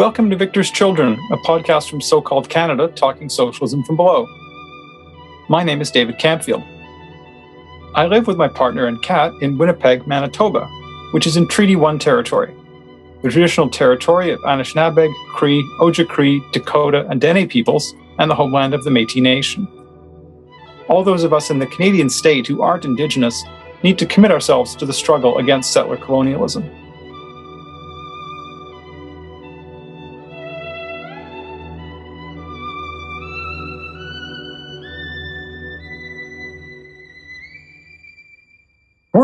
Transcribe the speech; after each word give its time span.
Welcome 0.00 0.30
to 0.30 0.36
Victor's 0.36 0.70
Children, 0.70 1.18
a 1.30 1.36
podcast 1.36 1.90
from 1.90 2.00
so 2.00 2.22
called 2.22 2.48
Canada 2.48 2.88
talking 2.88 3.28
socialism 3.28 3.84
from 3.84 3.96
below. 3.96 4.26
My 5.50 5.62
name 5.62 5.82
is 5.82 5.90
David 5.90 6.18
Camfield. 6.18 6.66
I 7.94 8.06
live 8.06 8.26
with 8.26 8.38
my 8.38 8.48
partner 8.48 8.86
and 8.86 9.02
cat 9.02 9.34
in 9.42 9.58
Winnipeg, 9.58 10.06
Manitoba, 10.06 10.66
which 11.10 11.26
is 11.26 11.36
in 11.36 11.46
Treaty 11.46 11.76
1 11.76 11.98
territory, 11.98 12.50
the 13.20 13.28
traditional 13.28 13.68
territory 13.68 14.30
of 14.30 14.40
Anishinaabeg, 14.40 15.12
Cree, 15.34 15.62
Ojibwe, 15.80 16.50
Dakota, 16.52 17.06
and 17.10 17.20
Dene 17.20 17.46
peoples, 17.46 17.92
and 18.18 18.30
the 18.30 18.34
homeland 18.34 18.72
of 18.72 18.84
the 18.84 18.90
Metis 18.90 19.16
Nation. 19.16 19.68
All 20.88 21.04
those 21.04 21.24
of 21.24 21.34
us 21.34 21.50
in 21.50 21.58
the 21.58 21.66
Canadian 21.66 22.08
state 22.08 22.46
who 22.46 22.62
aren't 22.62 22.86
Indigenous 22.86 23.44
need 23.82 23.98
to 23.98 24.06
commit 24.06 24.30
ourselves 24.30 24.74
to 24.76 24.86
the 24.86 24.94
struggle 24.94 25.36
against 25.36 25.74
settler 25.74 25.98
colonialism. 25.98 26.64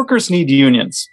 Workers 0.06 0.30
need 0.30 0.48
unions. 0.48 1.09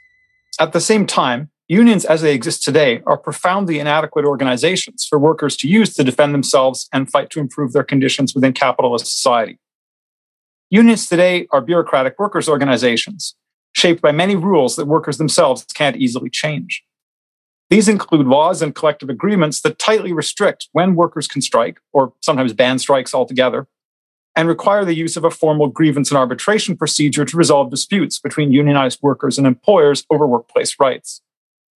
At 0.60 0.72
the 0.72 0.80
same 0.80 1.08
time, 1.08 1.50
unions 1.68 2.06
as 2.06 2.22
they 2.22 2.36
exist 2.36 2.64
today 2.64 3.02
are 3.08 3.18
profoundly 3.18 3.80
inadequate 3.80 4.24
organizations 4.24 5.04
for 5.10 5.18
workers 5.18 5.58
to 5.58 5.68
use 5.68 5.96
to 5.96 6.04
defend 6.04 6.32
themselves 6.32 6.88
and 6.94 7.10
fight 7.10 7.32
to 7.32 7.40
improve 7.40 7.74
their 7.74 7.84
conditions 7.84 8.36
within 8.36 8.54
capitalist 8.54 9.08
society. 9.08 9.58
Unions 10.70 11.10
today 11.10 11.48
are 11.50 11.60
bureaucratic 11.60 12.20
workers' 12.20 12.48
organizations, 12.48 13.34
shaped 13.72 14.00
by 14.00 14.12
many 14.12 14.36
rules 14.36 14.76
that 14.76 14.86
workers 14.86 15.18
themselves 15.18 15.66
can't 15.74 15.98
easily 15.98 16.30
change. 16.30 16.84
These 17.72 17.90
include 17.90 18.28
laws 18.28 18.62
and 18.62 18.76
collective 18.76 19.10
agreements 19.10 19.62
that 19.62 19.80
tightly 19.80 20.14
restrict 20.14 20.70
when 20.74 20.94
workers 20.94 21.28
can 21.28 21.42
strike, 21.42 21.80
or 21.94 22.14
sometimes 22.22 22.54
ban 22.54 22.78
strikes 22.78 23.16
altogether, 23.16 23.68
and 24.36 24.48
require 24.48 24.84
the 24.84 24.96
use 24.96 25.16
of 25.16 25.24
a 25.24 25.32
formal 25.32 25.68
grievance 25.68 26.10
and 26.10 26.18
arbitration 26.18 26.76
procedure 26.76 27.26
to 27.26 27.38
resolve 27.38 27.70
disputes 27.70 28.20
between 28.20 28.52
unionized 28.52 29.00
workers 29.02 29.38
and 29.38 29.46
employers 29.46 30.06
over 30.10 30.26
workplace 30.26 30.76
rights. 30.80 31.22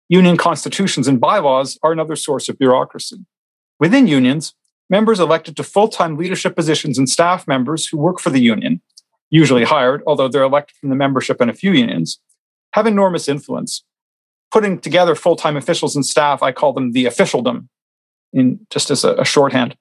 Union 0.10 0.38
constitutions 0.38 1.08
and 1.08 1.20
bylaws 1.20 1.78
are 1.84 1.92
another 1.92 2.16
source 2.16 2.50
of 2.50 2.58
bureaucracy. 2.58 3.26
Within 3.80 4.08
unions, 4.08 4.56
members 4.90 5.20
elected 5.20 5.56
to 5.58 5.64
full 5.64 5.88
time 5.88 6.18
leadership 6.18 6.56
positions 6.56 6.98
and 6.98 7.10
staff 7.10 7.48
members 7.48 7.88
who 7.88 7.98
work 7.98 8.20
for 8.20 8.30
the 8.30 8.42
union, 8.42 8.82
usually 9.30 9.66
hired, 9.66 10.02
although 10.08 10.28
they're 10.28 10.44
elected 10.44 10.78
from 10.78 10.90
the 10.90 10.96
membership 10.96 11.42
in 11.42 11.50
a 11.50 11.54
few 11.54 11.74
unions, 11.74 12.20
have 12.74 12.88
enormous 12.88 13.28
influence. 13.28 13.84
Putting 14.50 14.80
together 14.80 15.14
full 15.14 15.36
time 15.36 15.58
officials 15.58 15.96
and 15.96 16.06
staff, 16.06 16.42
I 16.42 16.54
call 16.54 16.72
them 16.74 16.94
the 16.94 17.06
officialdom, 17.06 17.70
in 18.32 18.66
just 18.70 18.90
as 18.90 19.04
a, 19.04 19.14
a 19.16 19.26
shorthand. 19.26 19.76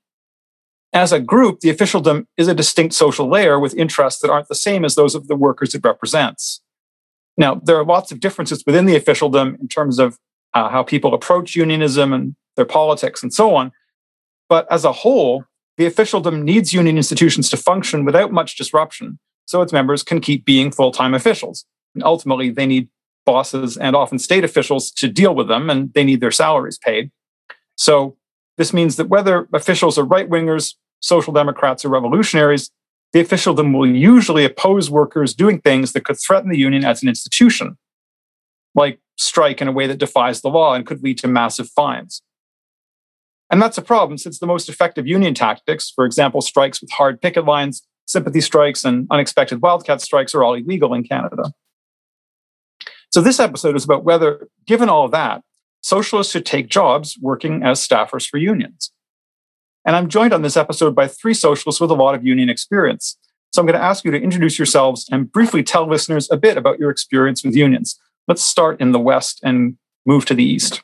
As 0.97 1.13
a 1.13 1.21
group, 1.21 1.61
the 1.61 1.69
officialdom 1.69 2.27
is 2.39 2.49
a 2.49 2.55
distinct 2.55 2.95
social 2.95 3.29
layer 3.29 3.61
with 3.61 3.75
interests 3.75 4.23
that 4.23 4.31
aren't 4.31 4.49
the 4.49 4.55
same 4.55 4.83
as 4.83 4.95
those 4.95 5.15
of 5.15 5.29
the 5.29 5.37
workers 5.37 5.75
it 5.75 5.85
represents. 5.85 6.63
Now, 7.37 7.57
there 7.57 7.77
are 7.77 7.85
lots 7.85 8.13
of 8.13 8.19
differences 8.19 8.65
within 8.65 8.87
the 8.87 8.97
officialdom 8.97 9.59
in 9.61 9.69
terms 9.69 9.99
of 9.99 10.17
uh, 10.55 10.71
how 10.71 10.83
people 10.83 11.13
approach 11.13 11.55
unionism 11.55 12.15
and 12.15 12.35
their 12.57 12.65
politics 12.65 13.23
and 13.23 13.31
so 13.31 13.55
on. 13.55 13.73
But 14.49 14.67
as 14.73 14.87
a 14.87 14.93
whole, 14.93 15.45
the 15.77 15.85
officialdom 15.85 16.43
needs 16.43 16.73
union 16.73 16.97
institutions 16.97 17.51
to 17.51 17.59
function 17.59 18.07
without 18.07 18.33
much 18.33 18.57
disruption 18.57 19.19
so 19.45 19.61
its 19.61 19.75
members 19.75 20.03
can 20.03 20.19
keep 20.19 20.47
being 20.47 20.73
full 20.73 20.93
time 20.93 21.13
officials. 21.13 21.67
And 21.95 22.05
ultimately, 22.05 22.49
they 22.49 22.65
need 22.65 22.89
bosses 23.27 23.77
and 23.77 23.95
often 23.95 24.19
state 24.19 24.45
officials 24.45 24.91
to 24.93 25.09
deal 25.09 25.35
with 25.35 25.49
them, 25.49 25.69
and 25.69 25.93
they 25.93 26.05
need 26.05 26.23
their 26.23 26.31
salaries 26.31 26.79
paid. 26.79 27.11
So, 27.77 28.17
this 28.57 28.73
means 28.73 28.97
that 28.97 29.11
whether 29.11 29.47
officials 29.53 29.99
are 29.99 30.05
right 30.05 30.31
wingers 30.31 30.73
social 31.01 31.33
democrats 31.33 31.85
or 31.85 31.89
revolutionaries, 31.89 32.71
the 33.13 33.21
officialdom 33.21 33.73
will 33.73 33.87
usually 33.87 34.45
oppose 34.45 34.91
workers 34.91 35.35
doing 35.35 35.61
things 35.61 35.93
that 35.93 36.05
could 36.05 36.19
threaten 36.19 36.51
the 36.51 36.59
union 36.59 36.85
as 36.85 37.03
an 37.03 37.09
institution, 37.09 37.77
like 38.75 39.01
strike 39.17 39.63
in 39.63 39.69
a 39.69 39.73
way 39.73 39.87
that 39.87 39.99
defies 39.99 40.41
the 40.41 40.49
law 40.49 40.75
and 40.75 40.87
could 40.87 41.03
lead 41.03 41.19
to 41.19 41.29
massive 41.29 41.69
fines. 41.71 42.23
And 43.51 43.63
that's 43.63 43.79
a 43.79 43.83
problem 43.83 44.19
since 44.19 44.39
the 44.39 44.47
most 44.47 44.69
effective 44.69 45.07
union 45.07 45.35
tactics, 45.35 45.91
for 45.91 46.05
example, 46.05 46.41
strikes 46.41 46.81
with 46.81 46.91
hard 46.91 47.21
picket 47.21 47.45
lines, 47.45 47.87
sympathy 48.07 48.41
strikes, 48.41 48.85
and 48.85 49.07
unexpected 49.11 49.63
wildcat 49.63 50.01
strikes, 50.01 50.35
are 50.35 50.43
all 50.43 50.55
illegal 50.55 50.93
in 50.93 51.05
Canada. 51.05 51.53
So, 53.13 53.21
this 53.21 53.39
episode 53.39 53.77
is 53.77 53.85
about 53.85 54.05
whether, 54.05 54.49
given 54.67 54.89
all 54.89 55.09
that, 55.09 55.43
socialists 55.81 56.33
should 56.33 56.45
take 56.45 56.69
jobs 56.69 57.17
working 57.21 57.63
as 57.63 57.87
staffers 57.87 58.29
for 58.29 58.39
unions. 58.39 58.91
And 59.87 59.95
I'm 59.95 60.09
joined 60.09 60.35
on 60.35 60.43
this 60.43 60.57
episode 60.57 60.97
by 60.97 61.07
three 61.07 61.33
socialists 61.33 61.81
with 61.81 61.93
a 61.93 61.95
lot 61.95 62.17
of 62.17 62.27
union 62.27 62.51
experience. 62.51 63.17
So 63.53 63.63
I'm 63.63 63.67
going 63.67 63.79
to 63.79 63.85
ask 63.85 64.05
you 64.05 64.11
to 64.11 64.21
introduce 64.21 64.59
yourselves 64.59 65.07
and 65.11 65.31
briefly 65.31 65.63
tell 65.63 65.89
listeners 65.89 66.29
a 66.31 66.37
bit 66.37 66.59
about 66.59 66.81
your 66.81 66.91
experience 66.91 67.45
with 67.45 67.55
unions. 67.55 67.99
Let's 68.27 68.43
start 68.43 68.81
in 68.81 68.91
the 68.91 68.99
West 68.99 69.41
and 69.45 69.79
move 70.05 70.27
to 70.27 70.35
the 70.35 70.45
East. 70.45 70.83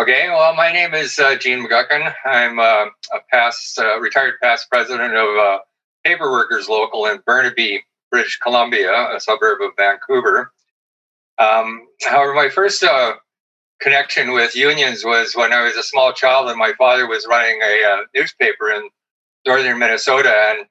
Okay, 0.00 0.28
well, 0.28 0.54
my 0.54 0.72
name 0.72 0.94
is 0.94 1.18
uh, 1.18 1.34
Gene 1.34 1.66
McGuckin. 1.66 2.14
I'm 2.24 2.60
uh, 2.60 2.86
a 3.12 3.18
past, 3.32 3.80
uh, 3.80 3.98
retired 3.98 4.34
past 4.40 4.68
president 4.70 5.14
of 5.14 5.36
uh, 5.36 5.58
Paper 6.04 6.30
Workers 6.30 6.68
Local 6.68 7.06
in 7.06 7.20
Burnaby, 7.26 7.82
British 8.12 8.38
Columbia, 8.38 9.08
a 9.12 9.18
suburb 9.18 9.60
of 9.60 9.72
Vancouver. 9.76 10.52
Um, 11.40 11.88
however, 12.06 12.32
my 12.32 12.48
first 12.48 12.84
uh, 12.84 13.14
connection 13.80 14.32
with 14.32 14.56
unions 14.56 15.04
was 15.04 15.34
when 15.34 15.52
I 15.52 15.62
was 15.62 15.76
a 15.76 15.82
small 15.82 16.12
child 16.12 16.48
and 16.48 16.58
my 16.58 16.72
father 16.78 17.06
was 17.06 17.26
running 17.28 17.60
a 17.62 17.84
uh, 17.84 17.98
newspaper 18.14 18.70
in 18.70 18.88
northern 19.46 19.78
Minnesota. 19.78 20.32
And 20.50 20.66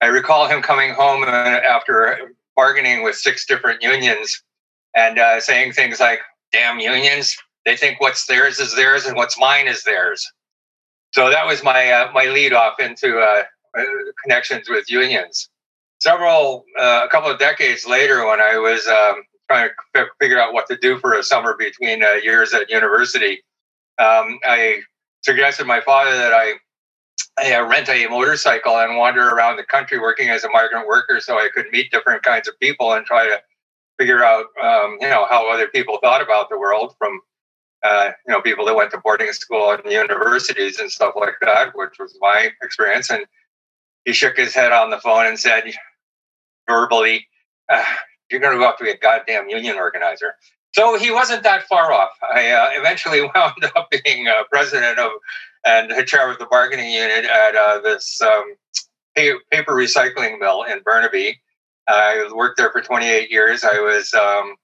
I 0.00 0.06
recall 0.06 0.48
him 0.48 0.62
coming 0.62 0.94
home 0.94 1.24
after 1.24 2.32
bargaining 2.56 3.02
with 3.02 3.16
six 3.16 3.46
different 3.46 3.82
unions 3.82 4.42
and 4.94 5.18
uh, 5.18 5.40
saying 5.40 5.72
things 5.72 6.00
like, 6.00 6.20
damn 6.52 6.78
unions, 6.78 7.36
they 7.66 7.76
think 7.76 8.00
what's 8.00 8.26
theirs 8.26 8.60
is 8.60 8.74
theirs 8.76 9.06
and 9.06 9.16
what's 9.16 9.38
mine 9.38 9.66
is 9.66 9.82
theirs. 9.82 10.30
So 11.12 11.30
that 11.30 11.46
was 11.46 11.62
my, 11.62 11.90
uh, 11.90 12.10
my 12.12 12.26
lead 12.26 12.52
off 12.52 12.78
into 12.80 13.18
uh, 13.18 13.42
uh, 13.76 13.82
connections 14.22 14.68
with 14.68 14.90
unions. 14.90 15.48
Several, 16.00 16.64
uh, 16.78 17.02
a 17.04 17.08
couple 17.08 17.30
of 17.30 17.38
decades 17.38 17.86
later, 17.86 18.26
when 18.26 18.40
I 18.40 18.58
was 18.58 18.86
um, 18.86 19.24
trying 19.50 19.70
to 19.94 20.06
figure 20.20 20.40
out 20.40 20.52
what 20.52 20.66
to 20.68 20.76
do 20.76 20.98
for 20.98 21.14
a 21.14 21.22
summer 21.22 21.56
between 21.58 22.02
uh, 22.02 22.14
years 22.14 22.54
at 22.54 22.70
university, 22.70 23.42
um, 23.98 24.38
I 24.44 24.80
suggested 25.22 25.66
my 25.66 25.80
father 25.80 26.16
that 26.16 26.32
I, 26.32 26.54
I 27.38 27.54
uh, 27.54 27.66
rent 27.66 27.88
a 27.88 28.06
motorcycle 28.08 28.78
and 28.78 28.96
wander 28.96 29.28
around 29.28 29.56
the 29.56 29.64
country 29.64 29.98
working 29.98 30.28
as 30.28 30.44
a 30.44 30.50
migrant 30.50 30.86
worker 30.86 31.20
so 31.20 31.38
I 31.38 31.48
could 31.52 31.66
meet 31.72 31.90
different 31.90 32.22
kinds 32.22 32.48
of 32.48 32.58
people 32.60 32.92
and 32.92 33.04
try 33.04 33.26
to 33.26 33.40
figure 33.98 34.24
out, 34.24 34.46
um, 34.62 34.98
you 35.00 35.08
know, 35.08 35.26
how 35.28 35.50
other 35.52 35.68
people 35.68 35.98
thought 36.02 36.22
about 36.22 36.50
the 36.50 36.58
world 36.58 36.94
from, 36.98 37.20
uh, 37.82 38.10
you 38.26 38.32
know, 38.32 38.40
people 38.40 38.64
that 38.66 38.74
went 38.74 38.90
to 38.90 38.98
boarding 38.98 39.32
school 39.32 39.70
and 39.70 39.84
universities 39.90 40.78
and 40.80 40.90
stuff 40.90 41.14
like 41.16 41.34
that, 41.40 41.70
which 41.74 41.98
was 41.98 42.16
my 42.20 42.50
experience. 42.62 43.10
And 43.10 43.24
he 44.04 44.12
shook 44.12 44.36
his 44.36 44.54
head 44.54 44.72
on 44.72 44.90
the 44.90 44.98
phone 44.98 45.26
and 45.26 45.38
said, 45.38 45.64
verbally, 46.68 47.26
uh, 47.68 47.84
you're 48.34 48.40
going 48.40 48.52
to 48.52 48.58
go 48.58 48.66
have 48.66 48.76
to 48.78 48.84
be 48.84 48.90
a 48.90 48.98
goddamn 48.98 49.48
union 49.48 49.76
organizer. 49.76 50.34
So 50.72 50.98
he 50.98 51.12
wasn't 51.12 51.44
that 51.44 51.62
far 51.68 51.92
off. 51.92 52.10
I 52.20 52.50
uh, 52.50 52.68
eventually 52.72 53.20
wound 53.34 53.64
up 53.76 53.88
being 54.04 54.26
uh, 54.26 54.42
president 54.50 54.98
of 54.98 55.12
and 55.64 55.92
chair 56.06 56.28
of 56.28 56.38
the 56.38 56.46
bargaining 56.46 56.90
unit 56.90 57.24
at 57.24 57.54
uh, 57.54 57.80
this 57.80 58.20
um, 58.20 58.54
paper 59.14 59.72
recycling 59.72 60.38
mill 60.40 60.64
in 60.64 60.80
Burnaby. 60.84 61.40
I 61.86 62.28
worked 62.34 62.56
there 62.58 62.70
for 62.72 62.80
28 62.80 63.30
years. 63.30 63.62
I 63.62 63.78
was 63.78 64.12
um, 64.14 64.56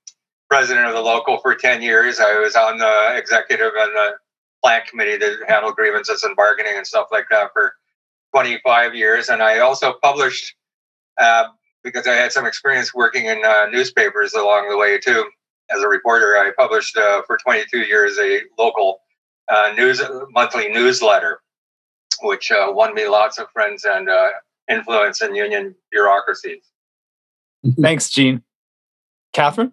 president 0.48 0.88
of 0.88 0.94
the 0.94 1.00
local 1.00 1.38
for 1.38 1.54
10 1.54 1.80
years. 1.80 2.18
I 2.18 2.38
was 2.40 2.56
on 2.56 2.78
the 2.78 3.16
executive 3.16 3.72
and 3.78 3.94
the 3.94 4.10
plant 4.62 4.86
committee 4.88 5.18
to 5.18 5.38
handle 5.48 5.72
grievances 5.72 6.24
and 6.24 6.36
bargaining 6.36 6.74
and 6.76 6.86
stuff 6.86 7.06
like 7.12 7.26
that 7.30 7.52
for 7.52 7.74
25 8.34 8.94
years. 8.94 9.28
And 9.28 9.42
I 9.42 9.60
also 9.60 9.94
published 10.02 10.54
uh, 11.18 11.44
because 11.82 12.06
I 12.06 12.14
had 12.14 12.32
some 12.32 12.46
experience 12.46 12.94
working 12.94 13.26
in 13.26 13.42
uh, 13.44 13.66
newspapers 13.70 14.34
along 14.34 14.68
the 14.68 14.76
way 14.76 14.98
too. 14.98 15.24
As 15.70 15.82
a 15.82 15.88
reporter, 15.88 16.36
I 16.36 16.50
published 16.56 16.96
uh, 16.96 17.22
for 17.26 17.38
22 17.38 17.80
years 17.80 18.18
a 18.18 18.40
local 18.58 19.00
uh, 19.48 19.72
news 19.76 20.02
monthly 20.30 20.68
newsletter, 20.68 21.40
which 22.22 22.50
uh, 22.50 22.68
won 22.70 22.94
me 22.94 23.08
lots 23.08 23.38
of 23.38 23.48
friends 23.50 23.84
and 23.84 24.08
uh, 24.08 24.30
influence 24.70 25.22
in 25.22 25.34
union 25.34 25.74
bureaucracies. 25.90 26.62
Mm-hmm. 27.64 27.82
Thanks, 27.82 28.10
Gene. 28.10 28.42
Catherine. 29.32 29.72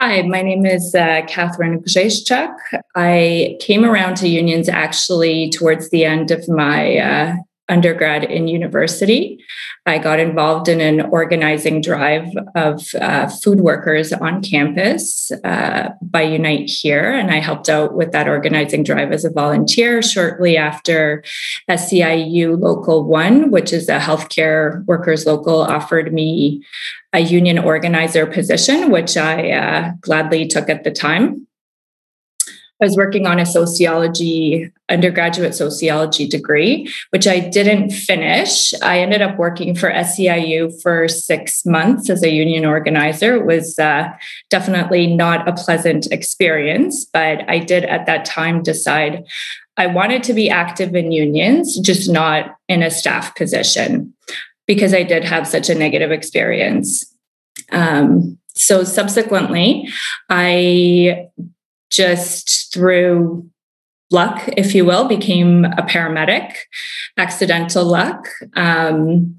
Hi, 0.00 0.22
my 0.22 0.40
name 0.40 0.64
is 0.64 0.94
uh, 0.94 1.20
Catherine 1.28 1.82
Grzeszczuk. 1.82 2.54
I 2.96 3.58
came 3.60 3.84
around 3.84 4.16
to 4.16 4.28
unions 4.28 4.68
actually 4.68 5.50
towards 5.50 5.90
the 5.90 6.04
end 6.04 6.30
of 6.30 6.48
my 6.48 7.36
undergrad 7.70 8.24
in 8.24 8.48
university. 8.48 9.42
I 9.86 9.98
got 9.98 10.20
involved 10.20 10.68
in 10.68 10.80
an 10.80 11.00
organizing 11.00 11.80
drive 11.80 12.28
of 12.54 12.86
uh, 13.00 13.28
food 13.28 13.60
workers 13.60 14.12
on 14.12 14.42
campus 14.42 15.32
uh, 15.44 15.90
by 16.02 16.22
Unite 16.22 16.68
Here, 16.68 17.12
and 17.12 17.30
I 17.30 17.38
helped 17.38 17.68
out 17.68 17.94
with 17.94 18.12
that 18.12 18.28
organizing 18.28 18.82
drive 18.82 19.12
as 19.12 19.24
a 19.24 19.30
volunteer 19.30 20.02
shortly 20.02 20.56
after 20.56 21.24
SEIU 21.68 22.60
Local 22.60 23.04
1, 23.04 23.50
which 23.50 23.72
is 23.72 23.88
a 23.88 23.98
healthcare 23.98 24.84
workers 24.86 25.24
local, 25.24 25.60
offered 25.60 26.12
me 26.12 26.62
a 27.12 27.20
union 27.20 27.58
organizer 27.58 28.26
position, 28.26 28.90
which 28.90 29.16
I 29.16 29.50
uh, 29.50 29.92
gladly 30.00 30.46
took 30.46 30.68
at 30.68 30.84
the 30.84 30.90
time. 30.90 31.46
I 32.80 32.86
was 32.86 32.96
working 32.96 33.26
on 33.26 33.38
a 33.38 33.44
sociology, 33.44 34.72
undergraduate 34.88 35.54
sociology 35.54 36.26
degree, 36.26 36.90
which 37.10 37.28
I 37.28 37.38
didn't 37.38 37.90
finish. 37.90 38.72
I 38.82 39.00
ended 39.00 39.20
up 39.20 39.36
working 39.36 39.74
for 39.74 39.90
SEIU 39.90 40.80
for 40.82 41.06
six 41.06 41.66
months 41.66 42.08
as 42.08 42.22
a 42.22 42.30
union 42.30 42.64
organizer. 42.64 43.34
It 43.34 43.44
was 43.44 43.78
uh, 43.78 44.08
definitely 44.48 45.06
not 45.06 45.46
a 45.46 45.52
pleasant 45.52 46.06
experience, 46.10 47.04
but 47.04 47.48
I 47.48 47.58
did 47.58 47.84
at 47.84 48.06
that 48.06 48.24
time 48.24 48.62
decide 48.62 49.24
I 49.76 49.86
wanted 49.86 50.22
to 50.24 50.34
be 50.34 50.50
active 50.50 50.94
in 50.94 51.12
unions, 51.12 51.78
just 51.80 52.08
not 52.10 52.56
in 52.68 52.82
a 52.82 52.90
staff 52.90 53.34
position, 53.34 54.14
because 54.66 54.92
I 54.94 55.02
did 55.02 55.24
have 55.24 55.46
such 55.46 55.70
a 55.70 55.74
negative 55.74 56.10
experience. 56.10 57.04
Um, 57.72 58.38
so 58.54 58.84
subsequently, 58.84 59.88
I 60.28 61.28
just 61.90 62.72
through 62.72 63.48
luck, 64.10 64.48
if 64.56 64.74
you 64.74 64.84
will, 64.84 65.06
became 65.06 65.64
a 65.64 65.82
paramedic, 65.82 66.54
accidental 67.16 67.84
luck. 67.84 68.28
Um, 68.54 69.38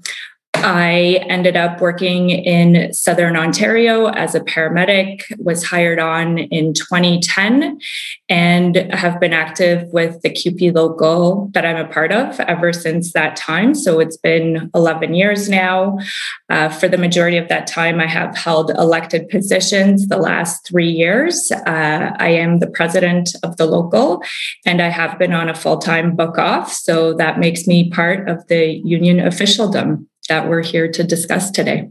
I 0.62 1.24
ended 1.28 1.56
up 1.56 1.80
working 1.80 2.30
in 2.30 2.92
Southern 2.92 3.36
Ontario 3.36 4.06
as 4.06 4.34
a 4.34 4.40
paramedic, 4.40 5.24
was 5.38 5.64
hired 5.64 5.98
on 5.98 6.38
in 6.38 6.72
2010, 6.72 7.80
and 8.28 8.76
have 8.92 9.18
been 9.18 9.32
active 9.32 9.88
with 9.92 10.22
the 10.22 10.30
CUPE 10.30 10.72
local 10.74 11.50
that 11.54 11.66
I'm 11.66 11.76
a 11.76 11.88
part 11.88 12.12
of 12.12 12.38
ever 12.40 12.72
since 12.72 13.12
that 13.12 13.34
time. 13.34 13.74
So 13.74 13.98
it's 13.98 14.16
been 14.16 14.70
11 14.74 15.14
years 15.14 15.48
now. 15.48 15.98
Uh, 16.48 16.68
for 16.68 16.86
the 16.86 16.98
majority 16.98 17.38
of 17.38 17.48
that 17.48 17.66
time, 17.66 17.98
I 17.98 18.06
have 18.06 18.36
held 18.36 18.70
elected 18.70 19.28
positions 19.28 20.06
the 20.06 20.16
last 20.16 20.64
three 20.66 20.90
years. 20.90 21.50
Uh, 21.50 22.12
I 22.16 22.28
am 22.28 22.60
the 22.60 22.70
president 22.70 23.34
of 23.42 23.56
the 23.56 23.66
local, 23.66 24.22
and 24.64 24.80
I 24.80 24.88
have 24.88 25.18
been 25.18 25.32
on 25.32 25.48
a 25.48 25.54
full 25.54 25.78
time 25.78 26.14
book 26.14 26.38
off. 26.38 26.72
So 26.72 27.14
that 27.14 27.40
makes 27.40 27.66
me 27.66 27.90
part 27.90 28.28
of 28.28 28.46
the 28.46 28.80
union 28.84 29.18
officialdom 29.18 30.08
that 30.28 30.48
we're 30.48 30.62
here 30.62 30.90
to 30.90 31.04
discuss 31.04 31.50
today. 31.50 31.90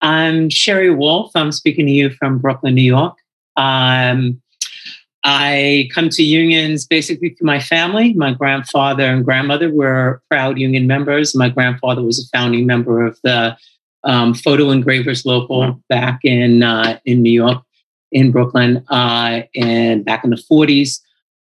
I'm 0.00 0.50
Sherry 0.50 0.90
Wolf. 0.94 1.32
I'm 1.34 1.52
speaking 1.52 1.86
to 1.86 1.92
you 1.92 2.10
from 2.10 2.38
Brooklyn, 2.38 2.74
New 2.74 2.82
York. 2.82 3.18
Um, 3.56 4.40
I 5.24 5.88
come 5.92 6.08
to 6.10 6.22
unions 6.22 6.86
basically 6.86 7.30
through 7.30 7.46
my 7.46 7.58
family. 7.58 8.12
My 8.12 8.32
grandfather 8.32 9.04
and 9.04 9.24
grandmother 9.24 9.72
were 9.72 10.22
proud 10.30 10.58
union 10.58 10.86
members. 10.86 11.34
My 11.34 11.48
grandfather 11.48 12.02
was 12.02 12.20
a 12.20 12.28
founding 12.36 12.66
member 12.66 13.04
of 13.04 13.18
the 13.24 13.56
um, 14.04 14.34
Photo 14.34 14.70
Engravers 14.70 15.26
Local 15.26 15.82
back 15.88 16.20
in 16.22 16.62
uh, 16.62 17.00
in 17.04 17.22
New 17.22 17.32
York, 17.32 17.64
in 18.12 18.30
Brooklyn, 18.30 18.84
uh, 18.88 19.42
and 19.56 20.04
back 20.04 20.22
in 20.22 20.30
the 20.30 20.36
40s 20.36 21.00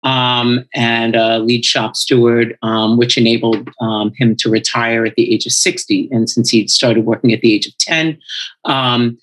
um, 0.04 0.66
and 0.74 1.16
a 1.16 1.40
lead 1.40 1.66
shop 1.66 1.96
steward, 1.96 2.58
um, 2.62 2.98
which 2.98 3.18
enabled 3.18 3.70
um, 3.82 4.12
him 4.16 4.36
to 4.38 4.50
retire 4.50 5.06
at 5.06 5.16
the 5.16 5.34
age 5.34 5.46
of 5.46 5.52
60. 5.52 6.10
And 6.12 6.30
since 6.30 6.50
he'd 6.50 6.70
started 6.70 7.06
working 7.06 7.34
at 7.34 7.42
the 7.42 7.54
age 7.54 7.68
of 7.68 7.78
10, 7.78 8.18
um, 8.66 9.18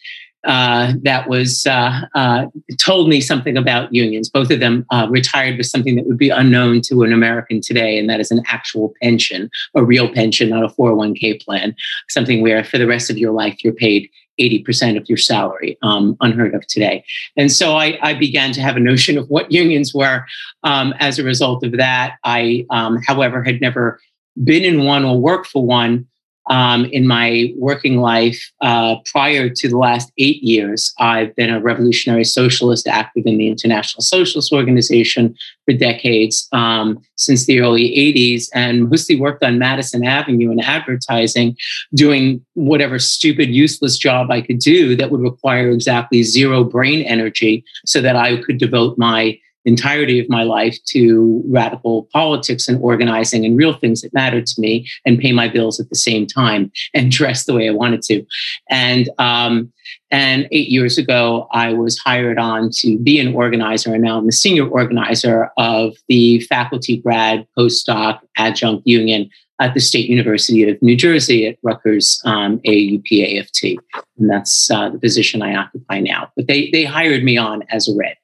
uh, 0.44 0.92
that 1.02 1.28
was 1.28 1.64
uh, 1.66 2.02
uh, 2.14 2.46
told 2.78 3.08
me 3.08 3.20
something 3.20 3.56
about 3.56 3.94
unions. 3.94 4.28
Both 4.28 4.50
of 4.50 4.60
them 4.60 4.84
uh, 4.90 5.06
retired 5.10 5.56
with 5.56 5.66
something 5.66 5.96
that 5.96 6.06
would 6.06 6.18
be 6.18 6.28
unknown 6.28 6.82
to 6.82 7.02
an 7.02 7.12
American 7.12 7.60
today, 7.62 7.98
and 7.98 8.10
that 8.10 8.20
is 8.20 8.30
an 8.30 8.42
actual 8.46 8.92
pension, 9.02 9.50
a 9.74 9.82
real 9.82 10.12
pension, 10.12 10.50
not 10.50 10.64
a 10.64 10.68
401k 10.68 11.42
plan, 11.42 11.74
something 12.08 12.42
where 12.42 12.62
for 12.62 12.76
the 12.76 12.86
rest 12.86 13.08
of 13.08 13.16
your 13.16 13.32
life 13.32 13.64
you're 13.64 13.72
paid 13.72 14.10
80% 14.40 14.96
of 14.96 15.08
your 15.08 15.18
salary, 15.18 15.78
um, 15.82 16.16
unheard 16.20 16.54
of 16.54 16.66
today. 16.66 17.04
And 17.36 17.52
so 17.52 17.76
I, 17.76 17.98
I, 18.02 18.14
began 18.14 18.52
to 18.52 18.60
have 18.60 18.76
a 18.76 18.80
notion 18.80 19.18
of 19.18 19.28
what 19.28 19.50
unions 19.62 19.94
were. 19.94 20.24
Um, 20.62 20.94
as 20.98 21.18
a 21.18 21.24
result 21.24 21.64
of 21.64 21.72
that, 21.72 22.16
I, 22.24 22.66
um, 22.70 23.00
however, 23.06 23.42
had 23.42 23.60
never 23.60 24.00
been 24.42 24.64
in 24.64 24.84
one 24.84 25.04
or 25.04 25.20
worked 25.20 25.46
for 25.46 25.64
one 25.64 26.06
um, 26.50 26.84
in 26.86 27.06
my 27.06 27.52
working 27.56 27.98
life 27.98 28.50
uh, 28.60 28.96
prior 29.06 29.48
to 29.48 29.68
the 29.68 29.78
last 29.78 30.12
eight 30.18 30.42
years. 30.42 30.92
I've 30.98 31.34
been 31.36 31.50
a 31.50 31.60
revolutionary 31.60 32.24
socialist 32.24 32.86
active 32.86 33.24
in 33.26 33.38
the 33.38 33.48
International 33.48 34.02
Socialist 34.02 34.52
Organization 34.52 35.34
for 35.64 35.72
decades, 35.72 36.48
um, 36.52 37.00
since 37.16 37.46
the 37.46 37.60
early 37.60 37.88
80s, 37.90 38.48
and 38.54 38.90
mostly 38.90 39.18
worked 39.18 39.42
on 39.42 39.58
Madison 39.58 40.04
Avenue 40.04 40.50
in 40.50 40.60
advertising, 40.60 41.56
doing 41.94 42.44
whatever 42.54 42.98
stupid, 42.98 43.48
useless 43.48 43.96
job 43.96 44.30
I 44.30 44.42
could 44.42 44.58
do 44.58 44.96
that 44.96 45.10
would 45.10 45.20
require 45.20 45.70
exactly 45.70 46.22
zero 46.22 46.64
brain 46.64 47.02
energy 47.02 47.64
so 47.86 48.00
that 48.00 48.16
I 48.16 48.36
could 48.42 48.58
devote 48.58 48.98
my 48.98 49.38
entirety 49.64 50.20
of 50.20 50.28
my 50.28 50.42
life 50.42 50.78
to 50.86 51.42
radical 51.46 52.08
politics 52.12 52.68
and 52.68 52.80
organizing 52.82 53.44
and 53.44 53.56
real 53.56 53.72
things 53.72 54.02
that 54.02 54.12
mattered 54.14 54.46
to 54.46 54.60
me 54.60 54.86
and 55.04 55.18
pay 55.18 55.32
my 55.32 55.48
bills 55.48 55.80
at 55.80 55.88
the 55.88 55.96
same 55.96 56.26
time 56.26 56.70
and 56.92 57.10
dress 57.10 57.44
the 57.44 57.54
way 57.54 57.68
I 57.68 57.72
wanted 57.72 58.02
to. 58.02 58.24
And 58.68 59.08
um, 59.18 59.72
and 60.10 60.46
eight 60.52 60.68
years 60.68 60.96
ago, 60.96 61.48
I 61.52 61.72
was 61.72 61.98
hired 61.98 62.38
on 62.38 62.70
to 62.76 62.98
be 62.98 63.18
an 63.18 63.34
organizer, 63.34 63.92
and 63.92 64.02
now 64.02 64.18
I'm 64.18 64.26
the 64.26 64.32
senior 64.32 64.68
organizer 64.68 65.50
of 65.56 65.96
the 66.08 66.40
faculty, 66.42 66.98
grad, 66.98 67.46
postdoc, 67.58 68.20
adjunct 68.36 68.86
union 68.86 69.28
at 69.60 69.74
the 69.74 69.80
State 69.80 70.08
University 70.08 70.68
of 70.68 70.80
New 70.82 70.96
Jersey 70.96 71.46
at 71.46 71.58
Rutgers 71.62 72.20
um, 72.24 72.58
AUP 72.60 73.46
And 74.18 74.30
that's 74.30 74.70
uh, 74.70 74.90
the 74.90 74.98
position 74.98 75.42
I 75.42 75.54
occupy 75.54 76.00
now. 76.00 76.30
But 76.36 76.48
they, 76.48 76.70
they 76.70 76.84
hired 76.84 77.22
me 77.22 77.36
on 77.36 77.62
as 77.70 77.88
a 77.88 77.94
red, 77.96 78.16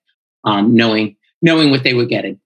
um, 0.44 0.74
knowing 0.74 1.16
knowing 1.42 1.70
what 1.70 1.82
they 1.82 1.94
were 1.94 2.06
getting. 2.06 2.40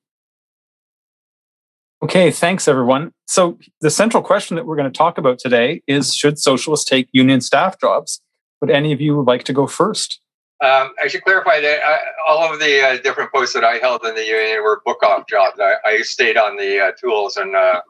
Okay, 2.02 2.30
thanks 2.30 2.68
everyone. 2.68 3.12
So 3.26 3.58
the 3.80 3.90
central 3.90 4.22
question 4.22 4.56
that 4.56 4.66
we're 4.66 4.76
going 4.76 4.92
to 4.92 4.96
talk 4.96 5.16
about 5.16 5.38
today 5.38 5.82
is 5.86 6.14
should 6.14 6.38
socialists 6.38 6.84
take 6.84 7.08
union 7.12 7.40
staff 7.40 7.80
jobs? 7.80 8.20
Would 8.60 8.70
any 8.70 8.92
of 8.92 9.00
you 9.00 9.22
like 9.22 9.44
to 9.44 9.52
go 9.52 9.66
first? 9.66 10.20
Um, 10.60 10.92
I 11.02 11.08
should 11.08 11.24
clarify 11.24 11.60
that 11.60 11.82
I, 11.82 11.94
uh, 11.94 11.98
all 12.28 12.52
of 12.52 12.60
the 12.60 12.80
uh, 12.80 12.96
different 13.02 13.32
posts 13.32 13.54
that 13.54 13.64
I 13.64 13.76
held 13.76 14.04
in 14.04 14.14
the 14.14 14.24
union 14.24 14.62
were 14.62 14.82
book 14.84 15.02
off 15.02 15.26
jobs. 15.28 15.58
I, 15.58 15.74
I 15.84 15.98
stayed 16.02 16.36
on 16.36 16.56
the 16.56 16.80
uh, 16.80 16.92
tools 17.00 17.36
and 17.36 17.56
uh, 17.56 17.80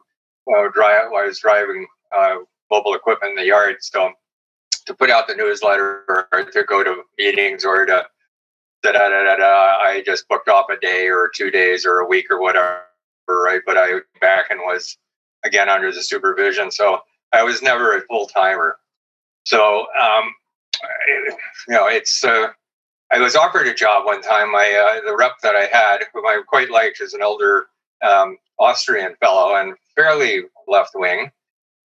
while, 0.45 0.69
while 0.73 1.21
I 1.21 1.25
was 1.25 1.39
driving 1.39 1.85
uh, 2.17 2.37
mobile 2.71 2.93
equipment 2.93 3.31
in 3.31 3.35
the 3.35 3.45
yard. 3.45 3.77
So 3.81 4.11
to 4.85 4.93
put 4.93 5.09
out 5.09 5.27
the 5.27 5.35
newsletter 5.35 6.27
or 6.31 6.43
to 6.51 6.63
go 6.63 6.83
to 6.83 7.03
meetings 7.17 7.65
or 7.65 7.85
to 7.85 8.05
da 8.83 8.91
da 8.91 9.09
da 9.09 9.35
da. 9.35 9.77
I 9.81 10.03
just 10.05 10.27
booked 10.27 10.49
off 10.49 10.67
a 10.69 10.77
day 10.77 11.07
or 11.07 11.29
two 11.33 11.51
days 11.51 11.85
or 11.85 11.99
a 11.99 12.07
week 12.07 12.27
or 12.29 12.39
whatever, 12.39 12.83
right? 13.27 13.61
But 13.65 13.77
I 13.77 13.99
back 14.21 14.49
and 14.49 14.59
was 14.61 14.97
again 15.43 15.69
under 15.69 15.91
the 15.91 16.03
supervision, 16.03 16.71
so 16.71 17.01
I 17.33 17.43
was 17.43 17.61
never 17.61 17.97
a 17.97 18.01
full 18.01 18.27
timer. 18.27 18.77
So 19.45 19.87
um, 20.01 20.33
you 21.67 21.73
know, 21.73 21.87
it's 21.87 22.23
uh, 22.23 22.47
I 23.11 23.19
was 23.19 23.35
offered 23.35 23.67
a 23.67 23.73
job 23.73 24.05
one 24.05 24.21
time. 24.21 24.51
My 24.51 24.97
uh, 24.97 25.05
the 25.05 25.15
rep 25.15 25.33
that 25.43 25.55
I 25.55 25.65
had, 25.65 26.05
whom 26.13 26.25
I 26.25 26.41
quite 26.47 26.71
liked, 26.71 27.01
is 27.01 27.13
an 27.13 27.21
elder 27.21 27.67
um, 28.01 28.37
Austrian 28.59 29.15
fellow 29.19 29.55
and 29.55 29.75
fairly 29.95 30.43
left 30.67 30.91
wing. 30.95 31.31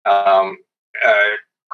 Um, 0.06 0.58
uh, 1.06 1.14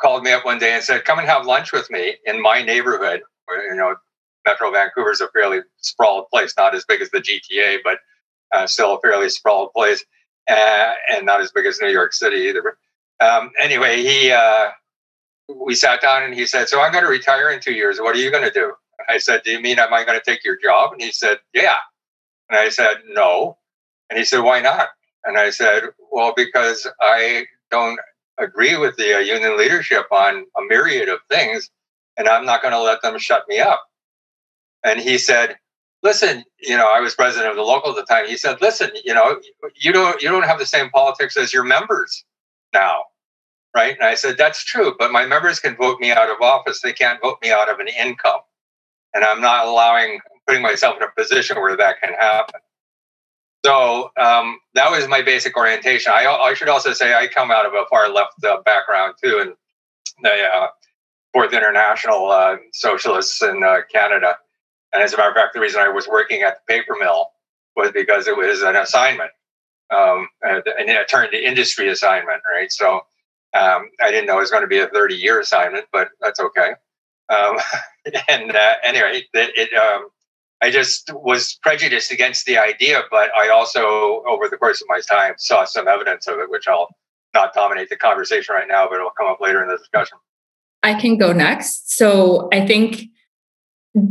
called 0.01 0.23
me 0.23 0.31
up 0.31 0.45
one 0.45 0.59
day 0.59 0.73
and 0.73 0.83
said, 0.83 1.05
"Come 1.05 1.19
and 1.19 1.27
have 1.27 1.45
lunch 1.45 1.71
with 1.71 1.89
me 1.89 2.15
in 2.25 2.41
my 2.41 2.61
neighborhood." 2.61 3.21
you 3.69 3.75
know, 3.75 3.95
Metro 4.45 4.71
Vancouver 4.71 5.11
is 5.11 5.21
a 5.21 5.27
fairly 5.29 5.59
sprawled 5.77 6.29
place, 6.29 6.53
not 6.57 6.75
as 6.75 6.85
big 6.85 7.01
as 7.01 7.09
the 7.11 7.19
GTA, 7.19 7.77
but 7.83 7.99
uh, 8.53 8.67
still 8.67 8.95
a 8.95 8.99
fairly 8.99 9.29
sprawled 9.29 9.71
place, 9.73 10.03
uh, 10.49 10.91
and 11.11 11.25
not 11.25 11.41
as 11.41 11.51
big 11.51 11.65
as 11.65 11.79
New 11.81 11.89
York 11.89 12.13
City 12.13 12.47
either. 12.49 12.77
Um, 13.19 13.51
anyway, 13.59 14.01
he 14.01 14.31
uh, 14.31 14.69
we 15.47 15.75
sat 15.75 16.01
down 16.01 16.23
and 16.23 16.33
he 16.33 16.45
said, 16.45 16.69
"So 16.69 16.81
I'm 16.81 16.91
going 16.91 17.03
to 17.03 17.09
retire 17.09 17.49
in 17.49 17.59
two 17.59 17.73
years. 17.73 17.99
What 17.99 18.15
are 18.15 18.19
you 18.19 18.31
going 18.31 18.43
to 18.43 18.51
do?" 18.51 18.73
I 19.09 19.17
said, 19.17 19.43
"Do 19.43 19.51
you 19.51 19.59
mean 19.59 19.79
am 19.79 19.93
I 19.93 20.03
going 20.03 20.19
to 20.19 20.25
take 20.25 20.43
your 20.43 20.57
job?" 20.57 20.93
And 20.93 21.01
he 21.01 21.11
said, 21.11 21.39
"Yeah." 21.53 21.75
And 22.49 22.59
I 22.59 22.69
said, 22.69 22.97
"No." 23.07 23.57
And 24.09 24.19
he 24.19 24.25
said, 24.25 24.39
"Why 24.39 24.61
not?" 24.61 24.89
And 25.25 25.37
I 25.37 25.49
said, 25.49 25.83
"Well, 26.11 26.33
because 26.35 26.87
I 27.01 27.45
don't 27.71 27.99
agree 28.37 28.75
with 28.77 28.97
the 28.97 29.17
uh, 29.17 29.19
union 29.19 29.57
leadership 29.57 30.05
on 30.11 30.45
a 30.57 30.61
myriad 30.67 31.09
of 31.09 31.19
things, 31.29 31.69
and 32.17 32.27
I'm 32.27 32.45
not 32.45 32.61
going 32.61 32.73
to 32.73 32.81
let 32.81 33.01
them 33.01 33.17
shut 33.17 33.45
me 33.47 33.59
up." 33.59 33.83
And 34.83 34.99
he 34.99 35.17
said, 35.17 35.57
listen, 36.01 36.43
you 36.59 36.77
know, 36.77 36.87
I 36.87 36.99
was 36.99 37.15
president 37.15 37.49
of 37.49 37.55
the 37.55 37.63
local 37.63 37.91
at 37.91 37.95
the 37.95 38.03
time. 38.03 38.27
He 38.27 38.37
said, 38.37 38.61
listen, 38.61 38.91
you 39.03 39.13
know, 39.13 39.39
you 39.75 39.93
don't 39.93 40.21
you 40.21 40.29
don't 40.29 40.45
have 40.45 40.59
the 40.59 40.65
same 40.65 40.89
politics 40.89 41.37
as 41.37 41.53
your 41.53 41.63
members 41.63 42.23
now. 42.73 43.03
Right. 43.75 43.95
And 43.95 44.05
I 44.05 44.13
said, 44.13 44.37
that's 44.37 44.63
true, 44.63 44.93
but 44.99 45.11
my 45.11 45.25
members 45.25 45.59
can 45.59 45.75
vote 45.75 45.99
me 45.99 46.11
out 46.11 46.29
of 46.29 46.39
office. 46.41 46.81
They 46.81 46.93
can't 46.93 47.19
vote 47.21 47.39
me 47.41 47.51
out 47.51 47.71
of 47.71 47.79
an 47.79 47.87
income. 47.87 48.41
And 49.15 49.23
I'm 49.23 49.41
not 49.41 49.65
allowing 49.65 50.19
putting 50.47 50.61
myself 50.61 50.97
in 50.97 51.03
a 51.03 51.07
position 51.17 51.57
where 51.57 51.75
that 51.75 51.99
can 51.99 52.13
happen. 52.13 52.59
So 53.65 54.11
um, 54.17 54.59
that 54.73 54.91
was 54.91 55.07
my 55.07 55.21
basic 55.21 55.55
orientation. 55.55 56.11
I, 56.13 56.25
I, 56.25 56.53
should 56.53 56.67
also 56.67 56.91
say 56.91 57.13
I 57.13 57.27
come 57.27 57.49
out 57.49 57.65
of 57.65 57.73
a 57.73 57.85
far 57.89 58.09
left 58.09 58.43
uh, 58.43 58.61
background 58.65 59.15
too, 59.23 59.39
and 59.39 59.53
the 60.21 60.29
uh, 60.29 60.67
Fourth 61.31 61.53
International 61.53 62.29
uh, 62.29 62.57
Socialists 62.73 63.41
in 63.41 63.63
uh, 63.63 63.77
Canada. 63.91 64.35
And 64.93 65.01
as 65.01 65.13
a 65.13 65.17
matter 65.17 65.29
of 65.29 65.35
fact, 65.35 65.53
the 65.53 65.59
reason 65.59 65.81
I 65.81 65.89
was 65.89 66.07
working 66.07 66.43
at 66.43 66.57
the 66.57 66.73
paper 66.73 66.95
mill 66.99 67.31
was 67.75 67.91
because 67.91 68.27
it 68.27 68.37
was 68.37 68.61
an 68.61 68.75
assignment, 68.75 69.31
um, 69.89 70.27
and 70.43 70.63
it 70.65 71.09
turned 71.09 71.31
to 71.31 71.43
industry 71.43 71.89
assignment, 71.89 72.41
right? 72.53 72.71
So 72.71 73.01
um, 73.55 73.89
I 74.01 74.11
didn't 74.11 74.27
know 74.27 74.37
it 74.37 74.41
was 74.41 74.51
going 74.51 74.61
to 74.61 74.67
be 74.67 74.79
a 74.79 74.87
30 74.87 75.15
year 75.15 75.39
assignment, 75.39 75.85
but 75.91 76.09
that's 76.21 76.39
okay. 76.39 76.73
Um, 77.29 77.57
and 78.29 78.55
uh, 78.55 78.73
anyway, 78.83 79.23
it, 79.33 79.51
it 79.55 79.73
um, 79.73 80.09
I 80.61 80.69
just 80.69 81.11
was 81.13 81.59
prejudiced 81.61 82.11
against 82.11 82.45
the 82.45 82.57
idea, 82.57 83.01
but 83.11 83.29
I 83.35 83.49
also, 83.49 84.23
over 84.25 84.47
the 84.47 84.57
course 84.57 84.81
of 84.81 84.87
my 84.87 85.01
time, 85.01 85.33
saw 85.37 85.65
some 85.65 85.89
evidence 85.89 86.27
of 86.27 86.39
it, 86.39 86.49
which 86.49 86.67
I'll 86.69 86.87
not 87.33 87.53
dominate 87.53 87.89
the 87.89 87.97
conversation 87.97 88.55
right 88.55 88.67
now, 88.67 88.87
but 88.87 88.95
it'll 88.95 89.09
come 89.09 89.27
up 89.27 89.41
later 89.41 89.61
in 89.61 89.67
the 89.67 89.77
discussion. 89.77 90.17
I 90.81 90.93
can 90.93 91.17
go 91.17 91.33
next. 91.33 91.97
So 91.97 92.47
I 92.53 92.65
think 92.65 93.05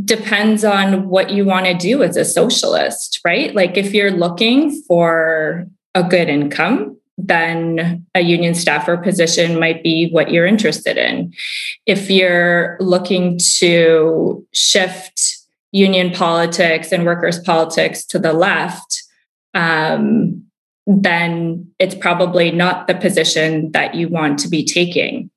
depends 0.04 0.64
on 0.64 1.08
what 1.08 1.30
you 1.30 1.44
want 1.44 1.66
to 1.66 1.74
do 1.74 2.02
as 2.02 2.16
a 2.16 2.24
socialist, 2.24 3.20
right? 3.24 3.54
Like 3.54 3.76
if 3.76 3.92
you're 3.92 4.12
looking 4.12 4.82
for 4.82 5.66
a 5.94 6.02
good 6.02 6.28
income, 6.28 6.96
then 7.18 8.06
a 8.14 8.20
union 8.20 8.54
staffer 8.54 8.96
position 8.96 9.58
might 9.58 9.82
be 9.82 10.08
what 10.10 10.30
you're 10.30 10.46
interested 10.46 10.96
in. 10.96 11.32
If 11.86 12.10
you're 12.10 12.76
looking 12.80 13.38
to 13.58 14.46
shift 14.52 15.38
union 15.72 16.12
politics 16.12 16.92
and 16.92 17.04
workers' 17.04 17.40
politics 17.40 18.04
to 18.06 18.18
the 18.18 18.32
left, 18.32 19.02
um, 19.54 20.44
then 20.86 21.72
it's 21.78 21.94
probably 21.94 22.50
not 22.50 22.86
the 22.86 22.94
position 22.94 23.72
that 23.72 23.94
you 23.94 24.08
want 24.08 24.38
to 24.40 24.48
be 24.48 24.64
taking. 24.64 25.30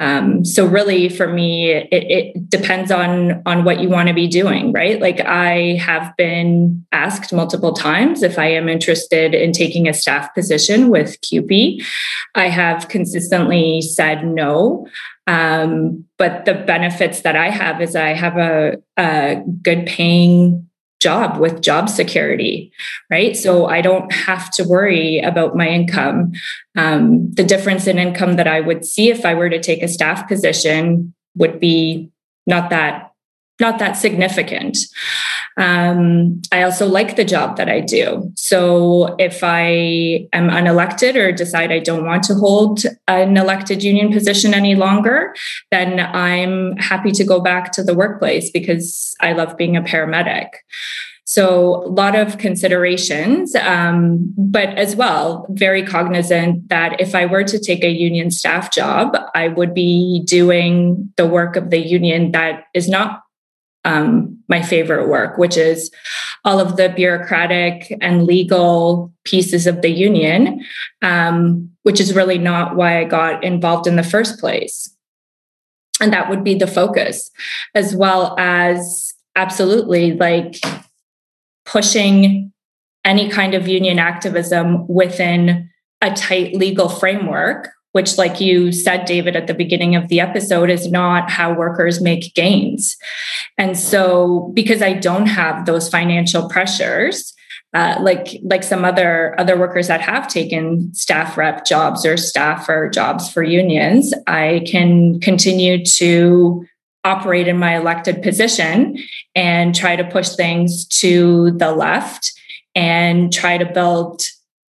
Um, 0.00 0.44
so 0.44 0.66
really, 0.66 1.08
for 1.08 1.28
me, 1.28 1.70
it, 1.70 1.88
it 1.92 2.50
depends 2.50 2.90
on 2.90 3.42
on 3.46 3.64
what 3.64 3.80
you 3.80 3.88
want 3.88 4.08
to 4.08 4.14
be 4.14 4.26
doing, 4.26 4.72
right? 4.72 5.00
Like 5.00 5.20
I 5.20 5.76
have 5.80 6.16
been 6.16 6.84
asked 6.90 7.32
multiple 7.32 7.72
times 7.72 8.22
if 8.22 8.38
I 8.38 8.46
am 8.46 8.68
interested 8.68 9.34
in 9.34 9.52
taking 9.52 9.88
a 9.88 9.94
staff 9.94 10.34
position 10.34 10.90
with 10.90 11.20
CUPE. 11.20 11.80
I 12.34 12.48
have 12.48 12.88
consistently 12.88 13.80
said 13.82 14.26
no. 14.26 14.88
Um, 15.26 16.04
but 16.18 16.44
the 16.44 16.54
benefits 16.54 17.22
that 17.22 17.36
I 17.36 17.48
have 17.48 17.80
is 17.80 17.96
I 17.96 18.08
have 18.08 18.36
a, 18.36 18.76
a 18.98 19.42
good 19.62 19.86
paying 19.86 20.68
job 21.04 21.38
with 21.38 21.60
job 21.60 21.88
security, 21.90 22.72
right? 23.10 23.36
So 23.36 23.66
I 23.66 23.82
don't 23.82 24.10
have 24.12 24.50
to 24.52 24.64
worry 24.64 25.18
about 25.18 25.54
my 25.54 25.68
income. 25.68 26.32
Um, 26.76 27.30
the 27.32 27.44
difference 27.44 27.86
in 27.86 27.98
income 27.98 28.36
that 28.36 28.48
I 28.48 28.60
would 28.60 28.86
see 28.86 29.10
if 29.10 29.26
I 29.26 29.34
were 29.34 29.50
to 29.50 29.60
take 29.60 29.82
a 29.82 29.88
staff 29.96 30.26
position 30.26 31.14
would 31.36 31.60
be 31.60 32.10
not 32.46 32.70
that 32.70 33.13
not 33.60 33.78
that 33.78 33.92
significant. 33.96 34.76
Um, 35.56 36.42
I 36.50 36.62
also 36.62 36.86
like 36.86 37.14
the 37.14 37.24
job 37.24 37.56
that 37.56 37.68
I 37.68 37.80
do. 37.80 38.32
So 38.34 39.14
if 39.18 39.44
I 39.44 40.26
am 40.32 40.50
unelected 40.50 41.14
or 41.14 41.30
decide 41.30 41.70
I 41.70 41.78
don't 41.78 42.04
want 42.04 42.24
to 42.24 42.34
hold 42.34 42.82
an 43.06 43.36
elected 43.36 43.84
union 43.84 44.12
position 44.12 44.52
any 44.52 44.74
longer, 44.74 45.34
then 45.70 46.00
I'm 46.00 46.76
happy 46.78 47.12
to 47.12 47.24
go 47.24 47.40
back 47.40 47.70
to 47.72 47.84
the 47.84 47.94
workplace 47.94 48.50
because 48.50 49.14
I 49.20 49.32
love 49.32 49.56
being 49.56 49.76
a 49.76 49.82
paramedic. 49.82 50.48
So, 51.26 51.82
a 51.86 51.88
lot 51.88 52.14
of 52.14 52.36
considerations, 52.36 53.54
um, 53.56 54.32
but 54.36 54.68
as 54.76 54.94
well, 54.94 55.46
very 55.50 55.82
cognizant 55.82 56.68
that 56.68 57.00
if 57.00 57.14
I 57.14 57.24
were 57.24 57.44
to 57.44 57.58
take 57.58 57.82
a 57.82 57.88
union 57.90 58.30
staff 58.30 58.70
job, 58.70 59.16
I 59.34 59.48
would 59.48 59.72
be 59.72 60.22
doing 60.26 61.12
the 61.16 61.26
work 61.26 61.56
of 61.56 61.70
the 61.70 61.78
union 61.78 62.32
that 62.32 62.64
is 62.74 62.90
not 62.90 63.23
um, 63.84 64.38
my 64.48 64.62
favorite 64.62 65.08
work, 65.08 65.38
which 65.38 65.56
is 65.56 65.90
all 66.44 66.60
of 66.60 66.76
the 66.76 66.88
bureaucratic 66.90 67.96
and 68.00 68.24
legal 68.24 69.12
pieces 69.24 69.66
of 69.66 69.82
the 69.82 69.90
union, 69.90 70.64
um, 71.02 71.70
which 71.82 72.00
is 72.00 72.14
really 72.14 72.38
not 72.38 72.76
why 72.76 73.00
I 73.00 73.04
got 73.04 73.44
involved 73.44 73.86
in 73.86 73.96
the 73.96 74.02
first 74.02 74.38
place. 74.38 74.90
And 76.00 76.12
that 76.12 76.28
would 76.28 76.42
be 76.42 76.54
the 76.54 76.66
focus, 76.66 77.30
as 77.74 77.94
well 77.94 78.34
as 78.38 79.12
absolutely 79.36 80.12
like 80.12 80.56
pushing 81.64 82.52
any 83.04 83.28
kind 83.28 83.54
of 83.54 83.68
union 83.68 83.98
activism 83.98 84.86
within 84.88 85.70
a 86.00 86.12
tight 86.12 86.54
legal 86.54 86.88
framework 86.88 87.70
which, 87.94 88.18
like 88.18 88.40
you 88.40 88.72
said, 88.72 89.04
David, 89.04 89.36
at 89.36 89.46
the 89.46 89.54
beginning 89.54 89.94
of 89.94 90.08
the 90.08 90.18
episode, 90.18 90.68
is 90.68 90.90
not 90.90 91.30
how 91.30 91.54
workers 91.54 92.00
make 92.00 92.34
gains. 92.34 92.96
And 93.56 93.78
so, 93.78 94.50
because 94.52 94.82
I 94.82 94.94
don't 94.94 95.26
have 95.26 95.64
those 95.64 95.88
financial 95.88 96.48
pressures, 96.48 97.32
uh, 97.72 97.96
like 98.00 98.40
like 98.42 98.64
some 98.64 98.84
other 98.84 99.38
other 99.38 99.56
workers 99.56 99.86
that 99.86 100.00
have 100.00 100.26
taken 100.26 100.92
staff 100.92 101.38
rep 101.38 101.64
jobs 101.64 102.04
or 102.04 102.16
staffer 102.16 102.90
jobs 102.90 103.32
for 103.32 103.44
unions, 103.44 104.12
I 104.26 104.64
can 104.66 105.20
continue 105.20 105.84
to 105.84 106.66
operate 107.04 107.46
in 107.46 107.58
my 107.58 107.76
elected 107.76 108.24
position 108.24 108.98
and 109.36 109.72
try 109.72 109.94
to 109.94 110.02
push 110.02 110.30
things 110.30 110.84
to 110.86 111.52
the 111.58 111.70
left 111.70 112.32
and 112.74 113.32
try 113.32 113.56
to 113.56 113.66
build 113.66 114.24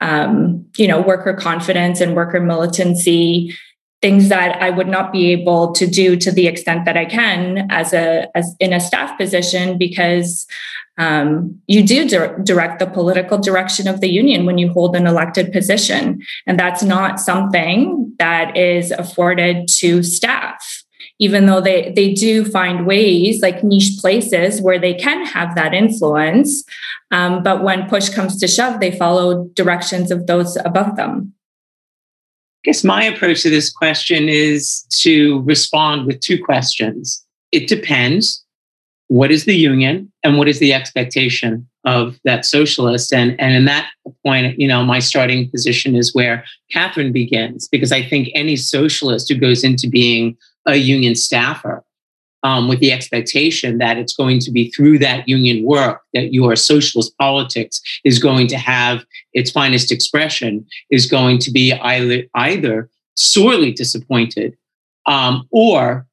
um, 0.06 0.64
you 0.78 0.88
know, 0.88 1.02
worker 1.02 1.34
confidence 1.34 2.00
and 2.00 2.16
worker 2.16 2.40
militancy, 2.40 3.56
things 4.04 4.30
that 4.30 4.62
I 4.62 4.70
would 4.70 4.88
not 4.88 5.12
be 5.12 5.32
able 5.32 5.72
to 5.72 5.88
do 5.88 6.16
to 6.18 6.32
the 6.32 6.46
extent 6.46 6.86
that 6.86 6.96
I 6.96 7.06
can 7.06 7.66
as 7.72 7.92
a 7.92 8.30
as 8.38 8.56
in 8.60 8.72
a 8.72 8.80
staff 8.80 9.18
position 9.18 9.80
because 9.80 10.46
um, 11.00 11.60
you 11.66 11.84
do 11.84 12.08
di- 12.08 12.36
direct 12.44 12.78
the 12.78 12.86
political 12.86 13.40
direction 13.40 13.88
of 13.88 14.00
the 14.00 14.08
union 14.08 14.46
when 14.46 14.60
you 14.60 14.72
hold 14.72 14.96
an 14.96 15.08
elected 15.08 15.52
position, 15.52 16.22
and 16.46 16.60
that's 16.60 16.84
not 16.84 17.20
something 17.20 18.14
that 18.20 18.56
is 18.56 18.92
afforded 18.92 19.68
to 19.80 20.04
staff 20.04 20.85
even 21.20 21.46
though 21.46 21.62
they 21.62 21.92
they 21.96 22.14
do 22.14 22.44
find 22.46 22.86
ways 22.86 23.42
like 23.42 23.64
niche 23.64 23.94
places 24.00 24.62
where 24.62 24.80
they 24.80 24.94
can 24.94 25.26
have 25.26 25.56
that 25.56 25.74
influence 25.74 26.64
um, 27.12 27.44
but 27.44 27.64
when 27.64 27.88
push 27.88 28.10
comes 28.10 28.38
to 28.40 28.48
shove 28.48 28.80
they 28.80 28.92
follow 28.98 29.46
directions 29.54 30.12
of 30.12 30.28
those 30.28 30.58
above 30.58 30.96
them. 30.96 31.34
I 32.66 32.70
guess 32.70 32.84
my 32.84 33.04
approach 33.04 33.44
to 33.44 33.50
this 33.50 33.72
question 33.72 34.28
is 34.28 34.86
to 35.02 35.42
respond 35.44 36.08
with 36.08 36.20
two 36.20 36.44
questions. 36.44 37.24
It 37.52 37.68
depends. 37.68 38.44
What 39.08 39.30
is 39.30 39.46
the 39.46 39.56
union 39.56 40.12
and 40.24 40.40
what 40.40 40.48
is 40.48 40.58
the 40.58 40.74
expectation 40.74 41.70
of 41.86 42.20
that 42.24 42.44
socialist? 42.44 43.14
And 43.14 43.40
and 43.40 43.54
in 43.54 43.66
that 43.66 43.88
point 44.26 44.60
you 44.60 44.68
know 44.68 44.84
my 44.84 45.00
starting 45.00 45.50
position 45.50 45.96
is 45.96 46.14
where 46.14 46.44
catherine 46.72 47.12
begins 47.12 47.68
because 47.68 47.92
i 47.92 48.02
think 48.02 48.30
any 48.34 48.56
socialist 48.56 49.30
who 49.30 49.36
goes 49.36 49.64
into 49.64 49.88
being 49.88 50.38
a 50.66 50.76
union 50.76 51.16
staffer 51.16 51.84
um, 52.44 52.68
with 52.68 52.80
the 52.80 52.92
expectation 52.92 53.80
that 53.80 53.98
it's 53.98 54.14
going 54.14 54.40
to 54.40 54.52
be 54.52 54.70
through 54.70 55.00
that 55.00 55.28
union 55.28 55.66
work 55.66 56.02
that 56.14 56.32
your 56.32 56.56
socialist 56.56 57.18
politics 57.18 57.82
is 58.04 58.20
going 58.20 58.46
to 58.48 58.58
have 58.58 59.04
its 59.34 59.50
finest 59.50 59.92
expression 59.92 60.66
is 60.92 61.08
going 61.08 61.40
to 61.40 61.52
be 61.52 61.74
either 61.74 62.24
either 62.36 62.90
sorely 63.16 63.72
disappointed 63.72 64.56
um, 65.08 65.48
or 65.52 66.06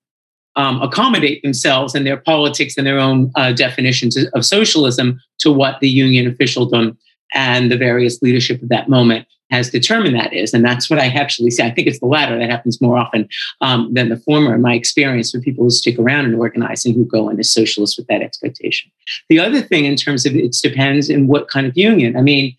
um, 0.57 0.81
accommodate 0.81 1.43
themselves 1.43 1.95
and 1.95 2.07
their 2.07 2.17
politics 2.17 2.77
and 2.77 2.87
their 2.87 2.99
own 2.99 3.31
uh, 3.37 3.53
definitions 3.53 4.17
of 4.33 4.45
socialism 4.45 5.21
to 5.39 5.53
what 5.53 5.81
the 5.81 5.89
union 5.89 6.27
officialdom 6.27 6.97
and 7.35 7.71
the 7.71 7.77
various 7.77 8.21
leadership 8.23 8.63
of 8.63 8.69
that 8.69 8.89
moment 8.89 9.27
has 9.53 9.71
determined 9.71 10.17
that 10.17 10.33
is. 10.33 10.55
And 10.55 10.65
that's 10.65 10.89
what 10.89 10.99
I 10.99 11.07
actually 11.09 11.51
see. 11.51 11.63
I 11.63 11.71
think 11.71 11.87
it's 11.87 12.01
the 12.01 12.07
latter 12.07 12.39
that 12.39 12.51
happens 12.51 12.81
more 12.81 12.97
often 12.97 13.29
um, 13.61 13.93
than 13.93 14.09
the 14.09 14.17
former 14.17 14.55
in 14.55 14.63
my 14.63 14.75
experience 14.75 15.31
for 15.31 15.41
people 15.41 15.65
who 15.65 15.71
stick 15.71 15.99
around 15.99 16.25
in 16.25 16.35
organizing 16.35 16.95
who 16.95 17.05
go 17.05 17.29
into 17.29 17.45
socialists 17.45 17.99
with 17.99 18.07
that 18.07 18.23
expectation. 18.23 18.91
The 19.29 19.39
other 19.39 19.61
thing 19.61 19.85
in 19.85 19.95
terms 19.95 20.25
of 20.25 20.35
it 20.35 20.57
depends 20.63 21.11
in 21.11 21.29
what 21.29 21.49
kind 21.49 21.67
of 21.67 21.77
union. 21.77 22.17
I 22.17 22.23
mean, 22.23 22.57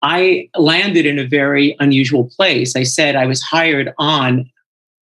I 0.00 0.48
landed 0.56 1.04
in 1.04 1.18
a 1.18 1.28
very 1.28 1.76
unusual 1.78 2.30
place. 2.34 2.74
I 2.74 2.82
said 2.82 3.14
I 3.14 3.26
was 3.26 3.42
hired 3.42 3.92
on 3.98 4.50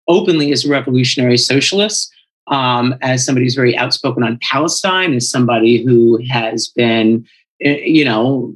openly 0.08 0.50
as 0.50 0.64
a 0.64 0.68
revolutionary 0.68 1.38
socialist 1.38 2.12
um, 2.48 2.96
as 3.00 3.24
somebody 3.24 3.46
who's 3.46 3.54
very 3.54 3.76
outspoken 3.76 4.24
on 4.24 4.38
Palestine, 4.42 5.14
as 5.14 5.30
somebody 5.30 5.82
who 5.82 6.20
has 6.28 6.68
been, 6.68 7.24
you 7.60 8.04
know, 8.04 8.54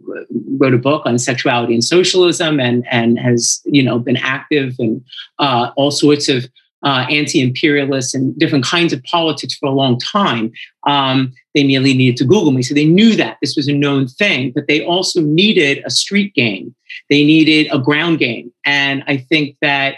wrote 0.59 0.75
a 0.75 0.79
book 0.79 1.03
on 1.05 1.19
sexuality 1.19 1.75
and 1.75 1.85
socialism, 1.85 2.59
and 2.59 2.87
and 2.91 3.19
has 3.19 3.61
you 3.65 3.83
know 3.83 3.99
been 3.99 4.17
active 4.17 4.75
in 4.79 5.05
uh, 5.39 5.71
all 5.77 5.91
sorts 5.91 6.29
of 6.29 6.47
uh, 6.83 7.07
anti-imperialist 7.11 8.15
and 8.15 8.39
different 8.39 8.65
kinds 8.65 8.93
of 8.93 9.03
politics 9.05 9.55
for 9.55 9.67
a 9.67 9.73
long 9.73 9.99
time. 9.99 10.53
Um, 10.87 11.33
they 11.55 11.65
merely 11.65 11.95
needed 11.95 12.17
to 12.19 12.25
Google 12.25 12.51
me, 12.51 12.63
so 12.63 12.75
they 12.75 12.85
knew 12.85 13.15
that 13.17 13.39
this 13.41 13.57
was 13.57 13.69
a 13.69 13.73
known 13.73 14.07
thing. 14.07 14.53
But 14.55 14.69
they 14.69 14.85
also 14.85 15.21
needed 15.21 15.83
a 15.85 15.91
street 15.91 16.35
game. 16.35 16.75
They 17.11 17.25
needed 17.25 17.69
a 17.73 17.79
ground 17.79 18.19
game, 18.19 18.53
and 18.65 19.05
I 19.07 19.19
think 19.19 19.57
that 19.61 19.97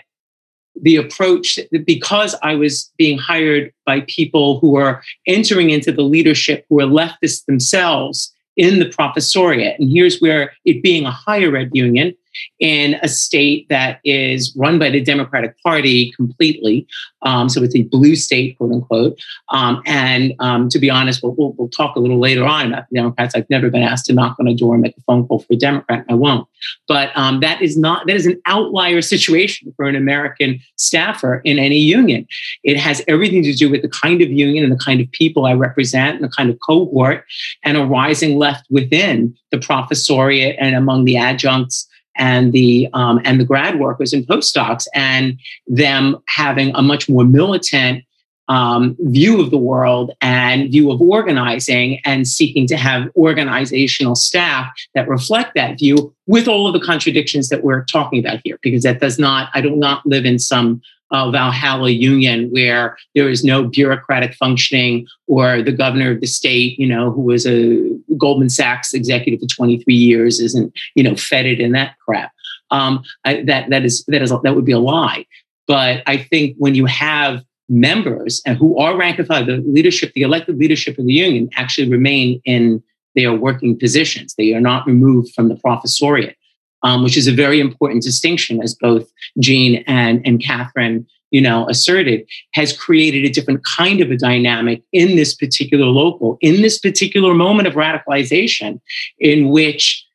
the 0.82 0.96
approach 0.96 1.58
because 1.86 2.34
I 2.42 2.54
was 2.54 2.92
being 2.98 3.18
hired 3.18 3.72
by 3.86 4.00
people 4.08 4.60
who 4.60 4.76
are 4.76 5.02
entering 5.26 5.70
into 5.70 5.90
the 5.90 6.02
leadership 6.02 6.66
who 6.68 6.80
are 6.80 6.86
leftists 6.86 7.44
themselves 7.46 8.34
in 8.56 8.78
the 8.78 8.86
professoriate. 8.86 9.78
And 9.78 9.90
here's 9.90 10.20
where 10.20 10.52
it 10.64 10.82
being 10.82 11.04
a 11.04 11.10
higher 11.10 11.56
ed 11.56 11.70
union, 11.72 12.14
in 12.58 12.94
a 13.02 13.08
state 13.08 13.68
that 13.68 14.00
is 14.04 14.54
run 14.56 14.78
by 14.78 14.90
the 14.90 15.00
Democratic 15.00 15.60
Party 15.62 16.12
completely. 16.12 16.86
Um, 17.22 17.48
so 17.48 17.62
it's 17.62 17.74
a 17.74 17.82
blue 17.82 18.14
state, 18.14 18.56
quote 18.56 18.72
unquote. 18.72 19.18
Um, 19.50 19.82
and 19.84 20.34
um, 20.38 20.68
to 20.68 20.78
be 20.78 20.88
honest, 20.90 21.22
we'll, 21.22 21.34
we'll, 21.36 21.52
we'll, 21.58 21.68
talk 21.68 21.96
a 21.96 22.00
little 22.00 22.20
later 22.20 22.44
on 22.44 22.68
about 22.68 22.84
the 22.88 22.94
Democrats. 22.94 23.34
I've 23.34 23.50
never 23.50 23.68
been 23.68 23.82
asked 23.82 24.06
to 24.06 24.12
knock 24.12 24.36
on 24.38 24.46
a 24.46 24.54
door 24.54 24.74
and 24.74 24.82
make 24.82 24.96
a 24.96 25.00
phone 25.02 25.26
call 25.26 25.40
for 25.40 25.52
a 25.52 25.56
Democrat. 25.56 26.04
I 26.08 26.14
won't. 26.14 26.46
But 26.86 27.10
um, 27.16 27.40
that 27.40 27.60
is 27.60 27.76
not 27.76 28.06
that 28.06 28.14
is 28.14 28.26
an 28.26 28.40
outlier 28.46 29.02
situation 29.02 29.74
for 29.76 29.86
an 29.86 29.96
American 29.96 30.60
staffer 30.76 31.40
in 31.44 31.58
any 31.58 31.78
union. 31.78 32.26
It 32.62 32.78
has 32.78 33.02
everything 33.08 33.42
to 33.42 33.52
do 33.52 33.68
with 33.68 33.82
the 33.82 33.88
kind 33.88 34.22
of 34.22 34.30
union 34.30 34.64
and 34.64 34.72
the 34.72 34.82
kind 34.82 35.00
of 35.00 35.10
people 35.10 35.46
I 35.46 35.52
represent 35.52 36.16
and 36.16 36.24
the 36.24 36.34
kind 36.34 36.48
of 36.48 36.58
cohort 36.66 37.24
and 37.64 37.76
a 37.76 37.84
rising 37.84 38.38
left 38.38 38.66
within 38.70 39.36
the 39.50 39.58
professoriate 39.58 40.56
and 40.58 40.76
among 40.76 41.04
the 41.04 41.16
adjuncts 41.16 41.88
and 42.18 42.52
the 42.52 42.88
um, 42.92 43.20
and 43.24 43.40
the 43.40 43.44
grad 43.44 43.78
workers 43.78 44.12
and 44.12 44.26
postdocs, 44.26 44.86
and 44.94 45.38
them 45.66 46.16
having 46.28 46.74
a 46.74 46.82
much 46.82 47.08
more 47.08 47.24
militant 47.24 48.04
um, 48.48 48.96
view 49.00 49.40
of 49.40 49.50
the 49.50 49.58
world 49.58 50.12
and 50.20 50.70
view 50.70 50.90
of 50.92 51.00
organizing, 51.00 52.00
and 52.04 52.28
seeking 52.28 52.66
to 52.68 52.76
have 52.76 53.10
organizational 53.16 54.14
staff 54.14 54.70
that 54.94 55.08
reflect 55.08 55.52
that 55.56 55.78
view, 55.78 56.14
with 56.26 56.46
all 56.46 56.66
of 56.66 56.72
the 56.72 56.84
contradictions 56.84 57.48
that 57.48 57.64
we're 57.64 57.84
talking 57.84 58.18
about 58.18 58.40
here, 58.44 58.58
because 58.62 58.84
that 58.84 59.00
does 59.00 59.18
not. 59.18 59.50
I 59.54 59.60
do 59.60 59.74
not 59.74 60.06
live 60.06 60.24
in 60.24 60.38
some 60.38 60.80
uh, 61.10 61.30
Valhalla 61.30 61.90
Union, 61.90 62.50
where 62.50 62.96
there 63.14 63.28
is 63.28 63.44
no 63.44 63.64
bureaucratic 63.64 64.34
functioning, 64.34 65.06
or 65.26 65.62
the 65.62 65.72
governor 65.72 66.10
of 66.10 66.20
the 66.20 66.26
state, 66.26 66.78
you 66.78 66.86
know, 66.86 67.10
who 67.10 67.22
was 67.22 67.46
a 67.46 67.90
Goldman 68.18 68.50
Sachs 68.50 68.94
executive 68.94 69.40
for 69.40 69.46
23 69.46 69.94
years, 69.94 70.40
isn't, 70.40 70.72
you 70.94 71.02
know, 71.02 71.14
feted 71.14 71.60
in 71.60 71.72
that 71.72 71.96
crap. 72.04 72.32
Um, 72.70 73.02
I, 73.24 73.42
that 73.42 73.70
that 73.70 73.84
is 73.84 74.04
that 74.08 74.22
is 74.22 74.30
that 74.30 74.54
would 74.54 74.64
be 74.64 74.72
a 74.72 74.78
lie. 74.78 75.26
But 75.68 76.02
I 76.06 76.16
think 76.16 76.56
when 76.58 76.74
you 76.74 76.86
have 76.86 77.42
members 77.68 78.42
and 78.46 78.56
who 78.56 78.78
are 78.78 78.96
rank 78.96 79.18
and 79.18 79.26
file, 79.26 79.44
the 79.44 79.58
leadership, 79.58 80.12
the 80.14 80.22
elected 80.22 80.58
leadership 80.58 80.98
of 80.98 81.06
the 81.06 81.12
union, 81.12 81.48
actually 81.56 81.88
remain 81.88 82.40
in 82.44 82.82
their 83.14 83.32
working 83.32 83.78
positions. 83.78 84.34
They 84.36 84.54
are 84.54 84.60
not 84.60 84.86
removed 84.86 85.34
from 85.34 85.48
the 85.48 85.54
professoriate 85.54 86.34
um, 86.82 87.02
which 87.02 87.16
is 87.16 87.26
a 87.26 87.32
very 87.32 87.60
important 87.60 88.02
distinction, 88.02 88.62
as 88.62 88.74
both 88.74 89.10
Gene 89.38 89.84
and, 89.86 90.26
and 90.26 90.42
Catherine 90.42 91.06
you 91.30 91.40
know, 91.40 91.68
asserted, 91.68 92.26
has 92.54 92.76
created 92.76 93.24
a 93.24 93.28
different 93.28 93.64
kind 93.64 94.00
of 94.00 94.10
a 94.10 94.16
dynamic 94.16 94.82
in 94.92 95.16
this 95.16 95.34
particular 95.34 95.86
local, 95.86 96.38
in 96.40 96.62
this 96.62 96.78
particular 96.78 97.34
moment 97.34 97.66
of 97.66 97.74
radicalization, 97.74 98.80
in 99.18 99.48
which 99.48 100.06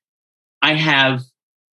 I 0.62 0.74
have 0.74 1.22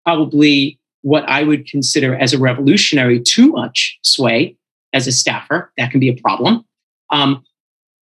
probably 0.05 0.79
what 1.01 1.27
I 1.29 1.43
would 1.43 1.65
consider 1.67 2.15
as 2.15 2.33
a 2.33 2.37
revolutionary 2.37 3.21
too 3.21 3.51
much 3.51 3.97
sway 4.03 4.57
as 4.91 5.07
a 5.07 5.11
staffer. 5.11 5.71
That 5.77 5.91
can 5.91 5.99
be 5.99 6.09
a 6.09 6.21
problem. 6.21 6.65
Um, 7.09 7.43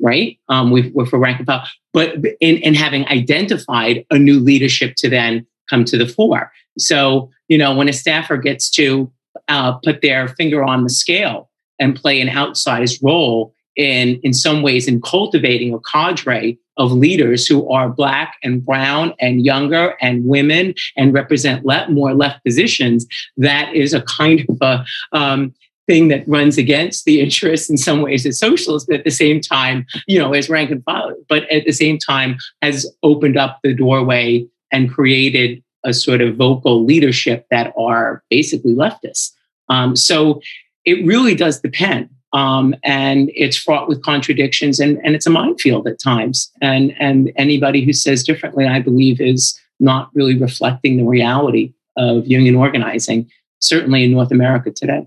right? 0.01 0.39
Um, 0.49 0.71
with, 0.71 0.93
with 0.95 1.09
for 1.09 1.19
rank 1.19 1.39
and 1.39 1.47
file, 1.47 1.67
but 1.93 2.17
in, 2.41 2.57
in 2.59 2.75
having 2.75 3.07
identified 3.09 4.05
a 4.11 4.19
new 4.19 4.41
leadership 4.41 4.95
to 4.97 5.09
then 5.09 5.47
come 5.69 5.85
to 5.85 5.97
the 5.97 6.07
fore. 6.07 6.53
So, 6.79 7.31
you 7.49 7.59
know, 7.59 7.75
when 7.75 7.89
a 7.89 7.93
staffer 7.93 8.37
gets 8.37 8.71
to 8.71 9.11
uh, 9.49 9.73
put 9.85 10.03
their 10.03 10.29
finger 10.29 10.65
on 10.65 10.85
the 10.85 10.91
scale 10.91 11.51
and 11.79 11.97
play 11.97 12.21
an 12.21 12.29
outsized 12.29 13.03
role 13.03 13.55
in, 13.77 14.21
in 14.23 14.33
some 14.33 14.63
ways, 14.63 14.87
in 14.87 15.01
cultivating 15.01 15.75
a 15.75 15.81
cadre 15.81 16.59
of 16.77 16.93
leaders 16.93 17.47
who 17.47 17.69
are 17.71 17.89
black 17.89 18.37
and 18.43 18.65
brown 18.65 19.15
and 19.21 19.45
younger 19.45 19.95
and 20.01 20.25
women 20.25 20.75
and 20.97 21.13
represent 21.13 21.65
left, 21.65 21.91
more 21.91 22.15
left 22.15 22.45
positions, 22.45 23.07
that 23.37 23.73
is 23.75 23.93
a 23.95 24.03
kind 24.03 24.45
of 24.49 24.59
a 24.61 24.85
um, 25.13 25.55
thing 25.87 26.09
that 26.09 26.27
runs 26.27 26.57
against 26.57 27.05
the 27.05 27.21
interests 27.21 27.69
in 27.69 27.77
some 27.77 28.03
ways 28.03 28.25
as 28.27 28.39
socialists, 28.39 28.87
but 28.89 28.99
at 28.99 29.05
the 29.05 29.11
same 29.11 29.41
time, 29.41 29.87
you 30.07 30.19
know, 30.19 30.33
as 30.33 30.49
rank 30.49 30.71
and 30.71 30.83
file, 30.85 31.15
but 31.29 31.49
at 31.51 31.65
the 31.65 31.73
same 31.73 31.99
time 31.99 32.37
has 32.63 32.91
opened 33.03 33.37
up 33.37 33.59
the 33.63 33.75
doorway 33.75 34.47
and 34.73 34.93
created 34.93 35.63
a 35.85 35.93
sort 35.93 36.21
of 36.21 36.37
vocal 36.37 36.85
leadership 36.85 37.47
that 37.51 37.73
are 37.79 38.23
basically 38.31 38.75
leftists. 38.75 39.33
Um, 39.69 39.97
so 39.97 40.41
it 40.85 41.05
really 41.07 41.35
does 41.35 41.61
depend. 41.61 42.11
Um, 42.33 42.75
and 42.83 43.31
it's 43.35 43.57
fraught 43.57 43.89
with 43.89 44.03
contradictions 44.03 44.81
and, 44.81 44.99
and 45.05 45.15
it's 45.15 45.27
a 45.27 45.31
minefield 45.31 45.87
at 45.87 46.01
times. 46.01 46.51
And, 46.61 46.93
and 46.99 47.33
anybody 47.37 47.85
who 47.85 47.93
says 47.93 48.25
differently, 48.25 48.67
I 48.67 48.81
believe, 48.81 49.21
is 49.21 49.59
not 49.79 50.11
really 50.15 50.37
reflecting 50.37 50.97
the 50.97 51.05
reality 51.05 51.75
of 51.97 52.27
union 52.27 52.57
organizing, 52.57 53.31
certainly 53.61 54.03
in 54.03 54.11
North 54.11 54.33
America 54.33 54.73
today. 54.73 55.07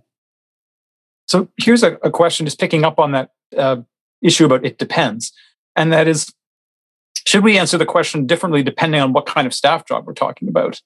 So 1.27 1.49
here's 1.57 1.83
a, 1.83 1.95
a 1.95 2.09
question, 2.09 2.45
just 2.45 2.59
picking 2.59 2.85
up 2.85 2.97
on 2.97 3.11
that 3.11 3.31
uh, 3.57 3.81
issue 4.21 4.45
about 4.45 4.65
it 4.65 4.77
depends. 4.77 5.33
And 5.75 5.91
that 5.91 6.07
is 6.07 6.33
should 7.27 7.43
we 7.43 7.57
answer 7.57 7.77
the 7.77 7.85
question 7.85 8.25
differently 8.25 8.63
depending 8.63 9.01
on 9.01 9.11
what 9.11 9.25
kind 9.25 9.45
of 9.45 9.53
staff 9.53 9.85
job 9.85 10.07
we're 10.07 10.13
talking 10.13 10.47
about? 10.47 10.81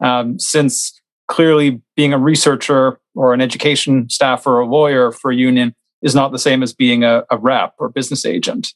Um, 0.00 0.38
since 0.38 0.98
clearly 1.28 1.82
being 1.96 2.14
a 2.14 2.18
researcher 2.18 2.98
or 3.14 3.34
an 3.34 3.42
education 3.42 4.08
staff 4.08 4.46
or 4.46 4.58
a 4.60 4.66
lawyer 4.66 5.12
for 5.12 5.30
a 5.30 5.36
union 5.36 5.74
is 6.00 6.14
not 6.14 6.32
the 6.32 6.38
same 6.38 6.62
as 6.62 6.72
being 6.72 7.04
a, 7.04 7.24
a 7.30 7.36
rep 7.36 7.74
or 7.78 7.90
business 7.90 8.24
agent. 8.24 8.72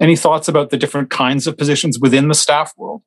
Any 0.00 0.16
thoughts 0.16 0.48
about 0.48 0.70
the 0.70 0.78
different 0.78 1.10
kinds 1.10 1.46
of 1.46 1.58
positions 1.58 1.98
within 1.98 2.28
the 2.28 2.34
staff 2.34 2.72
world? 2.78 3.02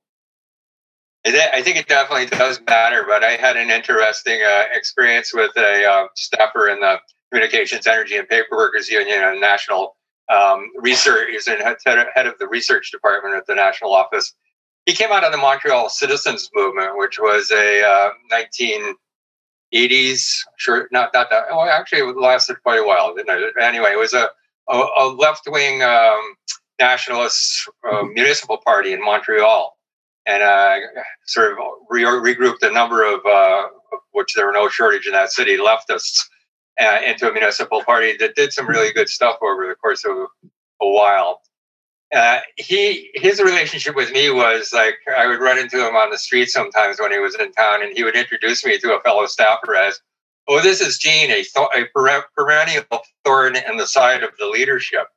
I 1.26 1.64
think 1.64 1.78
it 1.78 1.88
definitely 1.88 2.28
does 2.28 2.62
matter, 2.68 3.06
but 3.08 3.24
I 3.24 3.38
had 3.38 3.58
an 3.58 3.72
interesting 3.72 4.40
uh, 4.48 4.66
experience 4.72 5.34
with 5.34 5.52
a 5.58 5.84
uh, 5.84 6.08
staffer 6.16 6.70
in 6.70 6.80
the 6.80 7.00
Communications, 7.32 7.88
Energy, 7.88 8.18
and 8.18 8.28
Paperworkers 8.28 8.88
Union, 8.88 9.24
a 9.24 9.38
national 9.40 9.98
um, 10.30 10.70
research. 10.78 11.30
He's 11.32 11.48
in 11.48 11.60
head 11.60 12.28
of 12.28 12.38
the 12.40 12.48
research 12.48 12.92
department 12.92 13.36
at 13.36 13.46
the 13.46 13.56
national 13.56 13.94
office. 13.94 14.34
He 14.86 14.94
came 14.94 15.12
out 15.12 15.24
of 15.24 15.32
the 15.32 15.38
Montreal 15.38 15.90
Citizens 15.90 16.50
Movement, 16.54 16.98
which 16.98 17.20
was 17.20 17.52
a 17.52 17.84
uh, 17.84 18.12
1980s, 19.74 20.40
sure, 20.58 20.88
not 20.92 21.10
not 21.14 21.30
that. 21.30 21.48
Well, 21.50 21.62
actually, 21.62 22.02
it 22.02 22.18
lasted 22.18 22.58
quite 22.64 22.80
a 22.80 22.86
while, 22.86 23.14
didn't 23.14 23.38
it? 23.38 23.54
Anyway, 23.62 23.90
it 23.92 24.00
was 24.00 24.14
a 24.14 24.30
a, 24.70 24.86
a 24.98 25.06
left 25.08 25.44
wing 25.48 25.82
um, 25.82 26.36
nationalist 26.80 27.70
uh, 27.90 28.04
municipal 28.04 28.58
party 28.58 28.94
in 28.94 29.04
Montreal, 29.04 29.78
and 30.26 30.44
uh, 30.44 30.78
sort 31.26 31.54
of 31.54 31.58
re- 31.90 32.04
regrouped 32.04 32.64
a 32.64 32.72
number 32.72 33.04
of, 33.04 33.26
uh, 33.26 33.64
which 34.12 34.34
there 34.36 34.46
were 34.46 34.54
no 34.54 34.70
shortage 34.70 35.08
in 35.08 35.14
that 35.14 35.32
city, 35.32 35.58
leftists 35.58 36.26
uh, 36.80 37.00
into 37.06 37.30
a 37.30 37.34
municipal 37.34 37.84
party 37.84 38.16
that 38.18 38.36
did 38.36 38.54
some 38.54 38.68
really 38.68 38.94
good 38.94 39.10
stuff 39.10 39.38
over 39.42 39.68
the 39.68 39.76
course 39.76 40.06
of 40.06 40.16
a 40.82 40.90
while. 40.90 41.42
Uh, 42.14 42.40
he 42.56 43.10
his 43.16 43.42
relationship 43.42 43.96
with 43.96 44.12
me 44.14 44.30
was 44.30 44.72
like 44.74 44.96
I 45.18 45.28
would 45.28 45.40
run 45.40 45.58
into 45.58 45.86
him 45.86 45.96
on 45.96 46.10
the 46.10 46.18
street 46.18 46.50
sometimes 46.50 47.00
when 47.00 47.12
he 47.12 47.20
was 47.20 47.36
in 47.36 47.52
town, 47.52 47.84
and 47.84 47.96
he 47.96 48.04
would 48.04 48.16
introduce 48.16 48.66
me 48.66 48.78
to 48.80 48.96
a 48.96 49.02
fellow 49.02 49.26
staffer 49.26 49.76
as, 49.76 50.00
"Oh, 50.48 50.62
this 50.62 50.80
is 50.80 50.98
Gene, 50.98 51.32
a, 51.32 51.44
th- 51.44 51.68
a 51.76 51.84
perennial 52.36 52.86
thorn 53.26 53.58
in 53.58 53.76
the 53.76 53.88
side 53.88 54.24
of 54.24 54.30
the 54.40 54.46
leadership," 54.46 55.08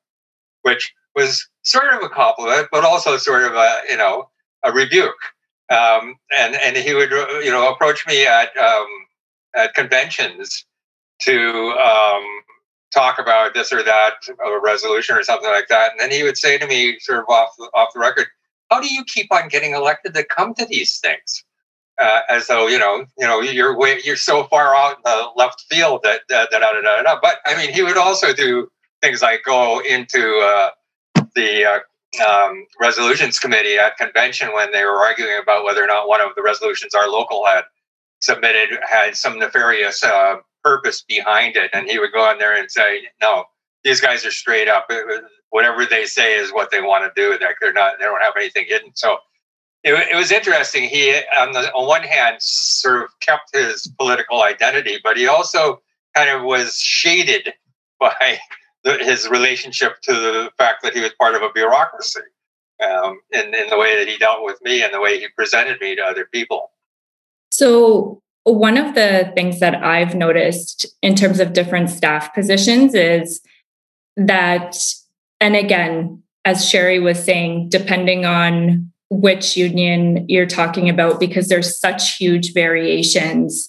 which 0.62 0.92
was 1.14 1.46
sort 1.62 1.94
of 1.94 2.02
a 2.02 2.08
compliment, 2.08 2.68
but 2.72 2.84
also 2.84 3.16
sort 3.18 3.44
of 3.44 3.54
a 3.54 3.82
you 3.88 3.96
know 3.96 4.28
a 4.64 4.72
rebuke. 4.72 5.14
Um, 5.70 6.16
and 6.36 6.56
and 6.56 6.76
he 6.76 6.92
would 6.92 7.12
you 7.44 7.52
know 7.52 7.70
approach 7.72 8.04
me 8.08 8.26
at 8.26 8.56
um, 8.56 8.88
at 9.54 9.74
conventions 9.74 10.64
to 11.22 11.70
um, 11.72 12.24
talk 12.92 13.18
about 13.18 13.54
this 13.54 13.72
or 13.72 13.82
that, 13.82 14.14
a 14.28 14.60
resolution 14.60 15.16
or 15.16 15.22
something 15.22 15.50
like 15.50 15.68
that. 15.68 15.92
And 15.92 16.00
then 16.00 16.10
he 16.10 16.22
would 16.22 16.36
say 16.36 16.58
to 16.58 16.66
me, 16.66 16.98
sort 17.00 17.20
of 17.20 17.28
off 17.28 17.50
the, 17.58 17.64
off 17.74 17.88
the 17.94 18.00
record, 18.00 18.26
"How 18.70 18.80
do 18.80 18.92
you 18.92 19.04
keep 19.04 19.32
on 19.32 19.48
getting 19.48 19.74
elected 19.74 20.14
to 20.14 20.24
come 20.24 20.54
to 20.54 20.66
these 20.66 20.98
things?" 20.98 21.44
Uh, 22.00 22.20
as 22.30 22.46
though 22.46 22.66
you 22.66 22.78
know, 22.78 23.04
you 23.18 23.26
know, 23.26 23.40
you're 23.40 23.76
way, 23.76 24.00
you're 24.04 24.16
so 24.16 24.44
far 24.44 24.74
out 24.74 24.96
in 24.96 25.02
the 25.04 25.28
left 25.36 25.64
field 25.70 26.00
that 26.02 26.22
da, 26.28 26.46
da, 26.50 26.58
da, 26.58 26.72
da, 26.72 26.80
da, 26.80 27.02
da. 27.02 27.18
But 27.20 27.38
I 27.46 27.56
mean, 27.56 27.72
he 27.72 27.82
would 27.82 27.98
also 27.98 28.32
do 28.32 28.68
things 29.02 29.22
like 29.22 29.42
go 29.44 29.80
into 29.80 30.38
uh, 30.38 30.70
the 31.34 31.64
uh, 31.64 31.78
um, 32.26 32.66
resolutions 32.80 33.38
committee 33.38 33.76
at 33.76 33.96
convention 33.96 34.52
when 34.52 34.72
they 34.72 34.84
were 34.84 34.98
arguing 34.98 35.38
about 35.42 35.64
whether 35.64 35.82
or 35.82 35.86
not 35.86 36.08
one 36.08 36.20
of 36.20 36.34
the 36.36 36.42
resolutions 36.42 36.94
our 36.94 37.08
local 37.08 37.44
had 37.46 37.62
submitted 38.20 38.78
had 38.88 39.16
some 39.16 39.38
nefarious 39.38 40.02
uh, 40.02 40.36
purpose 40.62 41.02
behind 41.02 41.56
it, 41.56 41.70
and 41.72 41.88
he 41.88 41.98
would 41.98 42.12
go 42.12 42.30
in 42.30 42.38
there 42.38 42.56
and 42.56 42.70
say, 42.70 43.02
"No, 43.20 43.44
these 43.84 44.00
guys 44.00 44.24
are 44.24 44.30
straight 44.30 44.68
up. 44.68 44.90
Whatever 45.50 45.84
they 45.84 46.06
say 46.06 46.34
is 46.34 46.52
what 46.52 46.70
they 46.70 46.80
want 46.80 47.12
to 47.12 47.20
do. 47.20 47.32
Like 47.32 47.56
they're 47.60 47.72
not. 47.72 47.98
They 47.98 48.04
don't 48.04 48.22
have 48.22 48.34
anything 48.36 48.66
hidden." 48.68 48.90
So 48.94 49.18
it, 49.82 49.94
it 50.12 50.16
was 50.16 50.30
interesting. 50.30 50.88
He, 50.88 51.14
on 51.38 51.52
the 51.52 51.72
on 51.72 51.86
one 51.86 52.02
hand, 52.02 52.36
sort 52.40 53.02
of 53.02 53.20
kept 53.20 53.54
his 53.54 53.86
political 53.98 54.42
identity, 54.42 54.98
but 55.02 55.16
he 55.16 55.26
also 55.26 55.80
kind 56.14 56.30
of 56.30 56.42
was 56.42 56.76
shaded 56.76 57.52
by 58.00 58.38
the, 58.84 58.98
his 58.98 59.28
relationship 59.28 60.00
to 60.02 60.12
the 60.12 60.50
fact 60.58 60.82
that 60.82 60.94
he 60.94 61.00
was 61.00 61.12
part 61.14 61.34
of 61.34 61.42
a 61.42 61.50
bureaucracy, 61.52 62.20
um, 62.82 63.20
in 63.30 63.54
in 63.54 63.68
the 63.68 63.78
way 63.78 63.98
that 63.98 64.08
he 64.08 64.18
dealt 64.18 64.44
with 64.44 64.60
me 64.62 64.82
and 64.82 64.92
the 64.92 65.00
way 65.00 65.18
he 65.18 65.28
presented 65.36 65.80
me 65.80 65.96
to 65.96 66.02
other 66.02 66.26
people. 66.26 66.70
So 67.50 68.22
one 68.52 68.76
of 68.76 68.94
the 68.94 69.32
things 69.34 69.60
that 69.60 69.74
I've 69.82 70.14
noticed 70.14 70.86
in 71.02 71.14
terms 71.14 71.40
of 71.40 71.52
different 71.52 71.90
staff 71.90 72.34
positions 72.34 72.94
is 72.94 73.40
that, 74.16 74.76
and 75.40 75.56
again, 75.56 76.22
as 76.44 76.68
Sherry 76.68 76.98
was 76.98 77.22
saying, 77.22 77.68
depending 77.68 78.24
on 78.24 78.92
which 79.10 79.56
union 79.56 80.24
you're 80.28 80.46
talking 80.46 80.88
about, 80.88 81.20
because 81.20 81.48
there's 81.48 81.78
such 81.78 82.16
huge 82.16 82.52
variations 82.52 83.68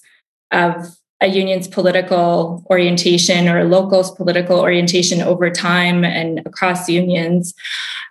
of 0.51 0.87
a 1.21 1.27
union's 1.27 1.67
political 1.67 2.65
orientation 2.69 3.47
or 3.47 3.59
a 3.59 3.65
local's 3.65 4.11
political 4.11 4.59
orientation 4.59 5.21
over 5.21 5.49
time 5.49 6.03
and 6.03 6.39
across 6.45 6.89
unions. 6.89 7.53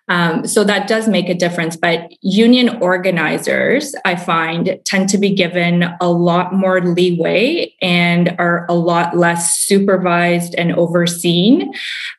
Um, 0.08 0.44
so 0.44 0.64
that 0.64 0.88
does 0.88 1.06
make 1.06 1.28
a 1.28 1.34
difference. 1.34 1.76
But 1.76 2.10
union 2.20 2.68
organizers, 2.82 3.94
I 4.04 4.16
find, 4.16 4.78
tend 4.84 5.08
to 5.10 5.18
be 5.18 5.32
given 5.32 5.84
a 6.00 6.10
lot 6.10 6.52
more 6.52 6.80
leeway 6.80 7.72
and 7.80 8.34
are 8.38 8.66
a 8.68 8.74
lot 8.74 9.16
less 9.16 9.60
supervised 9.60 10.54
and 10.56 10.72
overseen 10.72 11.72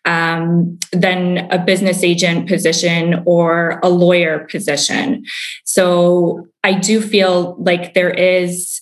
um, 0.06 0.80
than 0.94 1.50
a 1.52 1.58
business 1.58 2.02
agent 2.02 2.48
position 2.48 3.24
or 3.26 3.80
a 3.84 3.90
lawyer 3.90 4.48
position. 4.50 5.26
So 5.66 6.48
I 6.64 6.74
do 6.74 7.02
feel 7.02 7.58
like 7.60 7.94
there 7.94 8.12
is 8.12 8.82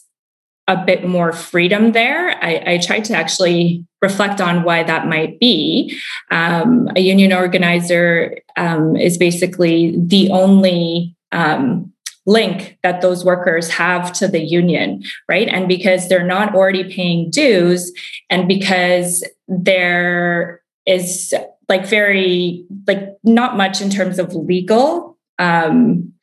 a 0.69 0.85
bit 0.85 1.03
more 1.03 1.33
freedom 1.33 1.93
there. 1.93 2.37
I, 2.43 2.73
I 2.73 2.77
tried 2.77 3.03
to 3.05 3.15
actually 3.15 3.85
reflect 4.03 4.39
on 4.39 4.63
why 4.63 4.83
that 4.83 5.07
might 5.07 5.39
be. 5.39 5.99
Um, 6.29 6.87
a 6.95 6.99
union 6.99 7.33
organizer 7.33 8.37
um, 8.55 8.95
is 8.95 9.17
basically 9.17 9.95
the 9.97 10.29
only 10.29 11.15
um, 11.31 11.91
link 12.27 12.77
that 12.83 13.01
those 13.01 13.25
workers 13.25 13.67
have 13.69 14.13
to 14.13 14.27
the 14.27 14.43
union, 14.43 15.03
right? 15.27 15.47
And 15.47 15.67
because 15.67 16.07
they're 16.07 16.23
not 16.23 16.53
already 16.53 16.83
paying 16.83 17.31
dues, 17.31 17.91
and 18.29 18.47
because 18.47 19.27
there 19.47 20.61
is 20.85 21.33
like 21.67 21.87
very 21.87 22.63
like 22.87 23.17
not 23.23 23.57
much 23.57 23.81
in 23.81 23.89
terms 23.89 24.19
of 24.19 24.35
legal 24.35 25.17
um, 25.39 26.13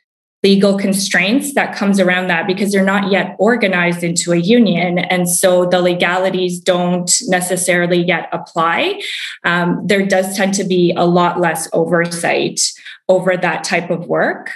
legal 0.47 0.79
constraints 0.79 1.55
that 1.55 1.75
comes 1.75 1.99
around 1.99 2.29
that 2.29 2.47
because 2.47 2.71
they're 2.71 2.85
not 2.85 3.11
yet 3.11 3.35
organized 3.41 4.05
into 4.05 4.31
a 4.31 4.37
union. 4.37 4.97
And 4.97 5.29
so 5.29 5.67
the 5.67 5.81
legalities 5.81 6.61
don't 6.61 7.11
necessarily 7.27 8.01
yet 8.01 8.29
apply. 8.31 9.01
Um, 9.43 9.81
there 9.85 10.07
does 10.07 10.37
tend 10.37 10.55
to 10.55 10.65
be 10.65 10.93
a 10.97 11.05
lot 11.05 11.41
less 11.41 11.69
oversight 11.73 12.61
over 13.09 13.37
that 13.37 13.63
type 13.63 13.91
of 13.91 14.07
work. 14.07 14.53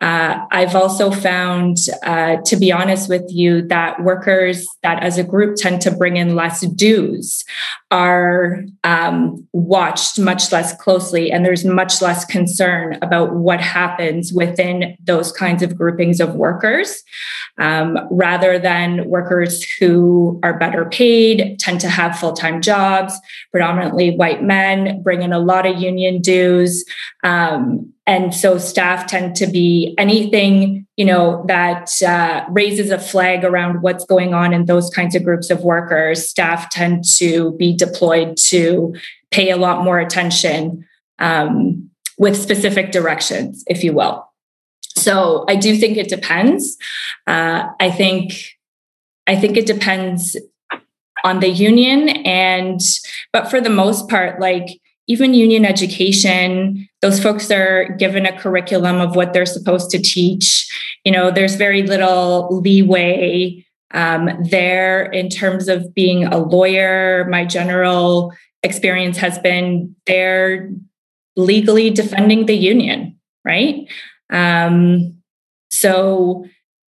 Uh, 0.00 0.44
I've 0.50 0.76
also 0.76 1.10
found, 1.10 1.78
uh, 2.02 2.36
to 2.44 2.56
be 2.56 2.70
honest 2.70 3.08
with 3.08 3.24
you, 3.28 3.66
that 3.68 4.02
workers 4.02 4.66
that 4.82 5.02
as 5.02 5.16
a 5.16 5.24
group 5.24 5.56
tend 5.56 5.80
to 5.82 5.90
bring 5.90 6.18
in 6.18 6.34
less 6.34 6.60
dues 6.60 7.42
are 7.90 8.64
um, 8.82 9.46
watched 9.52 10.18
much 10.18 10.52
less 10.52 10.76
closely, 10.76 11.32
and 11.32 11.46
there's 11.46 11.64
much 11.64 12.02
less 12.02 12.26
concern 12.26 12.98
about 13.00 13.34
what 13.34 13.62
happens 13.62 14.30
within 14.30 14.94
those 15.02 15.32
kinds 15.32 15.62
of 15.62 15.74
groupings 15.74 16.20
of 16.20 16.34
workers. 16.34 17.02
Um, 17.56 17.96
rather 18.10 18.58
than 18.58 19.08
workers 19.08 19.64
who 19.78 20.38
are 20.42 20.58
better 20.58 20.84
paid, 20.86 21.58
tend 21.60 21.80
to 21.80 21.88
have 21.88 22.18
full 22.18 22.34
time 22.34 22.60
jobs, 22.60 23.18
predominantly 23.52 24.16
white 24.16 24.42
men, 24.42 25.02
bring 25.02 25.22
in 25.22 25.32
a 25.32 25.38
lot 25.38 25.64
of 25.64 25.80
union 25.80 26.20
dues. 26.20 26.84
Um, 27.22 27.93
and 28.06 28.34
so 28.34 28.58
staff 28.58 29.06
tend 29.06 29.34
to 29.36 29.46
be 29.46 29.94
anything 29.96 30.86
you 30.96 31.04
know 31.04 31.44
that 31.48 31.90
uh, 32.02 32.44
raises 32.50 32.90
a 32.90 32.98
flag 32.98 33.44
around 33.44 33.82
what's 33.82 34.04
going 34.04 34.34
on 34.34 34.52
in 34.52 34.66
those 34.66 34.90
kinds 34.90 35.14
of 35.14 35.24
groups 35.24 35.50
of 35.50 35.62
workers. 35.62 36.28
Staff 36.28 36.70
tend 36.70 37.04
to 37.16 37.52
be 37.52 37.74
deployed 37.76 38.36
to 38.36 38.94
pay 39.30 39.50
a 39.50 39.56
lot 39.56 39.84
more 39.84 39.98
attention 39.98 40.86
um, 41.18 41.90
with 42.18 42.40
specific 42.40 42.92
directions 42.92 43.64
if 43.66 43.82
you 43.82 43.92
will. 43.92 44.28
So 44.96 45.44
i 45.48 45.56
do 45.56 45.76
think 45.76 45.96
it 45.96 46.08
depends. 46.08 46.76
Uh, 47.26 47.68
i 47.80 47.90
think 47.90 48.32
i 49.26 49.34
think 49.34 49.56
it 49.56 49.66
depends 49.66 50.36
on 51.24 51.40
the 51.40 51.48
union 51.48 52.10
and 52.26 52.80
but 53.32 53.48
for 53.48 53.60
the 53.60 53.70
most 53.70 54.08
part 54.08 54.38
like 54.40 54.68
even 55.06 55.34
union 55.34 55.64
education 55.64 56.88
those 57.02 57.22
folks 57.22 57.50
are 57.50 57.90
given 57.98 58.24
a 58.24 58.38
curriculum 58.38 58.98
of 58.98 59.14
what 59.14 59.34
they're 59.34 59.44
supposed 59.44 59.90
to 59.90 60.00
teach. 60.00 60.66
You 61.04 61.12
know 61.12 61.30
there's 61.30 61.56
very 61.56 61.82
little 61.82 62.60
leeway 62.60 63.64
um, 63.92 64.30
there 64.50 65.04
in 65.04 65.28
terms 65.28 65.68
of 65.68 65.94
being 65.94 66.24
a 66.24 66.38
lawyer. 66.38 67.26
My 67.28 67.44
general 67.44 68.32
experience 68.62 69.18
has 69.18 69.38
been 69.38 69.94
they're 70.06 70.70
legally 71.36 71.90
defending 71.90 72.46
the 72.46 72.56
union 72.56 73.18
right? 73.44 73.86
Um, 74.30 75.18
so 75.70 76.46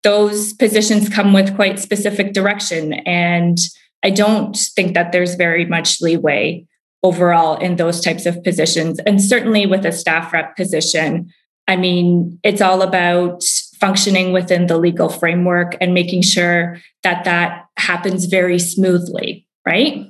those 0.04 0.54
positions 0.54 1.10
come 1.10 1.32
with 1.32 1.56
quite 1.56 1.80
specific 1.80 2.34
direction 2.34 2.94
and 2.94 3.60
i 4.04 4.10
don't 4.10 4.58
think 4.76 4.96
that 4.96 5.12
there's 5.12 5.36
very 5.36 5.66
much 5.66 6.02
leeway 6.02 6.66
overall 7.04 7.58
in 7.58 7.76
those 7.78 8.02
types 8.02 8.26
of 8.26 8.44
positions. 8.44 9.00
And 9.00 9.22
certainly 9.22 9.66
with 9.66 9.86
a 9.86 9.92
staff 9.92 10.32
rep 10.34 10.56
position, 10.56 11.32
I 11.68 11.76
mean, 11.76 12.40
it's 12.44 12.62
all 12.62 12.82
about 12.82 13.44
functioning 13.80 14.32
within 14.32 14.68
the 14.68 14.78
legal 14.78 15.10
framework 15.10 15.76
and 15.82 15.94
making 15.94 16.22
sure 16.22 16.80
that 17.04 17.24
that 17.24 17.66
happens 17.78 18.26
very 18.26 18.60
smoothly, 18.60 19.48
right? 19.66 20.06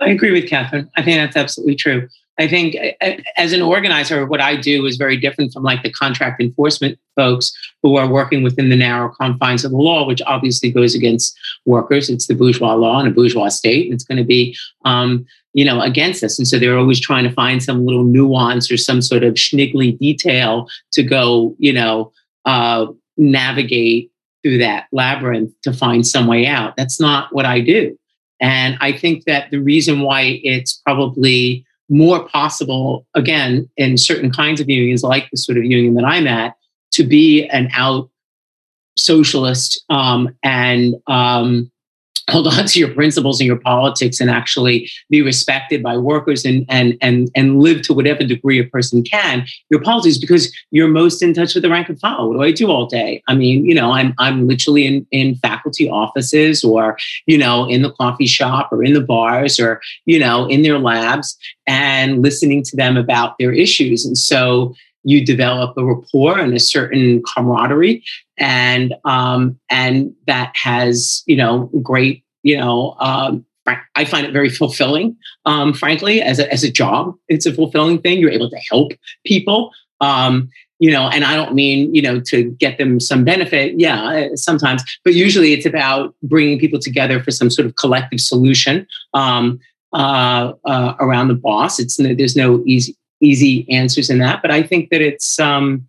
I 0.00 0.10
agree 0.10 0.32
with 0.32 0.48
Catherine. 0.48 0.90
I 0.96 1.02
think 1.02 1.16
that's 1.16 1.36
absolutely 1.36 1.76
true. 1.76 2.08
I 2.38 2.48
think 2.48 2.76
as 3.36 3.52
an 3.52 3.60
organizer, 3.60 4.24
what 4.24 4.40
I 4.40 4.56
do 4.56 4.86
is 4.86 4.96
very 4.96 5.18
different 5.18 5.52
from 5.52 5.62
like 5.62 5.82
the 5.82 5.92
contract 5.92 6.40
enforcement 6.40 6.98
folks 7.14 7.52
who 7.82 7.96
are 7.96 8.08
working 8.08 8.42
within 8.42 8.70
the 8.70 8.76
narrow 8.76 9.10
confines 9.10 9.64
of 9.64 9.70
the 9.70 9.76
law, 9.76 10.06
which 10.06 10.22
obviously 10.22 10.70
goes 10.70 10.94
against 10.94 11.38
workers. 11.66 12.08
It's 12.08 12.26
the 12.26 12.34
bourgeois 12.34 12.74
law 12.74 13.00
in 13.00 13.06
a 13.06 13.10
bourgeois 13.10 13.48
state, 13.48 13.86
and 13.86 13.94
it's 13.94 14.04
going 14.04 14.18
to 14.18 14.24
be, 14.24 14.56
um, 14.86 15.26
you 15.52 15.64
know, 15.64 15.82
against 15.82 16.24
us. 16.24 16.38
And 16.38 16.48
so 16.48 16.58
they're 16.58 16.78
always 16.78 17.00
trying 17.00 17.24
to 17.24 17.32
find 17.32 17.62
some 17.62 17.84
little 17.84 18.04
nuance 18.04 18.70
or 18.70 18.78
some 18.78 19.02
sort 19.02 19.24
of 19.24 19.34
schniggly 19.34 19.98
detail 19.98 20.68
to 20.92 21.02
go, 21.02 21.54
you 21.58 21.72
know, 21.72 22.12
uh, 22.46 22.86
navigate 23.18 24.10
through 24.42 24.58
that 24.58 24.86
labyrinth 24.90 25.52
to 25.62 25.72
find 25.72 26.06
some 26.06 26.26
way 26.26 26.46
out. 26.46 26.76
That's 26.76 26.98
not 26.98 27.34
what 27.34 27.44
I 27.44 27.60
do. 27.60 27.96
And 28.40 28.76
I 28.80 28.90
think 28.90 29.24
that 29.24 29.50
the 29.50 29.58
reason 29.58 30.00
why 30.00 30.40
it's 30.42 30.80
probably 30.84 31.64
more 31.88 32.26
possible, 32.28 33.06
again, 33.14 33.68
in 33.76 33.96
certain 33.96 34.30
kinds 34.30 34.60
of 34.60 34.68
unions, 34.68 35.02
like 35.02 35.28
the 35.30 35.36
sort 35.36 35.58
of 35.58 35.64
union 35.64 35.94
that 35.94 36.04
I'm 36.04 36.26
at, 36.26 36.54
to 36.92 37.04
be 37.04 37.46
an 37.48 37.70
out 37.74 38.10
socialist 38.96 39.82
um, 39.88 40.36
and 40.42 40.94
um, 41.06 41.71
hold 42.30 42.46
on 42.46 42.66
to 42.66 42.78
your 42.78 42.92
principles 42.94 43.40
and 43.40 43.46
your 43.46 43.58
politics 43.58 44.20
and 44.20 44.30
actually 44.30 44.90
be 45.10 45.22
respected 45.22 45.82
by 45.82 45.96
workers 45.96 46.44
and 46.44 46.64
and 46.68 46.96
and 47.00 47.30
and 47.34 47.60
live 47.60 47.82
to 47.82 47.92
whatever 47.92 48.24
degree 48.24 48.58
a 48.58 48.64
person 48.64 49.02
can 49.02 49.44
your 49.70 49.80
politics 49.80 50.18
because 50.18 50.54
you're 50.70 50.88
most 50.88 51.22
in 51.22 51.34
touch 51.34 51.54
with 51.54 51.62
the 51.62 51.70
rank 51.70 51.88
and 51.88 52.00
file. 52.00 52.28
What 52.28 52.34
do 52.34 52.42
i 52.42 52.52
do 52.52 52.70
all 52.70 52.86
day? 52.86 53.22
I 53.28 53.34
mean 53.34 53.64
you 53.66 53.74
know 53.74 53.92
i'm 53.92 54.14
i'm 54.18 54.46
literally 54.46 54.86
in 54.86 55.06
in 55.10 55.34
faculty 55.36 55.88
offices 55.88 56.62
or 56.64 56.96
you 57.26 57.36
know 57.36 57.68
in 57.68 57.82
the 57.82 57.92
coffee 57.92 58.26
shop 58.26 58.68
or 58.72 58.84
in 58.84 58.94
the 58.94 59.00
bars 59.00 59.58
or 59.58 59.80
you 60.06 60.18
know 60.18 60.46
in 60.46 60.62
their 60.62 60.78
labs 60.78 61.36
and 61.66 62.22
listening 62.22 62.62
to 62.64 62.76
them 62.76 62.96
about 62.96 63.36
their 63.38 63.52
issues. 63.52 64.04
And 64.04 64.18
so 64.18 64.74
you 65.04 65.24
develop 65.24 65.76
a 65.76 65.84
rapport 65.84 66.38
and 66.38 66.54
a 66.54 66.60
certain 66.60 67.22
camaraderie 67.34 68.04
and 68.42 68.94
um, 69.04 69.58
and 69.70 70.12
that 70.26 70.54
has 70.56 71.22
you 71.26 71.36
know 71.36 71.70
great 71.82 72.24
you 72.42 72.58
know 72.58 72.96
um, 72.98 73.46
I 73.94 74.04
find 74.04 74.26
it 74.26 74.32
very 74.32 74.48
fulfilling, 74.48 75.16
um, 75.46 75.72
frankly, 75.72 76.20
as 76.20 76.40
a, 76.40 76.52
as 76.52 76.64
a 76.64 76.70
job. 76.70 77.14
It's 77.28 77.46
a 77.46 77.52
fulfilling 77.52 78.00
thing. 78.00 78.18
You're 78.18 78.32
able 78.32 78.50
to 78.50 78.56
help 78.56 78.92
people. 79.24 79.70
Um, 80.00 80.50
you 80.80 80.90
know, 80.90 81.08
and 81.08 81.24
I 81.24 81.36
don't 81.36 81.54
mean, 81.54 81.94
you 81.94 82.02
know, 82.02 82.18
to 82.22 82.50
get 82.58 82.76
them 82.76 82.98
some 82.98 83.24
benefit. 83.24 83.78
Yeah, 83.78 84.30
sometimes, 84.34 84.82
but 85.04 85.14
usually 85.14 85.52
it's 85.52 85.64
about 85.64 86.12
bringing 86.24 86.58
people 86.58 86.80
together 86.80 87.22
for 87.22 87.30
some 87.30 87.50
sort 87.50 87.66
of 87.66 87.76
collective 87.76 88.20
solution 88.20 88.84
um, 89.14 89.60
uh, 89.92 90.54
uh, 90.64 90.94
around 90.98 91.28
the 91.28 91.34
boss. 91.34 91.78
It's 91.78 91.98
there's 91.98 92.34
no 92.34 92.64
easy 92.66 92.96
easy 93.20 93.70
answers 93.70 94.10
in 94.10 94.18
that, 94.18 94.42
but 94.42 94.50
I 94.50 94.64
think 94.64 94.90
that 94.90 95.00
it's 95.00 95.38
um, 95.38 95.88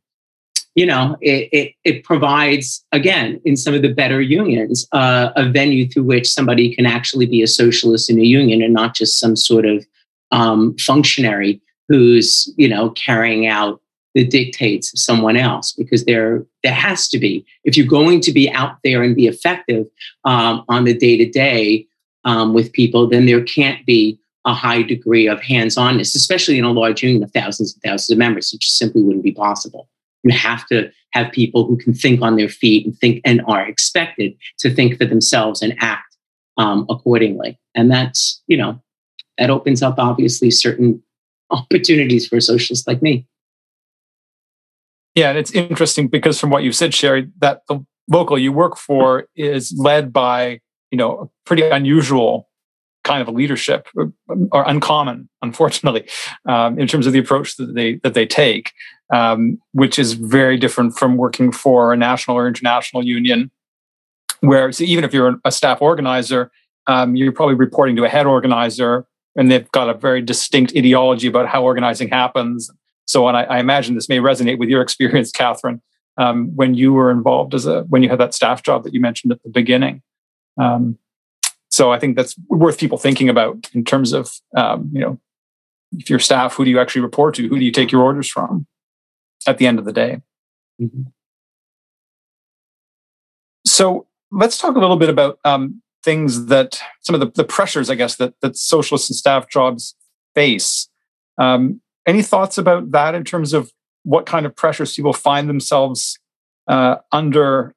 you 0.75 0.85
know, 0.85 1.15
it, 1.21 1.49
it, 1.51 1.73
it, 1.83 2.03
provides, 2.03 2.83
again, 2.91 3.39
in 3.45 3.55
some 3.55 3.73
of 3.73 3.83
the 3.83 3.93
better 3.93 4.21
unions, 4.21 4.87
uh, 4.91 5.29
a 5.35 5.47
venue 5.47 5.87
through 5.87 6.03
which 6.03 6.31
somebody 6.31 6.73
can 6.73 6.85
actually 6.85 7.27
be 7.27 7.43
a 7.43 7.47
socialist 7.47 8.09
in 8.09 8.19
a 8.19 8.23
union 8.23 8.61
and 8.61 8.73
not 8.73 8.95
just 8.95 9.19
some 9.19 9.35
sort 9.35 9.65
of 9.65 9.85
um, 10.31 10.75
functionary 10.79 11.61
who's, 11.87 12.51
you 12.57 12.67
know, 12.67 12.89
carrying 12.91 13.45
out 13.45 13.81
the 14.15 14.25
dictates 14.25 14.93
of 14.93 14.99
someone 14.99 15.37
else 15.37 15.73
because 15.73 16.05
there 16.05 16.45
there 16.63 16.73
has 16.73 17.07
to 17.09 17.19
be. 17.19 17.45
If 17.63 17.75
you're 17.75 17.87
going 17.87 18.21
to 18.21 18.31
be 18.31 18.49
out 18.51 18.77
there 18.83 19.03
and 19.03 19.15
be 19.15 19.27
effective 19.27 19.87
um, 20.23 20.63
on 20.69 20.85
the 20.85 20.93
day 20.93 21.17
to 21.17 21.29
day 21.29 21.87
with 22.53 22.71
people 22.71 23.07
then 23.07 23.25
there 23.25 23.43
can't 23.43 23.85
be 23.85 24.17
a 24.45 24.53
high 24.53 24.81
degree 24.81 25.27
of 25.27 25.41
hands-onness 25.41 26.15
especially 26.15 26.57
in 26.57 26.63
a 26.63 26.71
large 26.71 27.03
union 27.03 27.23
of 27.23 27.31
thousands 27.31 27.73
and 27.73 27.81
thousands 27.81 28.11
of 28.11 28.17
members. 28.17 28.53
It 28.53 28.61
just 28.61 28.77
simply 28.77 29.01
wouldn't 29.01 29.23
be 29.23 29.31
possible 29.31 29.89
you 30.23 30.33
have 30.33 30.65
to 30.67 30.91
have 31.11 31.31
people 31.31 31.65
who 31.65 31.77
can 31.77 31.93
think 31.93 32.21
on 32.21 32.35
their 32.35 32.49
feet 32.49 32.85
and 32.85 32.97
think 32.97 33.21
and 33.23 33.41
are 33.47 33.67
expected 33.67 34.33
to 34.59 34.73
think 34.73 34.97
for 34.97 35.05
themselves 35.05 35.61
and 35.61 35.75
act 35.79 36.17
um, 36.57 36.85
accordingly. 36.89 37.59
And 37.75 37.91
that's, 37.91 38.41
you 38.47 38.57
know, 38.57 38.81
that 39.37 39.49
opens 39.49 39.81
up 39.83 39.95
obviously 39.97 40.49
certain 40.51 41.03
opportunities 41.49 42.27
for 42.27 42.37
a 42.37 42.41
socialist 42.41 42.87
like 42.87 43.01
me. 43.01 43.27
Yeah, 45.15 45.29
and 45.29 45.37
it's 45.37 45.51
interesting 45.51 46.07
because 46.07 46.39
from 46.39 46.49
what 46.49 46.63
you've 46.63 46.75
said, 46.75 46.93
Sherry, 46.93 47.29
that 47.37 47.61
the 47.67 47.85
local 48.09 48.37
you 48.39 48.51
work 48.51 48.77
for 48.77 49.27
is 49.35 49.73
led 49.77 50.11
by, 50.11 50.59
you 50.89 50.97
know, 50.97 51.19
a 51.19 51.29
pretty 51.45 51.61
unusual 51.61 52.49
kind 53.03 53.21
of 53.21 53.33
leadership 53.33 53.87
are 54.51 54.67
uncommon, 54.67 55.29
unfortunately, 55.41 56.07
um, 56.47 56.79
in 56.79 56.87
terms 56.87 57.05
of 57.05 57.13
the 57.13 57.19
approach 57.19 57.57
that 57.57 57.75
they 57.75 57.95
that 58.03 58.13
they 58.13 58.25
take 58.25 58.71
um, 59.13 59.59
which 59.73 59.99
is 59.99 60.13
very 60.13 60.57
different 60.57 60.97
from 60.97 61.17
working 61.17 61.51
for 61.51 61.93
a 61.93 61.97
national 61.97 62.35
or 62.35 62.47
international 62.47 63.03
union. 63.03 63.51
Where 64.41 64.71
so 64.71 64.83
even 64.83 65.03
if 65.03 65.13
you're 65.13 65.39
a 65.45 65.51
staff 65.51 65.81
organizer, 65.81 66.51
um, 66.87 67.15
you're 67.15 67.31
probably 67.31 67.55
reporting 67.55 67.95
to 67.97 68.03
a 68.03 68.09
head 68.09 68.25
organizer, 68.25 69.05
and 69.37 69.49
they've 69.49 69.69
got 69.71 69.89
a 69.89 69.93
very 69.93 70.21
distinct 70.21 70.75
ideology 70.75 71.27
about 71.27 71.47
how 71.47 71.63
organizing 71.63 72.09
happens. 72.09 72.69
So 73.05 73.25
on, 73.27 73.35
I, 73.35 73.43
I 73.43 73.59
imagine 73.59 73.95
this 73.95 74.09
may 74.09 74.17
resonate 74.17 74.57
with 74.57 74.67
your 74.67 74.81
experience, 74.81 75.31
Catherine, 75.31 75.81
um, 76.17 76.53
when 76.55 76.73
you 76.73 76.91
were 76.91 77.11
involved 77.11 77.53
as 77.53 77.65
a 77.65 77.83
when 77.83 78.03
you 78.03 78.09
had 78.09 78.19
that 78.19 78.33
staff 78.33 78.63
job 78.63 78.83
that 78.83 78.93
you 78.93 78.99
mentioned 78.99 79.31
at 79.31 79.41
the 79.43 79.49
beginning. 79.49 80.01
Um, 80.59 80.97
so 81.73 81.91
I 81.91 81.97
think 81.97 82.15
that's 82.15 82.35
worth 82.47 82.77
people 82.77 82.97
thinking 82.97 83.29
about 83.29 83.69
in 83.73 83.83
terms 83.83 84.13
of 84.13 84.31
um, 84.55 84.89
you 84.93 85.01
know 85.01 85.19
if 85.91 86.09
your 86.09 86.19
staff, 86.19 86.55
who 86.55 86.65
do 86.65 86.71
you 86.71 86.79
actually 86.79 87.01
report 87.01 87.35
to? 87.35 87.47
Who 87.47 87.59
do 87.59 87.65
you 87.65 87.71
take 87.71 87.91
your 87.91 88.01
orders 88.01 88.27
from? 88.27 88.65
at 89.47 89.57
the 89.57 89.67
end 89.67 89.79
of 89.79 89.85
the 89.85 89.93
day. 89.93 90.21
Mm-hmm. 90.81 91.03
So 93.65 94.07
let's 94.31 94.57
talk 94.57 94.75
a 94.75 94.79
little 94.79 94.97
bit 94.97 95.09
about 95.09 95.39
um, 95.45 95.81
things 96.03 96.47
that 96.47 96.79
some 97.01 97.15
of 97.15 97.21
the, 97.21 97.31
the, 97.31 97.43
pressures, 97.43 97.89
I 97.89 97.95
guess, 97.95 98.17
that, 98.17 98.33
that 98.41 98.57
socialists 98.57 99.09
and 99.09 99.15
staff 99.15 99.49
jobs 99.49 99.95
face. 100.35 100.89
Um, 101.37 101.81
any 102.05 102.21
thoughts 102.21 102.57
about 102.57 102.91
that 102.91 103.15
in 103.15 103.23
terms 103.23 103.53
of 103.53 103.71
what 104.03 104.25
kind 104.25 104.45
of 104.45 104.55
pressures 104.55 104.95
people 104.95 105.13
find 105.13 105.47
themselves 105.47 106.19
uh, 106.67 106.97
under 107.11 107.73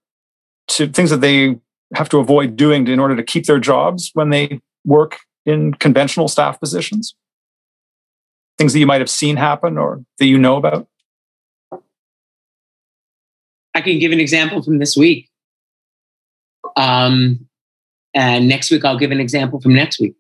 to 0.69 0.89
things 0.89 1.11
that 1.11 1.21
they 1.21 1.57
have 1.95 2.09
to 2.11 2.19
avoid 2.19 2.57
doing 2.57 2.89
in 2.89 2.99
order 2.99 3.17
to 3.17 3.23
keep 3.23 3.47
their 3.47 3.59
jobs 3.59 4.11
when 4.15 4.31
they 4.31 4.61
work 4.85 5.19
in 5.45 5.75
conventional 5.75 6.29
staff 6.29 6.59
positions? 6.59 7.15
Things 8.59 8.73
that 8.73 8.79
you 8.79 8.87
might 8.87 9.01
have 9.01 9.11
seen 9.11 9.37
happen 9.37 9.79
or 9.79 10.05
that 10.19 10.27
you 10.27 10.39
know 10.39 10.57
about? 10.57 10.89
I 13.75 13.83
can 13.83 13.99
give 13.99 14.13
an 14.13 14.21
example 14.21 14.63
from 14.63 14.79
this 14.79 14.97
week. 14.97 15.29
Um, 16.77 17.47
and 18.15 18.49
next 18.49 18.71
week 18.71 18.85
I'll 18.85 18.99
give 18.99 19.11
an 19.11 19.21
example 19.21 19.61
from 19.61 19.75
next 19.75 20.01
week. 20.01 20.15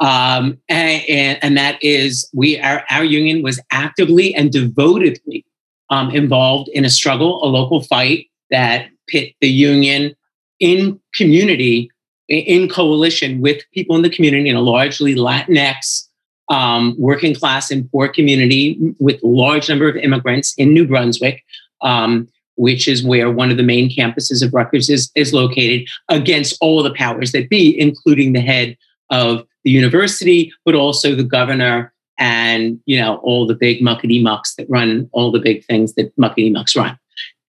Um, 0.00 0.58
and, 0.68 1.38
and, 1.42 1.56
that 1.58 1.82
is 1.82 2.28
we 2.32 2.58
our, 2.58 2.84
our 2.90 3.04
union 3.04 3.42
was 3.42 3.60
actively 3.70 4.34
and 4.34 4.50
devotedly 4.50 5.44
um, 5.90 6.10
involved 6.10 6.70
in 6.72 6.86
a 6.86 6.90
struggle, 6.90 7.44
a 7.44 7.48
local 7.48 7.82
fight 7.82 8.28
that 8.50 8.88
pit 9.08 9.34
the 9.42 9.48
union 9.48 10.16
in 10.60 11.00
community, 11.14 11.90
in 12.28 12.68
coalition 12.68 13.40
with 13.40 13.62
people 13.72 13.96
in 13.96 14.02
the 14.02 14.10
community 14.10 14.48
in 14.48 14.56
a 14.56 14.60
largely 14.60 15.14
Latinx, 15.14 16.06
um, 16.48 16.94
working 16.98 17.34
class 17.34 17.70
and 17.70 17.90
poor 17.90 18.08
community 18.08 18.78
with 18.98 19.20
large 19.22 19.68
number 19.68 19.88
of 19.88 19.96
immigrants 19.96 20.54
in 20.56 20.72
New 20.72 20.86
Brunswick. 20.86 21.42
Um, 21.82 22.28
which 22.56 22.86
is 22.86 23.02
where 23.02 23.30
one 23.30 23.50
of 23.50 23.56
the 23.56 23.62
main 23.62 23.88
campuses 23.88 24.44
of 24.44 24.52
Rutgers 24.52 24.90
is, 24.90 25.10
is 25.14 25.32
located, 25.32 25.88
against 26.10 26.58
all 26.60 26.82
the 26.82 26.92
powers 26.92 27.32
that 27.32 27.48
be, 27.48 27.78
including 27.80 28.34
the 28.34 28.40
head 28.42 28.76
of 29.08 29.46
the 29.64 29.70
university, 29.70 30.52
but 30.66 30.74
also 30.74 31.14
the 31.14 31.24
governor 31.24 31.90
and 32.18 32.78
you 32.84 33.00
know 33.00 33.16
all 33.16 33.46
the 33.46 33.54
big 33.54 33.80
muckety 33.80 34.22
mucks 34.22 34.54
that 34.56 34.68
run 34.68 35.08
all 35.12 35.32
the 35.32 35.40
big 35.40 35.64
things 35.64 35.94
that 35.94 36.14
muckety 36.16 36.52
mucks 36.52 36.76
run. 36.76 36.98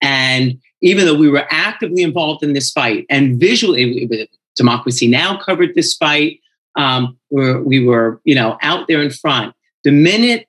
And 0.02 0.60
even 0.82 1.06
though 1.06 1.16
we 1.16 1.30
were 1.30 1.46
actively 1.50 2.04
involved 2.04 2.44
in 2.44 2.54
this 2.54 2.72
fight, 2.72 3.06
and 3.10 3.40
visually, 3.40 4.30
Democracy 4.56 5.08
Now! 5.08 5.38
covered 5.38 5.76
this 5.76 5.96
fight, 5.96 6.40
um, 6.76 7.18
where 7.30 7.62
we 7.62 7.86
were 7.86 8.22
you 8.24 8.36
know 8.36 8.58
out 8.62 8.88
there 8.88 9.02
in 9.02 9.10
front. 9.10 9.56
The 9.84 9.92
minute 9.92 10.48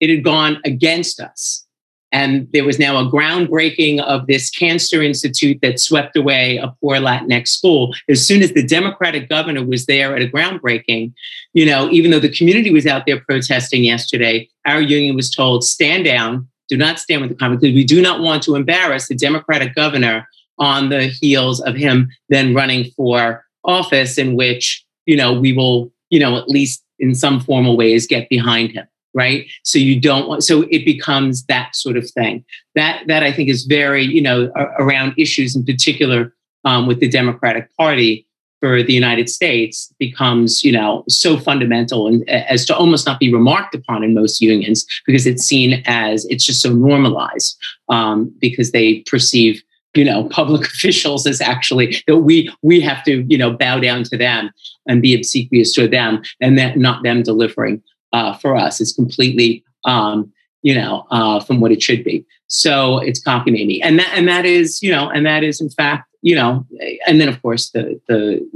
it 0.00 0.10
had 0.10 0.24
gone 0.24 0.58
against 0.64 1.20
us, 1.20 1.66
and 2.12 2.48
there 2.52 2.64
was 2.64 2.78
now 2.78 2.96
a 2.96 3.10
groundbreaking 3.10 4.00
of 4.00 4.26
this 4.26 4.50
cancer 4.50 5.02
institute 5.02 5.58
that 5.62 5.78
swept 5.78 6.16
away 6.16 6.56
a 6.56 6.74
poor 6.80 6.96
Latinx 6.96 7.48
school. 7.48 7.94
As 8.08 8.26
soon 8.26 8.42
as 8.42 8.52
the 8.52 8.66
Democratic 8.66 9.28
governor 9.28 9.64
was 9.64 9.86
there 9.86 10.16
at 10.16 10.22
a 10.22 10.28
groundbreaking, 10.28 11.12
you 11.52 11.66
know, 11.66 11.90
even 11.90 12.10
though 12.10 12.20
the 12.20 12.34
community 12.34 12.72
was 12.72 12.86
out 12.86 13.04
there 13.06 13.20
protesting 13.20 13.84
yesterday, 13.84 14.48
our 14.66 14.80
union 14.80 15.16
was 15.16 15.30
told, 15.30 15.64
stand 15.64 16.04
down, 16.04 16.48
do 16.68 16.76
not 16.76 16.98
stand 16.98 17.20
with 17.20 17.30
the 17.30 17.36
comment, 17.36 17.60
because 17.60 17.74
we 17.74 17.84
do 17.84 18.00
not 18.02 18.20
want 18.20 18.42
to 18.44 18.54
embarrass 18.54 19.08
the 19.08 19.14
Democratic 19.14 19.74
governor 19.74 20.26
on 20.58 20.88
the 20.88 21.06
heels 21.06 21.60
of 21.60 21.74
him 21.74 22.10
then 22.28 22.54
running 22.54 22.90
for 22.96 23.44
office 23.64 24.18
in 24.18 24.34
which, 24.34 24.84
you 25.06 25.16
know, 25.16 25.38
we 25.38 25.52
will, 25.52 25.92
you 26.10 26.18
know, 26.18 26.36
at 26.36 26.48
least 26.48 26.82
in 26.98 27.14
some 27.14 27.40
formal 27.40 27.76
ways 27.76 28.06
get 28.06 28.28
behind 28.28 28.72
him 28.72 28.86
right? 29.14 29.46
So 29.64 29.78
you 29.78 30.00
don't 30.00 30.28
want 30.28 30.44
so 30.44 30.62
it 30.70 30.84
becomes 30.84 31.44
that 31.46 31.74
sort 31.74 31.96
of 31.96 32.08
thing. 32.10 32.44
That 32.74 33.02
that 33.08 33.22
i 33.22 33.32
think 33.32 33.48
is 33.48 33.64
very 33.64 34.04
you 34.04 34.22
know 34.22 34.52
around 34.78 35.14
issues 35.18 35.56
in 35.56 35.64
particular 35.64 36.34
um, 36.64 36.86
with 36.86 37.00
the 37.00 37.08
democratic 37.08 37.74
party 37.76 38.27
for 38.60 38.82
the 38.82 38.92
united 38.92 39.28
states 39.28 39.92
becomes 39.98 40.64
you 40.64 40.72
know 40.72 41.04
so 41.08 41.38
fundamental 41.38 42.06
and 42.06 42.28
as 42.28 42.64
to 42.64 42.76
almost 42.76 43.06
not 43.06 43.20
be 43.20 43.32
remarked 43.32 43.74
upon 43.74 44.02
in 44.02 44.14
most 44.14 44.40
unions 44.40 44.86
because 45.06 45.26
it's 45.26 45.44
seen 45.44 45.82
as 45.86 46.24
it's 46.26 46.44
just 46.44 46.62
so 46.62 46.72
normalized 46.72 47.56
um, 47.88 48.32
because 48.40 48.72
they 48.72 49.00
perceive 49.00 49.62
you 49.94 50.04
know 50.04 50.28
public 50.28 50.66
officials 50.66 51.26
as 51.26 51.40
actually 51.40 52.02
that 52.06 52.18
we 52.18 52.50
we 52.62 52.80
have 52.80 53.02
to 53.04 53.22
you 53.28 53.38
know 53.38 53.50
bow 53.50 53.78
down 53.78 54.02
to 54.04 54.16
them 54.16 54.50
and 54.86 55.02
be 55.02 55.14
obsequious 55.14 55.72
to 55.74 55.86
them 55.86 56.22
and 56.40 56.58
that 56.58 56.76
not 56.76 57.02
them 57.02 57.22
delivering 57.22 57.82
uh, 58.12 58.34
for 58.34 58.56
us. 58.56 58.80
It's 58.80 58.92
completely, 58.92 59.64
um, 59.84 60.32
you 60.62 60.74
know, 60.74 61.06
uh, 61.10 61.40
from 61.40 61.60
what 61.60 61.72
it 61.72 61.82
should 61.82 62.04
be. 62.04 62.24
So 62.48 62.98
it's 62.98 63.22
cockamamie, 63.22 63.80
and 63.82 63.98
that 63.98 64.10
and 64.14 64.26
that 64.28 64.46
is, 64.46 64.82
you 64.82 64.90
know, 64.90 65.08
and 65.10 65.26
that 65.26 65.44
is 65.44 65.60
in 65.60 65.70
fact, 65.70 66.07
you 66.22 66.34
know, 66.34 66.66
and 67.06 67.20
then 67.20 67.28
of 67.28 67.40
course 67.42 67.70
the 67.70 68.00
the 68.08 68.48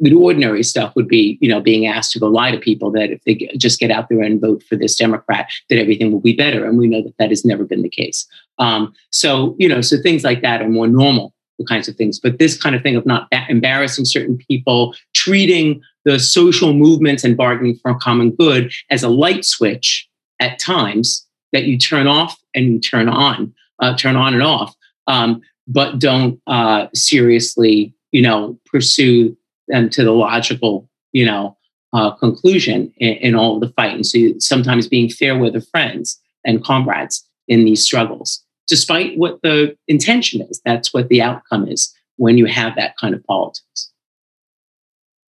the 0.00 0.14
ordinary 0.14 0.62
stuff 0.62 0.94
would 0.94 1.08
be, 1.08 1.38
you 1.40 1.48
know, 1.48 1.60
being 1.60 1.86
asked 1.86 2.12
to 2.12 2.20
go 2.20 2.28
lie 2.28 2.52
to 2.52 2.58
people 2.58 2.88
that 2.92 3.10
if 3.10 3.22
they 3.24 3.34
just 3.56 3.80
get 3.80 3.90
out 3.90 4.08
there 4.08 4.22
and 4.22 4.40
vote 4.40 4.62
for 4.62 4.76
this 4.76 4.94
Democrat, 4.94 5.50
that 5.68 5.78
everything 5.78 6.12
will 6.12 6.20
be 6.20 6.34
better, 6.34 6.64
and 6.64 6.78
we 6.78 6.86
know 6.86 7.02
that 7.02 7.16
that 7.18 7.30
has 7.30 7.44
never 7.44 7.64
been 7.64 7.82
the 7.82 7.88
case. 7.88 8.26
Um, 8.58 8.92
so 9.10 9.56
you 9.58 9.68
know, 9.68 9.80
so 9.80 9.96
things 10.00 10.24
like 10.24 10.42
that 10.42 10.62
are 10.62 10.68
more 10.68 10.88
normal 10.88 11.34
the 11.58 11.64
kinds 11.64 11.88
of 11.88 11.96
things. 11.96 12.18
But 12.18 12.38
this 12.38 12.56
kind 12.60 12.74
of 12.74 12.82
thing 12.82 12.96
of 12.96 13.04
not 13.04 13.28
embarrassing 13.48 14.04
certain 14.04 14.38
people, 14.38 14.94
treating 15.14 15.82
the 16.04 16.18
social 16.18 16.72
movements 16.72 17.24
and 17.24 17.36
bargaining 17.36 17.76
for 17.76 17.90
a 17.90 17.98
common 17.98 18.30
good 18.30 18.72
as 18.90 19.02
a 19.02 19.08
light 19.08 19.44
switch 19.44 20.08
at 20.40 20.58
times 20.58 21.26
that 21.52 21.64
you 21.64 21.76
turn 21.76 22.06
off 22.06 22.38
and 22.54 22.66
you 22.66 22.80
turn 22.80 23.08
on, 23.08 23.52
uh, 23.80 23.96
turn 23.96 24.16
on 24.16 24.34
and 24.34 24.42
off, 24.42 24.74
um, 25.06 25.40
but 25.68 25.98
don't 25.98 26.40
uh, 26.46 26.86
seriously, 26.94 27.94
you 28.10 28.22
know, 28.22 28.58
pursue 28.66 29.36
them 29.68 29.90
to 29.90 30.02
the 30.02 30.12
logical, 30.12 30.88
you 31.12 31.26
know, 31.26 31.56
uh, 31.92 32.10
conclusion 32.12 32.92
in, 32.96 33.14
in 33.14 33.34
all 33.34 33.54
of 33.54 33.60
the 33.60 33.72
fight. 33.74 33.94
And 33.94 34.06
so 34.06 34.18
sometimes 34.38 34.88
being 34.88 35.08
fair 35.08 35.38
with 35.38 35.52
the 35.52 35.60
friends 35.60 36.20
and 36.44 36.64
comrades 36.64 37.26
in 37.46 37.64
these 37.64 37.84
struggles, 37.84 38.42
despite 38.66 39.16
what 39.18 39.40
the 39.42 39.76
intention 39.86 40.42
is. 40.42 40.60
That's 40.64 40.92
what 40.92 41.08
the 41.08 41.22
outcome 41.22 41.68
is 41.68 41.94
when 42.16 42.38
you 42.38 42.46
have 42.46 42.74
that 42.76 42.96
kind 42.98 43.14
of 43.14 43.24
politics. 43.24 43.90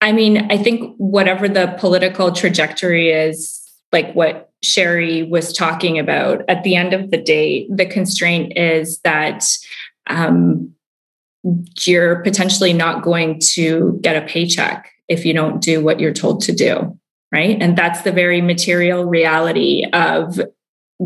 I 0.01 0.11
mean, 0.11 0.51
I 0.51 0.57
think 0.57 0.95
whatever 0.97 1.47
the 1.47 1.75
political 1.79 2.31
trajectory 2.31 3.09
is, 3.09 3.61
like 3.91 4.13
what 4.13 4.51
Sherry 4.61 5.23
was 5.23 5.53
talking 5.53 5.97
about, 5.97 6.43
at 6.49 6.63
the 6.63 6.75
end 6.75 6.93
of 6.93 7.09
the 7.09 7.17
day, 7.17 7.67
the 7.69 7.85
constraint 7.85 8.57
is 8.57 8.99
that 8.99 9.45
um, 10.07 10.73
you're 11.85 12.21
potentially 12.23 12.73
not 12.73 13.03
going 13.03 13.39
to 13.53 13.99
get 14.01 14.21
a 14.21 14.25
paycheck 14.25 14.91
if 15.07 15.25
you 15.25 15.33
don't 15.33 15.61
do 15.61 15.83
what 15.83 15.99
you're 15.99 16.13
told 16.13 16.41
to 16.43 16.53
do. 16.53 16.97
Right. 17.31 17.57
And 17.59 17.75
that's 17.75 18.03
the 18.03 18.11
very 18.11 18.41
material 18.41 19.05
reality 19.05 19.85
of 19.91 20.39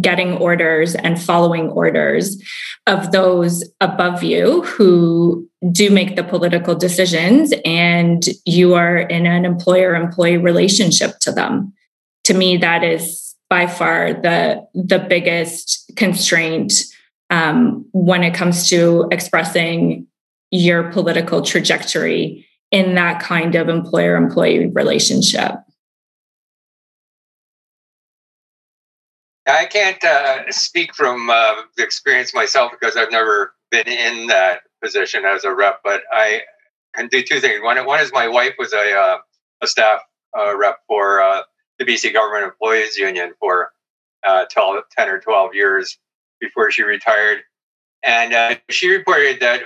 getting 0.01 0.33
orders 0.33 0.95
and 0.95 1.21
following 1.21 1.69
orders 1.69 2.41
of 2.85 3.11
those 3.11 3.63
above 3.79 4.23
you 4.23 4.61
who 4.63 5.49
do 5.71 5.89
make 5.89 6.15
the 6.15 6.23
political 6.23 6.75
decisions 6.75 7.53
and 7.65 8.23
you 8.45 8.75
are 8.75 8.97
in 8.97 9.25
an 9.25 9.45
employer 9.45 9.95
employee 9.95 10.37
relationship 10.37 11.17
to 11.19 11.31
them 11.31 11.73
to 12.25 12.33
me 12.33 12.57
that 12.57 12.83
is 12.83 13.35
by 13.49 13.65
far 13.65 14.13
the 14.13 14.67
the 14.73 14.99
biggest 14.99 15.89
constraint 15.95 16.83
um, 17.29 17.85
when 17.91 18.23
it 18.23 18.33
comes 18.33 18.69
to 18.69 19.07
expressing 19.11 20.07
your 20.51 20.91
political 20.91 21.41
trajectory 21.41 22.47
in 22.71 22.95
that 22.95 23.21
kind 23.21 23.55
of 23.55 23.69
employer 23.69 24.15
employee 24.15 24.67
relationship 24.67 25.55
I 29.47 29.65
can't 29.65 30.03
uh, 30.03 30.51
speak 30.51 30.93
from 30.93 31.29
uh, 31.29 31.55
experience 31.77 32.33
myself 32.33 32.71
because 32.71 32.97
I've 32.97 33.11
never 33.11 33.53
been 33.71 33.87
in 33.87 34.27
that 34.27 34.61
position 34.83 35.23
as 35.25 35.45
a 35.45 35.53
rep, 35.53 35.79
but 35.83 36.03
I 36.11 36.41
can 36.95 37.07
do 37.07 37.23
two 37.23 37.39
things. 37.39 37.61
One, 37.63 37.83
one 37.85 38.01
is 38.01 38.11
my 38.11 38.27
wife 38.27 38.55
was 38.59 38.73
a, 38.73 38.93
uh, 38.93 39.17
a 39.61 39.67
staff 39.67 40.01
uh, 40.37 40.57
rep 40.57 40.79
for 40.87 41.21
uh, 41.21 41.43
the 41.79 41.85
BC 41.85 42.13
Government 42.13 42.43
Employees 42.43 42.97
Union 42.97 43.33
for 43.39 43.71
uh, 44.27 44.45
12, 44.51 44.83
10 44.97 45.09
or 45.09 45.19
12 45.19 45.55
years 45.55 45.97
before 46.39 46.71
she 46.71 46.83
retired. 46.83 47.39
And 48.03 48.59
she 48.69 48.89
reported 48.89 49.39
that, 49.41 49.61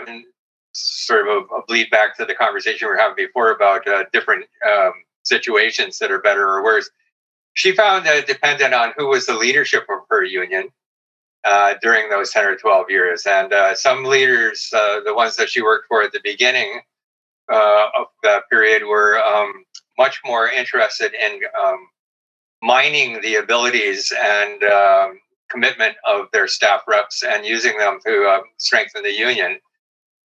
sort 0.73 1.27
of 1.27 1.45
a, 1.51 1.55
a, 1.55 1.65
bleed 1.65 1.89
back 1.89 2.15
to 2.15 2.23
the 2.23 2.33
conversation 2.33 2.87
we 2.87 2.93
were 2.93 2.97
having 2.97 3.17
before 3.17 3.51
about 3.51 3.85
different 4.13 4.45
um, 4.65 4.93
situations 5.23 5.99
that 5.99 6.09
are 6.11 6.21
better 6.21 6.47
or 6.47 6.63
worse 6.63 6.89
she 7.53 7.73
found 7.73 8.05
that 8.05 8.17
it 8.17 8.27
depended 8.27 8.73
on 8.73 8.93
who 8.97 9.07
was 9.07 9.25
the 9.25 9.33
leadership 9.33 9.83
of 9.89 9.99
her 10.09 10.23
union 10.23 10.69
uh, 11.43 11.73
during 11.81 12.09
those 12.09 12.31
10 12.31 12.45
or 12.45 12.55
12 12.55 12.89
years. 12.89 13.25
And 13.25 13.51
uh, 13.51 13.75
some 13.75 14.03
leaders, 14.03 14.69
uh, 14.75 15.01
the 15.01 15.13
ones 15.13 15.35
that 15.35 15.49
she 15.49 15.61
worked 15.61 15.87
for 15.87 16.03
at 16.03 16.11
the 16.11 16.21
beginning 16.23 16.81
uh, 17.51 17.87
of 17.97 18.07
that 18.23 18.43
period, 18.49 18.83
were 18.85 19.19
um, 19.19 19.65
much 19.97 20.19
more 20.25 20.49
interested 20.49 21.13
in 21.13 21.41
um, 21.61 21.87
mining 22.61 23.19
the 23.21 23.35
abilities 23.35 24.13
and 24.17 24.63
um, 24.63 25.19
commitment 25.51 25.95
of 26.07 26.27
their 26.31 26.47
staff 26.47 26.81
reps 26.87 27.23
and 27.23 27.45
using 27.45 27.77
them 27.77 27.99
to 28.05 28.23
uh, 28.25 28.39
strengthen 28.57 29.03
the 29.03 29.13
union. 29.13 29.59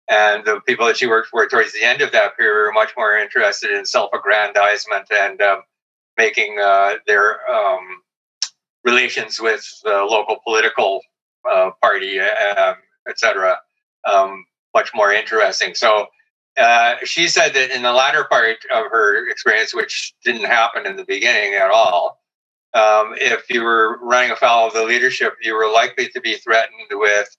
And 0.07 0.45
the 0.45 0.61
people 0.67 0.85
that 0.85 0.97
she 0.97 1.07
worked 1.07 1.29
for 1.29 1.47
towards 1.47 1.73
the 1.73 1.83
end 1.83 2.01
of 2.01 2.11
that 2.11 2.37
period 2.37 2.53
were 2.53 2.73
much 2.73 2.91
more 2.95 3.17
interested 3.17 3.71
in 3.71 3.85
self 3.85 4.11
aggrandizement 4.13 5.07
and 5.11 5.41
um, 5.41 5.63
making 6.17 6.59
uh, 6.63 6.95
their 7.07 7.39
um, 7.49 8.01
relations 8.83 9.39
with 9.39 9.65
the 9.83 10.05
local 10.07 10.37
political 10.43 11.01
uh, 11.51 11.71
party, 11.81 12.19
uh, 12.19 12.69
um, 12.69 12.75
etc., 13.09 13.57
um, 14.11 14.45
much 14.75 14.91
more 14.93 15.11
interesting. 15.11 15.73
So 15.73 16.07
uh, 16.57 16.95
she 17.03 17.27
said 17.27 17.53
that 17.53 17.75
in 17.75 17.81
the 17.81 17.91
latter 17.91 18.25
part 18.25 18.57
of 18.73 18.85
her 18.91 19.27
experience, 19.29 19.73
which 19.73 20.13
didn't 20.23 20.45
happen 20.45 20.85
in 20.85 20.95
the 20.95 21.05
beginning 21.05 21.55
at 21.55 21.71
all, 21.71 22.21
um, 22.75 23.15
if 23.17 23.49
you 23.49 23.63
were 23.63 23.99
running 24.03 24.31
afoul 24.31 24.67
of 24.67 24.73
the 24.73 24.83
leadership, 24.83 25.35
you 25.41 25.55
were 25.55 25.71
likely 25.71 26.09
to 26.09 26.21
be 26.21 26.35
threatened 26.35 26.89
with 26.91 27.29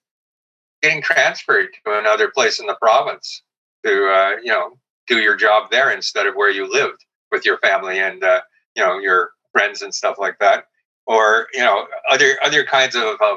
getting 0.83 1.03
transferred 1.03 1.69
to 1.87 1.99
another 1.99 2.31
place 2.31 2.61
in 2.61 2.67
the 2.67 2.77
province 2.77 3.43
to, 3.85 3.93
uh, 4.09 4.37
you 4.43 4.51
know, 4.53 4.79
do 5.07 5.19
your 5.21 5.37
job 5.37 5.71
there 5.71 5.91
instead 5.93 6.27
of 6.27 6.35
where 6.35 6.51
you 6.51 6.71
lived 6.71 7.05
with 7.33 7.45
your 7.47 7.59
family 7.59 8.01
and 8.01 8.25
uh, 8.25 8.41
you 8.77 8.85
know 8.85 8.99
your 8.99 9.31
friends 9.53 9.83
and 9.83 9.95
stuff 9.95 10.17
like 10.19 10.39
that, 10.41 10.67
or 11.07 11.49
you 11.55 11.61
know 11.61 11.87
other 12.11 12.39
other 12.45 12.65
kinds 12.65 12.97
of 12.97 13.21
uh, 13.23 13.37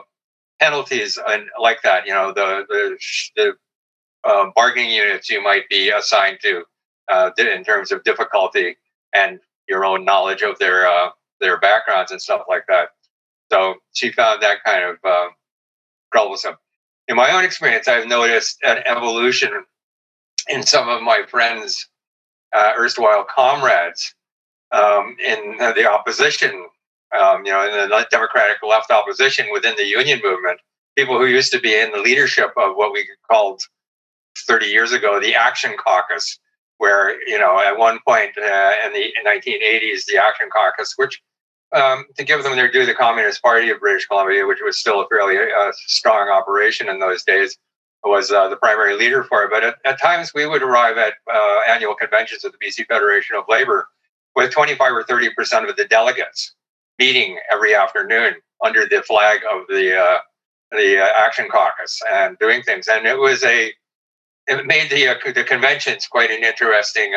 penalties 0.62 1.19
and 1.29 1.45
like 1.62 1.81
that. 1.83 2.05
You 2.07 2.13
know 2.13 2.33
the 2.33 2.65
the, 2.69 2.97
the 3.35 3.53
uh, 4.29 4.51
bargaining 4.55 4.91
units 4.91 5.29
you 5.29 5.43
might 5.43 5.69
be 5.69 5.89
assigned 5.89 6.39
to 6.43 6.63
uh, 7.12 7.31
in 7.38 7.63
terms 7.63 7.91
of 7.91 8.03
difficulty 8.03 8.77
and 9.15 9.39
your 9.67 9.85
own 9.85 10.05
knowledge 10.05 10.41
of 10.41 10.59
their 10.59 10.88
uh, 10.88 11.09
their 11.39 11.60
backgrounds 11.60 12.12
and 12.12 12.21
stuff 12.21 12.43
like 12.49 12.65
that. 12.67 12.89
So 13.52 13.75
she 13.93 14.12
found 14.12 14.41
that 14.41 14.63
kind 14.63 14.84
of 14.84 14.97
uh, 15.04 15.30
troublesome. 16.13 16.56
In 17.08 17.15
my 17.15 17.32
own 17.32 17.43
experience, 17.43 17.88
I've 17.88 18.08
noticed 18.08 18.60
an 18.63 18.84
evolution 18.86 19.49
in 20.47 20.63
some 20.63 20.89
of 20.89 21.02
my 21.02 21.23
friends, 21.28 21.88
uh, 22.54 22.73
erstwhile 22.78 23.25
comrades, 23.25 24.13
um, 24.71 25.15
in 25.25 25.58
the 25.58 25.89
opposition, 25.89 26.67
um, 27.19 27.45
you 27.45 27.52
know, 27.52 27.65
in 27.65 27.89
the 27.89 28.08
Democratic 28.12 28.58
left 28.62 28.91
opposition 28.91 29.47
within 29.52 29.75
the 29.78 29.86
union 29.86 30.19
movement, 30.23 30.60
people 30.95 31.17
who 31.17 31.25
used 31.25 31.52
to 31.52 31.60
be 31.60 31.75
in 31.75 31.91
the 31.91 31.99
leadership 31.99 32.52
of 32.58 32.75
what 32.75 32.93
we 32.93 33.08
called 33.30 33.62
30 34.47 34.67
years 34.67 34.91
ago 34.91 35.19
the 35.19 35.36
Action 35.36 35.75
Caucus, 35.84 36.39
where, 36.78 37.19
you 37.28 37.38
know, 37.39 37.60
at 37.60 37.78
one 37.78 37.99
point 38.08 38.38
uh, 38.38 38.71
in 38.86 38.93
the 38.93 39.12
1980s, 39.25 40.06
the 40.06 40.17
Action 40.17 40.49
Caucus, 40.54 40.93
which 40.97 41.21
um, 41.75 42.05
to 42.17 42.23
give 42.23 42.43
them 42.43 42.55
their 42.55 42.71
due, 42.71 42.86
the 42.86 42.93
Communist 42.93 43.41
Party 43.41 43.69
of 43.69 43.79
British 43.79 44.08
Columbia, 44.08 44.45
which 44.45 44.60
was 44.63 44.77
still 44.77 45.01
a 45.01 45.08
fairly 45.08 45.38
uh, 45.38 45.71
strong 45.86 46.29
operation 46.29 46.89
in 46.89 46.99
those 46.99 47.23
days, 47.23 47.58
was 48.03 48.32
uh, 48.32 48.47
the 48.47 48.55
primary 48.55 48.95
leader 48.97 49.23
for 49.23 49.43
it. 49.43 49.51
But 49.51 49.63
at, 49.63 49.75
at, 49.86 50.01
times 50.01 50.32
we 50.34 50.47
would 50.47 50.63
arrive 50.63 50.97
at 50.97 51.13
uh, 51.32 51.60
annual 51.67 51.95
conventions 51.95 52.43
of 52.43 52.53
the 52.53 52.58
BC 52.65 52.88
Federation 52.88 53.36
of 53.36 53.43
Labor 53.47 53.88
with 54.36 54.51
25 54.51 54.91
or 54.93 55.03
30 55.03 55.32
percent 55.32 55.69
of 55.69 55.75
the 55.75 55.86
delegates 55.86 56.55
meeting 56.97 57.38
every 57.51 57.75
afternoon 57.75 58.36
under 58.63 58.86
the 58.86 59.01
flag 59.03 59.41
of 59.51 59.67
the 59.67 59.97
uh, 59.97 60.17
the 60.71 61.01
uh, 61.01 61.08
Action 61.17 61.47
Caucus 61.49 61.99
and 62.12 62.38
doing 62.39 62.62
things. 62.63 62.88
And 62.88 63.05
it 63.05 63.17
was 63.17 63.43
a 63.43 63.73
it 64.47 64.65
made 64.65 64.89
the 64.89 65.10
uh, 65.10 65.32
the 65.34 65.43
conventions 65.43 66.08
quite 66.08 66.32
an 66.32 66.43
interesting 66.43 67.13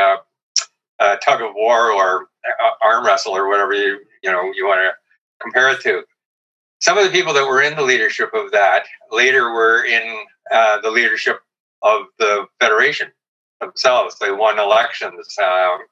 tug 1.24 1.42
of 1.42 1.54
war 1.54 1.90
or 1.90 2.26
arm 2.84 3.06
wrestle 3.06 3.36
or 3.36 3.48
whatever 3.48 3.72
you 3.72 4.00
you 4.22 4.30
know 4.30 4.52
you 4.54 4.66
want 4.66 4.80
to 4.80 4.92
compare 5.40 5.70
it 5.70 5.80
to. 5.82 6.02
Some 6.80 6.98
of 6.98 7.04
the 7.04 7.10
people 7.10 7.32
that 7.34 7.46
were 7.46 7.62
in 7.62 7.76
the 7.76 7.82
leadership 7.82 8.30
of 8.34 8.50
that 8.52 8.84
later 9.10 9.52
were 9.52 9.84
in 9.84 10.24
the 10.82 10.90
leadership 10.90 11.40
of 11.82 12.06
the 12.18 12.46
federation 12.60 13.08
themselves. 13.60 14.18
They 14.18 14.32
won 14.32 14.58
elections 14.58 15.36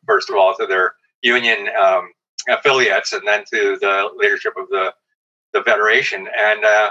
first 0.06 0.30
of 0.30 0.36
all 0.36 0.54
to 0.56 0.66
their 0.66 0.94
union 1.22 1.68
um, 1.80 2.10
affiliates 2.48 3.12
and 3.12 3.26
then 3.26 3.44
to 3.52 3.78
the 3.80 4.10
leadership 4.16 4.54
of 4.56 4.68
the, 4.68 4.92
the 5.52 5.62
federation. 5.62 6.28
And 6.36 6.64
uh, 6.64 6.90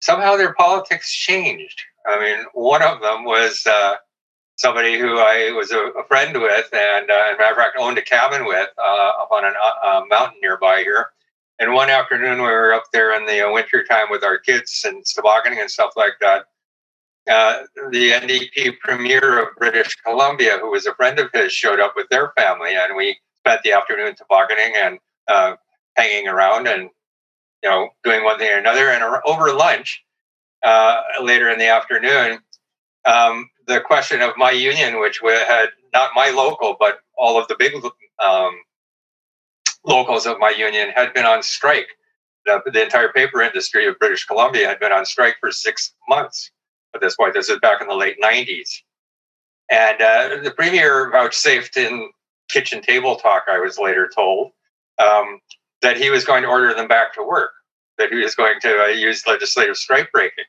somehow 0.00 0.36
their 0.36 0.54
politics 0.54 1.12
changed. 1.12 1.80
I 2.06 2.18
mean, 2.20 2.44
one 2.54 2.82
of 2.82 3.00
them 3.00 3.24
was 3.24 3.66
uh, 3.66 3.94
somebody 4.60 4.98
who 4.98 5.18
I 5.18 5.52
was 5.56 5.72
a, 5.72 5.78
a 5.98 6.04
friend 6.04 6.38
with, 6.38 6.68
and 6.74 7.10
uh, 7.10 7.14
a 7.14 7.38
matter 7.38 7.52
of 7.52 7.56
fact, 7.56 7.78
owned 7.78 7.96
a 7.96 8.02
cabin 8.02 8.44
with 8.44 8.68
uh, 8.76 9.12
up 9.22 9.30
on 9.32 9.44
a 9.44 9.48
uh, 9.48 10.02
mountain 10.10 10.38
nearby 10.42 10.82
here. 10.82 11.06
And 11.58 11.72
one 11.72 11.88
afternoon, 11.88 12.38
we 12.38 12.44
were 12.44 12.74
up 12.74 12.84
there 12.92 13.14
in 13.14 13.24
the 13.24 13.50
winter 13.50 13.84
time 13.84 14.08
with 14.10 14.22
our 14.22 14.38
kids 14.38 14.82
and 14.86 15.04
tobogganing 15.04 15.60
and 15.60 15.70
stuff 15.70 15.92
like 15.96 16.12
that. 16.20 16.44
Uh, 17.30 17.62
the 17.90 18.10
NDP 18.10 18.78
premier 18.80 19.42
of 19.42 19.56
British 19.56 19.96
Columbia, 20.04 20.58
who 20.60 20.70
was 20.70 20.86
a 20.86 20.94
friend 20.94 21.18
of 21.18 21.30
his, 21.32 21.52
showed 21.52 21.80
up 21.80 21.94
with 21.96 22.08
their 22.10 22.32
family, 22.36 22.74
and 22.74 22.94
we 22.96 23.18
spent 23.38 23.62
the 23.62 23.72
afternoon 23.72 24.14
tobogganing 24.14 24.74
and 24.76 24.98
uh, 25.28 25.54
hanging 25.96 26.28
around 26.28 26.66
and 26.68 26.90
you 27.62 27.70
know 27.70 27.88
doing 28.04 28.24
one 28.24 28.38
thing 28.38 28.52
or 28.52 28.58
another. 28.58 28.90
And 28.90 29.02
over 29.24 29.54
lunch 29.54 30.04
uh, 30.62 31.00
later 31.22 31.48
in 31.48 31.58
the 31.58 31.68
afternoon, 31.68 32.40
um, 33.06 33.49
the 33.66 33.80
question 33.80 34.20
of 34.22 34.36
my 34.36 34.50
union, 34.50 35.00
which 35.00 35.20
had 35.22 35.68
not 35.92 36.10
my 36.14 36.30
local 36.30 36.76
but 36.78 37.00
all 37.16 37.40
of 37.40 37.48
the 37.48 37.56
big 37.58 37.74
um, 38.24 38.52
locals 39.84 40.26
of 40.26 40.38
my 40.38 40.50
union, 40.50 40.90
had 40.90 41.12
been 41.14 41.26
on 41.26 41.42
strike. 41.42 41.88
The, 42.46 42.62
the 42.72 42.82
entire 42.82 43.12
paper 43.12 43.42
industry 43.42 43.86
of 43.86 43.98
British 43.98 44.24
Columbia 44.24 44.66
had 44.66 44.80
been 44.80 44.92
on 44.92 45.04
strike 45.04 45.36
for 45.40 45.50
six 45.50 45.92
months 46.08 46.50
at 46.94 47.00
this 47.00 47.16
point. 47.16 47.34
This 47.34 47.48
is 47.48 47.58
back 47.60 47.80
in 47.80 47.88
the 47.88 47.94
late 47.94 48.16
90s. 48.22 48.68
And 49.70 50.00
uh, 50.00 50.42
the 50.42 50.50
premier 50.50 51.10
vouchsafed 51.10 51.76
in 51.76 52.10
kitchen 52.50 52.82
table 52.82 53.16
talk, 53.16 53.44
I 53.50 53.60
was 53.60 53.78
later 53.78 54.10
told, 54.14 54.52
um, 54.98 55.40
that 55.82 55.96
he 55.96 56.10
was 56.10 56.24
going 56.24 56.42
to 56.42 56.48
order 56.48 56.74
them 56.74 56.88
back 56.88 57.14
to 57.14 57.22
work, 57.22 57.50
that 57.98 58.10
he 58.10 58.16
was 58.16 58.34
going 58.34 58.60
to 58.62 58.84
uh, 58.84 58.86
use 58.86 59.26
legislative 59.26 59.76
strike 59.76 60.10
breaking. 60.12 60.44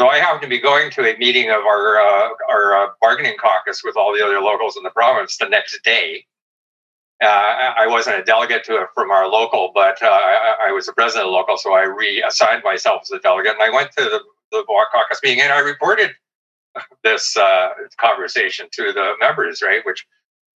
So 0.00 0.08
I 0.08 0.16
happened 0.16 0.40
to 0.40 0.48
be 0.48 0.58
going 0.58 0.90
to 0.92 1.02
a 1.02 1.18
meeting 1.18 1.50
of 1.50 1.60
our 1.66 2.00
uh, 2.00 2.30
our 2.48 2.74
uh, 2.74 2.86
bargaining 3.02 3.36
caucus 3.36 3.84
with 3.84 3.98
all 3.98 4.14
the 4.14 4.24
other 4.24 4.40
locals 4.40 4.78
in 4.78 4.82
the 4.82 4.88
province 4.88 5.36
the 5.36 5.46
next 5.46 5.78
day. 5.84 6.24
Uh, 7.22 7.26
I 7.26 7.86
wasn't 7.86 8.18
a 8.18 8.24
delegate 8.24 8.64
to 8.64 8.80
it 8.80 8.88
from 8.94 9.10
our 9.10 9.28
local, 9.28 9.72
but 9.74 10.02
uh, 10.02 10.06
I, 10.06 10.68
I, 10.68 10.72
was 10.72 10.88
a 10.88 10.94
president 10.94 11.26
of 11.26 11.32
the 11.32 11.36
local, 11.36 11.58
so 11.58 11.74
I 11.74 11.82
reassigned 11.82 12.62
myself 12.64 13.02
as 13.02 13.10
a 13.10 13.18
delegate, 13.18 13.52
and 13.52 13.62
I 13.62 13.68
went 13.68 13.90
to 13.98 14.04
the, 14.04 14.20
the 14.52 14.64
caucus 14.66 15.20
meeting 15.22 15.42
and 15.42 15.52
I 15.52 15.58
reported 15.58 16.12
this 17.04 17.36
uh, 17.36 17.68
conversation 18.00 18.68
to 18.72 18.94
the 18.94 19.12
members, 19.20 19.60
right, 19.60 19.84
which 19.84 20.06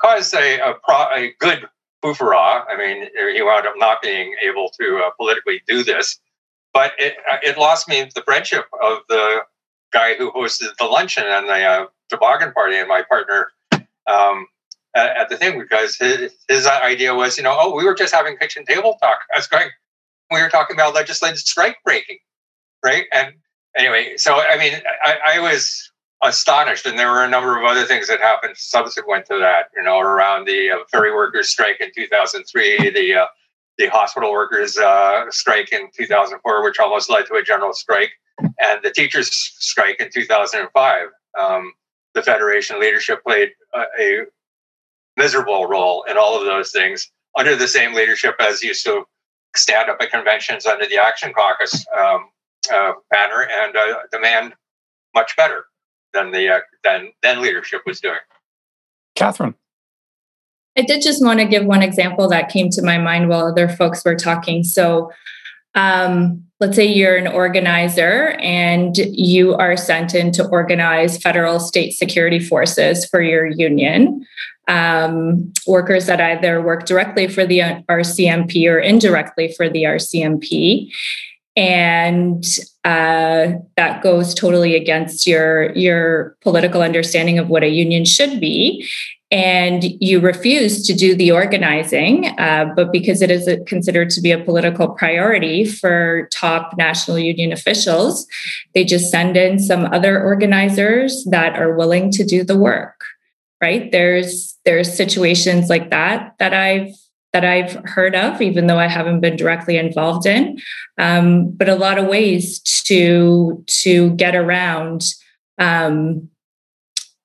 caused 0.03 0.35
a, 0.35 0.61
a, 0.61 0.75
pro, 0.85 0.97
a 1.15 1.35
good 1.39 1.67
foofara. 2.05 2.67
I 2.69 2.77
mean, 2.77 3.09
he 3.35 3.41
wound 3.41 3.67
up 3.67 3.73
not 3.79 4.03
being 4.03 4.35
able 4.43 4.71
to 4.79 4.99
uh, 4.99 5.11
politically 5.17 5.63
do 5.67 5.83
this 5.83 6.21
but 6.73 6.93
it 6.99 7.17
uh, 7.31 7.37
it 7.43 7.59
lost 7.59 7.89
me 7.89 8.09
the 8.15 8.23
friendship 8.23 8.65
of 8.83 8.99
the 9.09 9.41
guy 9.93 10.15
who 10.15 10.31
hosted 10.33 10.69
the 10.79 10.85
luncheon 10.85 11.25
and 11.27 11.49
the 11.49 11.63
uh, 11.63 11.87
toboggan 12.09 12.53
party 12.53 12.77
and 12.77 12.89
my 12.89 13.03
partner 13.03 13.49
um, 14.07 14.47
at, 14.95 15.17
at, 15.17 15.29
the 15.29 15.37
thing 15.37 15.59
because 15.59 15.97
his, 15.97 16.33
his 16.49 16.67
idea 16.67 17.15
was 17.15 17.37
you 17.37 17.43
know 17.43 17.57
oh 17.59 17.75
we 17.75 17.85
were 17.85 17.95
just 17.95 18.15
having 18.15 18.37
kitchen 18.37 18.65
table 18.65 18.97
talk. 19.01 19.21
I 19.35 19.39
was 19.39 19.47
going 19.47 19.69
we 20.31 20.41
were 20.41 20.49
talking 20.49 20.77
about 20.77 20.95
legislative 20.95 21.39
strike 21.39 21.77
breaking 21.85 22.19
right? 22.85 23.05
And 23.13 23.35
anyway 23.77 24.15
so 24.17 24.41
I 24.41 24.57
mean 24.59 24.75
I, 25.05 25.19
I 25.35 25.41
was 25.41 25.91
astonished 26.23 26.87
and 26.87 26.99
there 26.99 27.11
were 27.11 27.25
a 27.25 27.29
number 27.29 27.59
of 27.59 27.65
other 27.65 27.85
things 27.85 28.07
that 28.09 28.21
happened 28.21 28.55
subsequent 28.57 29.27
to 29.27 29.39
that 29.39 29.67
you 29.75 29.83
know 29.83 29.99
around 29.99 30.47
the 30.47 30.71
uh, 30.71 30.77
ferry 30.91 31.13
workers 31.15 31.49
strike 31.49 31.81
in 31.81 31.91
2003 31.97 32.91
the 32.91 33.15
uh, 33.15 33.27
the 33.81 33.89
hospital 33.89 34.31
workers 34.31 34.77
uh, 34.77 35.25
strike 35.31 35.73
in 35.73 35.89
2004, 35.97 36.63
which 36.63 36.79
almost 36.79 37.11
led 37.11 37.27
to 37.27 37.35
a 37.35 37.43
general 37.43 37.73
strike, 37.73 38.13
and 38.39 38.81
the 38.83 38.91
teachers 38.91 39.31
strike 39.59 39.99
in 39.99 40.11
2005. 40.13 41.07
Um, 41.41 41.73
the 42.15 42.23
federation 42.23 42.79
leadership 42.79 43.23
played 43.25 43.51
a, 43.75 43.83
a, 43.99 44.25
miserable 45.17 45.67
role 45.67 46.05
in 46.09 46.17
all 46.17 46.39
of 46.39 46.47
those 46.47 46.71
things 46.71 47.11
under 47.37 47.55
the 47.55 47.69
same 47.69 47.93
leadership 47.93 48.37
as 48.41 48.63
used 48.63 48.85
to 48.87 49.03
stand 49.55 49.91
up 49.91 49.99
at 50.01 50.11
conventions 50.11 50.65
under 50.65 50.87
the 50.87 50.97
Action 50.97 51.33
Caucus 51.35 51.85
um, 51.99 52.29
uh, 52.73 52.93
banner 53.11 53.47
and 53.51 53.77
uh, 53.77 53.99
demand 54.13 54.55
much 55.15 55.37
better 55.37 55.65
than 56.15 56.31
the 56.31 56.49
uh, 56.49 56.61
than 56.85 57.11
then 57.23 57.43
leadership 57.43 57.83
was 57.87 58.01
doing. 58.01 58.19
Catherine. 59.15 59.55
I 60.81 60.83
did 60.83 61.03
just 61.03 61.23
want 61.23 61.41
to 61.41 61.45
give 61.45 61.67
one 61.67 61.83
example 61.83 62.27
that 62.31 62.49
came 62.49 62.71
to 62.71 62.81
my 62.81 62.97
mind 62.97 63.29
while 63.29 63.47
other 63.47 63.69
folks 63.69 64.03
were 64.03 64.17
talking. 64.17 64.65
So, 64.65 65.13
um, 65.75 66.43
let's 66.59 66.75
say 66.75 66.87
you're 66.87 67.17
an 67.17 67.27
organizer 67.27 68.31
and 68.41 68.97
you 68.97 69.55
are 69.57 69.77
sent 69.77 70.15
in 70.15 70.33
to 70.33 70.49
organize 70.49 71.19
federal 71.19 71.61
state 71.61 71.93
security 71.93 72.39
forces 72.39 73.05
for 73.05 73.21
your 73.21 73.45
union. 73.45 74.27
Um, 74.69 75.53
workers 75.67 76.07
that 76.07 76.21
either 76.21 76.63
work 76.63 76.87
directly 76.87 77.29
for 77.29 77.45
the 77.45 77.59
RCMP 77.91 78.67
or 78.67 78.79
indirectly 78.79 79.53
for 79.55 79.69
the 79.69 79.83
RCMP. 79.83 80.91
And 81.57 82.43
uh, 82.85 83.53
that 83.77 84.03
goes 84.03 84.33
totally 84.33 84.77
against 84.77 85.27
your 85.27 85.73
your 85.73 86.39
political 86.41 86.81
understanding 86.81 87.39
of 87.39 87.51
what 87.51 87.65
a 87.65 87.69
union 87.69 88.07
should 88.07 88.41
be 88.41 88.89
and 89.31 89.85
you 90.01 90.19
refuse 90.19 90.85
to 90.87 90.93
do 90.93 91.15
the 91.15 91.31
organizing, 91.31 92.27
uh, 92.39 92.73
but 92.75 92.93
because 92.93 93.23
it 93.23 93.31
is 93.31 93.49
considered 93.67 94.11
to 94.11 94.21
be 94.21 94.33
a 94.33 94.43
political 94.43 94.89
priority 94.89 95.65
for 95.65 96.29
top 96.33 96.77
national 96.77 97.19
union 97.19 97.53
officials, 97.53 98.27
they 98.75 98.85
just 98.85 99.11
send 99.11 99.37
in 99.37 99.61
some 99.61 99.87
other 99.87 100.23
organizers 100.23 101.25
that 101.31 101.57
are 101.57 101.77
willing 101.77 102.11
to 102.11 102.25
do 102.25 102.43
the 102.43 102.59
work. 102.59 103.05
Right? 103.63 103.93
There's 103.93 104.59
there's 104.65 104.97
situations 104.97 105.69
like 105.69 105.91
that 105.91 106.35
that 106.39 106.55
I've 106.55 106.95
that 107.33 107.45
I've 107.45 107.75
heard 107.85 108.17
of, 108.17 108.43
even 108.43 108.67
though 108.67 108.79
I 108.79 108.89
haven't 108.89 109.21
been 109.21 109.37
directly 109.37 109.77
involved 109.77 110.27
in, 110.27 110.59
um, 110.99 111.51
but 111.51 111.69
a 111.69 111.77
lot 111.77 111.99
of 111.99 112.09
ways 112.09 112.59
to 112.87 113.63
to 113.83 114.11
get 114.17 114.35
around, 114.35 115.05
um, 115.59 116.29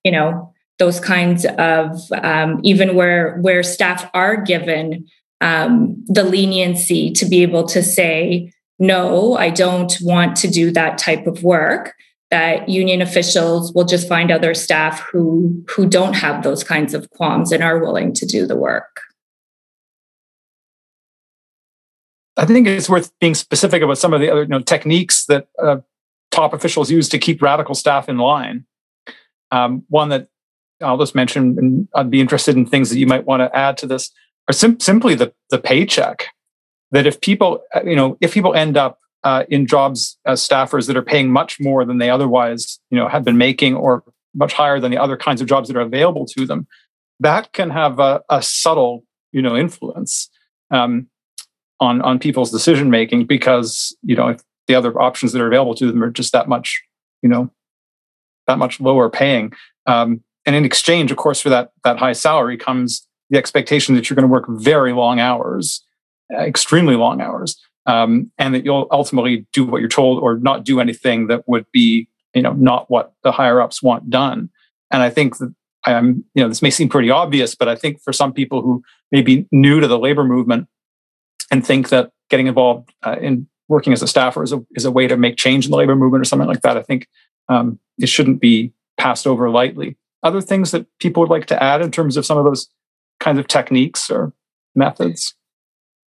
you 0.04 0.12
know, 0.12 0.54
those 0.78 1.00
kinds 1.00 1.46
of 1.58 2.00
um, 2.22 2.60
even 2.64 2.96
where 2.96 3.38
where 3.38 3.64
staff 3.64 4.10
are 4.14 4.36
given 4.42 5.08
um, 5.42 6.04
the 6.08 6.24
leniency 6.24 7.12
to 7.12 7.26
be 7.26 7.42
able 7.44 7.66
to 7.66 7.82
say 7.84 8.52
no 8.80 9.36
i 9.36 9.50
don't 9.50 9.98
want 10.02 10.36
to 10.36 10.48
do 10.48 10.72
that 10.72 10.98
type 10.98 11.28
of 11.28 11.44
work 11.44 11.94
that 12.32 12.68
union 12.68 13.02
officials 13.02 13.72
will 13.74 13.86
just 13.86 14.08
find 14.08 14.32
other 14.32 14.54
staff 14.54 15.00
who 15.12 15.64
who 15.70 15.88
don't 15.88 16.16
have 16.16 16.44
those 16.44 16.64
kinds 16.64 16.94
of 16.94 17.10
qualms 17.12 17.52
and 17.52 17.64
are 17.64 17.80
willing 17.80 18.14
to 18.14 18.26
do 18.26 18.46
the 18.46 18.56
work. 18.56 19.02
I 22.38 22.46
think 22.46 22.68
it's 22.68 22.90
worth 22.90 23.12
being 23.22 23.36
specific 23.36 23.82
about 23.82 23.98
some 23.98 24.14
of 24.14 24.20
the 24.20 24.30
other 24.30 24.44
you 24.44 24.50
know, 24.50 24.60
techniques 24.60 25.26
that 25.28 25.48
uh, 25.62 25.78
top 26.32 26.54
officials 26.54 26.92
use 26.92 27.08
to 27.10 27.18
keep 27.18 27.42
radical 27.42 27.76
staff 27.76 28.10
in 28.10 28.18
line. 28.18 28.66
Um, 29.52 29.86
one 29.88 30.10
that 30.10 30.28
I'll 30.82 30.98
just 30.98 31.16
mention, 31.16 31.58
and 31.58 31.88
I'd 31.96 32.12
be 32.12 32.22
interested 32.22 32.56
in 32.56 32.66
things 32.66 32.90
that 32.90 32.98
you 32.98 33.08
might 33.08 33.26
want 33.26 33.42
to 33.42 33.56
add 33.56 33.78
to 33.78 33.88
this, 33.88 34.12
are 34.50 34.54
sim- 34.54 34.80
simply 34.80 35.16
the 35.16 35.34
the 35.50 35.58
paycheck. 35.58 36.28
That 36.92 37.08
if 37.08 37.20
people, 37.22 37.62
uh, 37.74 37.82
you 37.84 37.96
know, 37.96 38.18
if 38.22 38.34
people 38.34 38.54
end 38.54 38.78
up 38.78 39.00
uh, 39.24 39.44
in 39.50 39.66
jobs 39.66 40.18
as 40.26 40.48
staffers 40.48 40.88
that 40.88 40.98
are 40.98 41.02
paying 41.02 41.32
much 41.32 41.60
more 41.60 41.84
than 41.84 41.98
they 41.98 42.10
otherwise, 42.10 42.80
you 42.92 42.98
know, 42.98 43.08
have 43.08 43.24
been 43.24 43.38
making, 43.38 43.76
or 43.76 44.04
much 44.34 44.54
higher 44.54 44.80
than 44.80 44.92
the 44.92 44.98
other 44.98 45.18
kinds 45.18 45.42
of 45.42 45.48
jobs 45.48 45.68
that 45.68 45.78
are 45.78 45.82
available 45.82 46.26
to 46.26 46.46
them, 46.46 46.68
that 47.20 47.52
can 47.54 47.70
have 47.70 48.00
a, 48.00 48.22
a 48.30 48.42
subtle, 48.42 49.04
you 49.32 49.42
know, 49.42 49.56
influence 49.56 50.30
um, 50.72 51.08
on 51.80 52.02
on 52.02 52.20
people's 52.20 52.52
decision 52.52 52.90
making 52.90 53.26
because 53.26 53.96
you 54.04 54.16
know 54.16 54.30
if 54.30 54.42
the 54.68 54.76
other 54.76 55.00
options 55.02 55.32
that 55.32 55.42
are 55.42 55.48
available 55.48 55.76
to 55.76 55.88
them 55.88 56.04
are 56.04 56.10
just 56.10 56.34
that 56.34 56.50
much, 56.50 56.84
you 57.22 57.30
know, 57.30 57.52
that 58.48 58.58
much 58.58 58.80
lower 58.80 59.10
paying. 59.10 59.54
Um, 59.86 60.24
and 60.46 60.56
in 60.56 60.66
exchange, 60.66 61.12
of 61.12 61.18
course, 61.18 61.42
for 61.42 61.50
that 61.50 61.72
that 61.84 61.98
high 61.98 62.14
salary 62.14 62.58
comes 62.58 63.08
the 63.30 63.38
expectation 63.38 63.96
that 63.96 64.10
you're 64.10 64.16
going 64.16 64.28
to 64.28 64.32
work 64.32 64.46
very 64.48 64.94
long 64.94 65.20
hours, 65.20 65.84
uh, 66.34 66.40
extremely 66.40 66.96
long 66.96 67.22
hours, 67.22 67.60
um, 67.86 68.32
and 68.38 68.54
that 68.54 68.64
you'll 68.64 68.88
ultimately 68.92 69.46
do 69.54 69.66
what 69.66 69.80
you're 69.80 69.90
told 69.90 70.22
or 70.22 70.38
not 70.38 70.64
do 70.64 70.80
anything 70.80 71.28
that 71.28 71.48
would 71.48 71.66
be, 71.72 72.08
you 72.34 72.42
know, 72.42 72.54
not 72.54 72.90
what 72.90 73.14
the 73.24 73.32
higher 73.32 73.62
ups 73.62 73.82
want 73.82 74.10
done. 74.10 74.50
And 74.92 75.02
I 75.02 75.10
think 75.10 75.38
that 75.38 75.54
I'm, 75.86 76.24
you 76.34 76.44
know, 76.44 76.48
this 76.48 76.62
may 76.62 76.70
seem 76.70 76.90
pretty 76.90 77.10
obvious, 77.10 77.56
but 77.56 77.68
I 77.68 77.76
think 77.76 78.02
for 78.02 78.14
some 78.14 78.34
people 78.34 78.62
who 78.62 78.84
may 79.12 79.22
be 79.22 79.48
new 79.52 79.80
to 79.80 79.88
the 79.88 80.00
labor 80.00 80.24
movement 80.24 80.68
and 81.52 81.66
think 81.66 81.90
that 81.90 82.12
getting 82.30 82.48
involved 82.48 82.92
uh, 83.06 83.18
in 83.22 83.48
working 83.68 83.94
as 83.94 84.02
a 84.02 84.08
staffer 84.08 84.44
is 84.44 84.52
a, 84.52 84.64
is 84.76 84.86
a 84.86 84.92
way 84.92 85.08
to 85.08 85.18
make 85.18 85.38
change 85.38 85.66
in 85.66 85.72
the 85.72 85.78
labor 85.78 85.96
movement 85.96 86.22
or 86.22 86.26
something 86.26 86.48
like 86.48 86.62
that, 86.62 86.78
I 86.78 86.84
think 86.84 87.08
um, 87.50 87.80
it 88.00 88.10
shouldn't 88.10 88.40
be 88.40 88.72
passed 88.98 89.28
over 89.28 89.50
lightly 89.50 89.98
other 90.24 90.42
things 90.42 90.72
that 90.72 90.86
people 91.00 91.22
would 91.22 91.30
like 91.30 91.46
to 91.48 91.62
add 91.62 91.82
in 91.82 91.92
terms 91.92 92.18
of 92.18 92.26
some 92.26 92.38
of 92.38 92.46
those 92.46 92.68
kinds 93.20 93.40
of 93.40 93.48
techniques 93.48 94.10
or 94.10 94.34
methods? 94.76 95.36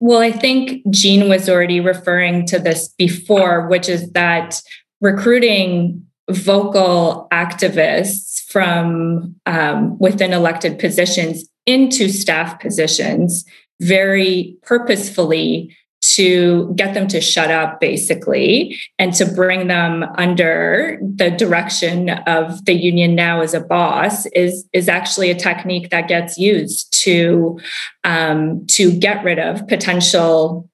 Well, 0.01 0.21
I 0.21 0.33
think 0.33 0.83
Gene 0.91 1.29
was 1.29 1.49
already 1.49 1.81
referring 1.81 2.47
to 2.47 2.59
this 2.59 2.89
before, 2.89 3.69
which 3.69 3.89
is 3.89 4.11
that 4.13 4.61
recruiting 5.01 6.05
vocal 6.31 7.29
activists 7.33 8.43
from 8.51 9.35
um, 9.47 9.99
within 9.99 10.33
elected 10.33 10.79
positions 10.79 11.49
into 11.67 12.09
staff 12.09 12.61
positions 12.61 13.45
very 13.81 14.57
purposefully 14.63 15.77
to 16.13 16.73
get 16.77 16.93
them 16.95 17.09
to 17.09 17.21
shut 17.21 17.51
up 17.51 17.81
basically 17.81 18.79
and 18.99 19.15
to 19.15 19.25
bring 19.25 19.69
them 19.69 20.05
under 20.17 20.99
the 21.01 21.31
direction 21.31 22.11
of 22.11 22.65
the 22.67 22.75
union 22.75 23.15
now 23.15 23.41
as 23.41 23.55
a 23.55 23.61
boss 23.61 24.27
is 24.27 24.69
is 24.73 24.89
actually 24.89 25.31
a 25.31 25.35
technique 25.35 25.91
that 25.91 26.09
gets 26.09 26.37
used 26.37 26.93
to 26.93 27.59
um, 28.05 28.67
to 28.67 28.93
get 28.93 29.25
rid 29.25 29.39
of 29.39 29.67
potential 29.69 30.69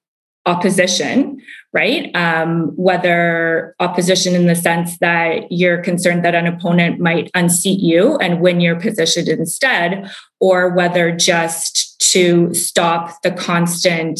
opposition 0.46 1.40
right? 1.72 2.14
Um, 2.16 2.72
whether 2.74 3.76
opposition 3.78 4.34
in 4.34 4.46
the 4.46 4.56
sense 4.56 4.98
that 4.98 5.52
you're 5.52 5.82
concerned 5.82 6.24
that 6.24 6.34
an 6.34 6.46
opponent 6.46 6.98
might 6.98 7.30
unseat 7.34 7.80
you 7.80 8.16
and 8.16 8.40
win 8.40 8.60
your 8.60 8.78
position 8.80 9.28
instead 9.30 10.10
or 10.40 10.70
whether 10.70 11.14
just 11.14 12.00
to 12.12 12.52
stop 12.54 13.22
the 13.22 13.30
constant 13.30 14.18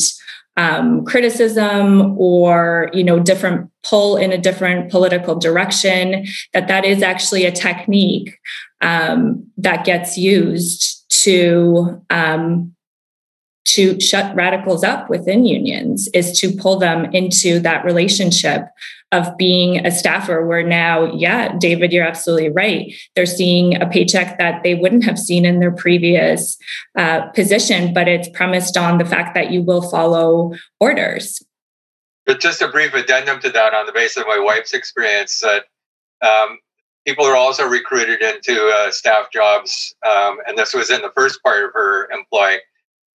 um, 0.57 1.05
criticism 1.05 2.19
or 2.19 2.91
you 2.93 3.05
know 3.05 3.19
different 3.19 3.71
pull 3.83 4.17
in 4.17 4.33
a 4.33 4.39
different 4.39 4.91
political 4.91 5.35
direction 5.35 6.27
that 6.53 6.69
that 6.69 6.85
is 6.85 7.03
actually 7.03 7.45
a 7.45 7.53
technique 7.53 8.39
um, 8.81 9.47
that 9.57 9.85
gets 9.85 10.19
used 10.19 11.05
to 11.23 12.03
um, 12.11 12.75
to 13.65 14.01
shut 14.01 14.35
radicals 14.35 14.83
up 14.83 15.09
within 15.09 15.45
unions 15.45 16.09
is 16.15 16.39
to 16.41 16.53
pull 16.53 16.79
them 16.79 17.05
into 17.13 17.61
that 17.61 17.85
relationship 17.85 18.65
of 19.13 19.37
being 19.37 19.85
a 19.85 19.91
staffer 19.91 20.47
where 20.47 20.63
now 20.63 21.13
yeah 21.15 21.57
david 21.59 21.93
you're 21.93 22.07
absolutely 22.07 22.49
right. 22.49 22.95
They're 23.15 23.27
seeing 23.27 23.81
a 23.81 23.87
paycheck 23.87 24.39
that 24.39 24.63
they 24.63 24.75
wouldn't 24.75 25.05
have 25.05 25.19
seen 25.19 25.45
in 25.45 25.61
their 25.61 25.73
previous 25.73 26.57
uh, 26.97 27.27
position 27.29 27.93
but 27.93 28.09
it's 28.09 28.29
premised 28.29 28.77
on 28.77 28.99
the 28.99 29.05
fact 29.05 29.35
that 29.35 29.51
you 29.51 29.63
will 29.63 29.83
follow 29.83 30.53
orders. 30.79 31.43
But 32.27 32.41
just 32.41 32.63
a 32.63 32.69
brief 32.69 32.95
addendum 32.95 33.41
to 33.41 33.51
that 33.51 33.75
on 33.75 33.87
the 33.87 33.93
basis 33.93 34.19
of 34.19 34.27
my 34.27 34.39
wife's 34.39 34.75
experience 34.75 35.41
that 35.41 35.65
um, 36.23 36.59
people 37.07 37.25
are 37.25 37.37
also 37.37 37.67
recruited 37.67 38.23
into 38.23 38.69
uh, 38.69 38.91
staff 38.91 39.33
jobs 39.33 39.95
um, 40.09 40.39
and 40.47 40.57
this 40.57 40.73
was 40.75 40.91
in 40.91 41.03
the 41.03 41.13
first 41.17 41.43
part 41.43 41.65
of 41.65 41.73
her 41.73 42.09
employ 42.11 42.57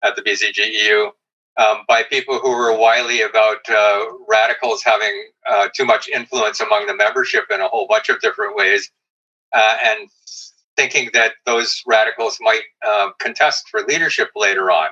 at 0.02 0.16
the 0.16 0.22
BCGEU 0.22 1.10
um, 1.56 1.78
by 1.86 2.02
people 2.02 2.38
who 2.38 2.50
were 2.50 2.76
wily 2.76 3.22
about 3.22 3.58
uh, 3.70 4.04
radicals 4.28 4.82
having 4.82 5.28
uh, 5.50 5.68
too 5.74 5.84
much 5.84 6.08
influence 6.08 6.60
among 6.60 6.86
the 6.86 6.96
membership 6.96 7.44
in 7.50 7.60
a 7.60 7.68
whole 7.68 7.86
bunch 7.86 8.08
of 8.08 8.20
different 8.20 8.56
ways, 8.56 8.90
uh, 9.52 9.76
and 9.84 10.08
thinking 10.76 11.10
that 11.12 11.34
those 11.46 11.82
radicals 11.86 12.38
might 12.40 12.62
uh, 12.86 13.10
contest 13.20 13.68
for 13.68 13.82
leadership 13.82 14.30
later 14.34 14.70
on. 14.70 14.88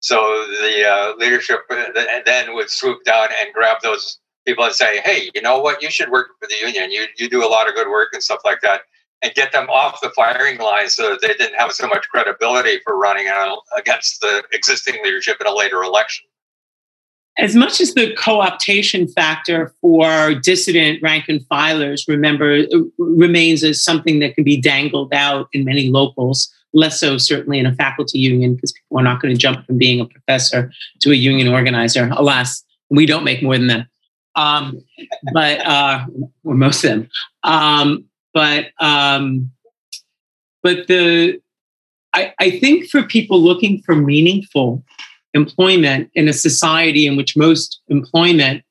So 0.00 0.16
the 0.60 0.84
uh, 0.88 1.16
leadership 1.16 1.60
uh, 1.70 1.86
then 2.24 2.54
would 2.54 2.70
swoop 2.70 3.04
down 3.04 3.28
and 3.40 3.52
grab 3.52 3.78
those 3.82 4.20
people 4.46 4.64
and 4.64 4.74
say, 4.74 5.00
"Hey, 5.00 5.30
you 5.34 5.42
know 5.42 5.60
what? 5.60 5.82
You 5.82 5.90
should 5.90 6.10
work 6.10 6.28
for 6.38 6.46
the 6.46 6.56
union. 6.64 6.92
You 6.92 7.06
you 7.16 7.28
do 7.28 7.44
a 7.44 7.48
lot 7.48 7.68
of 7.68 7.74
good 7.74 7.88
work 7.88 8.10
and 8.12 8.22
stuff 8.22 8.40
like 8.44 8.60
that." 8.60 8.82
And 9.22 9.34
get 9.34 9.52
them 9.52 9.68
off 9.70 10.00
the 10.00 10.10
firing 10.10 10.58
line 10.58 10.88
so 10.88 11.10
that 11.10 11.20
they 11.20 11.34
didn't 11.34 11.54
have 11.54 11.72
so 11.72 11.86
much 11.88 12.06
credibility 12.08 12.80
for 12.84 12.96
running 12.96 13.26
against 13.76 14.20
the 14.20 14.42
existing 14.52 14.96
leadership 15.02 15.36
in 15.40 15.46
a 15.46 15.54
later 15.54 15.82
election. 15.82 16.26
As 17.38 17.54
much 17.54 17.80
as 17.80 17.92
the 17.94 18.14
co 18.14 18.40
optation 18.40 19.12
factor 19.12 19.72
for 19.82 20.34
dissident 20.34 21.02
rank 21.02 21.24
and 21.28 21.40
filers, 21.50 22.08
remember, 22.08 22.64
remains 22.98 23.62
as 23.62 23.82
something 23.82 24.20
that 24.20 24.34
can 24.34 24.44
be 24.44 24.58
dangled 24.58 25.12
out 25.12 25.48
in 25.52 25.64
many 25.64 25.90
locals, 25.90 26.50
less 26.72 26.98
so 26.98 27.18
certainly 27.18 27.58
in 27.58 27.66
a 27.66 27.74
faculty 27.74 28.18
union, 28.18 28.54
because 28.54 28.72
people 28.72 28.98
are 28.98 29.02
not 29.02 29.20
going 29.20 29.34
to 29.34 29.38
jump 29.38 29.66
from 29.66 29.76
being 29.76 30.00
a 30.00 30.06
professor 30.06 30.72
to 31.00 31.10
a 31.10 31.14
union 31.14 31.48
organizer. 31.48 32.08
Alas, 32.12 32.64
we 32.88 33.04
don't 33.04 33.24
make 33.24 33.42
more 33.42 33.58
than 33.58 33.66
them. 33.66 33.86
Um, 34.34 34.80
but, 35.32 35.66
uh, 35.66 36.06
or 36.44 36.54
most 36.54 36.84
of 36.84 36.90
them. 36.90 37.08
Um, 37.42 38.04
but 38.36 38.66
um, 38.80 39.50
but 40.62 40.88
the 40.88 41.40
I, 42.12 42.34
I 42.38 42.50
think 42.50 42.90
for 42.90 43.02
people 43.02 43.40
looking 43.40 43.80
for 43.80 43.96
meaningful 43.96 44.84
employment 45.32 46.10
in 46.14 46.28
a 46.28 46.34
society 46.34 47.06
in 47.06 47.16
which 47.16 47.34
most 47.34 47.80
employment 47.88 48.62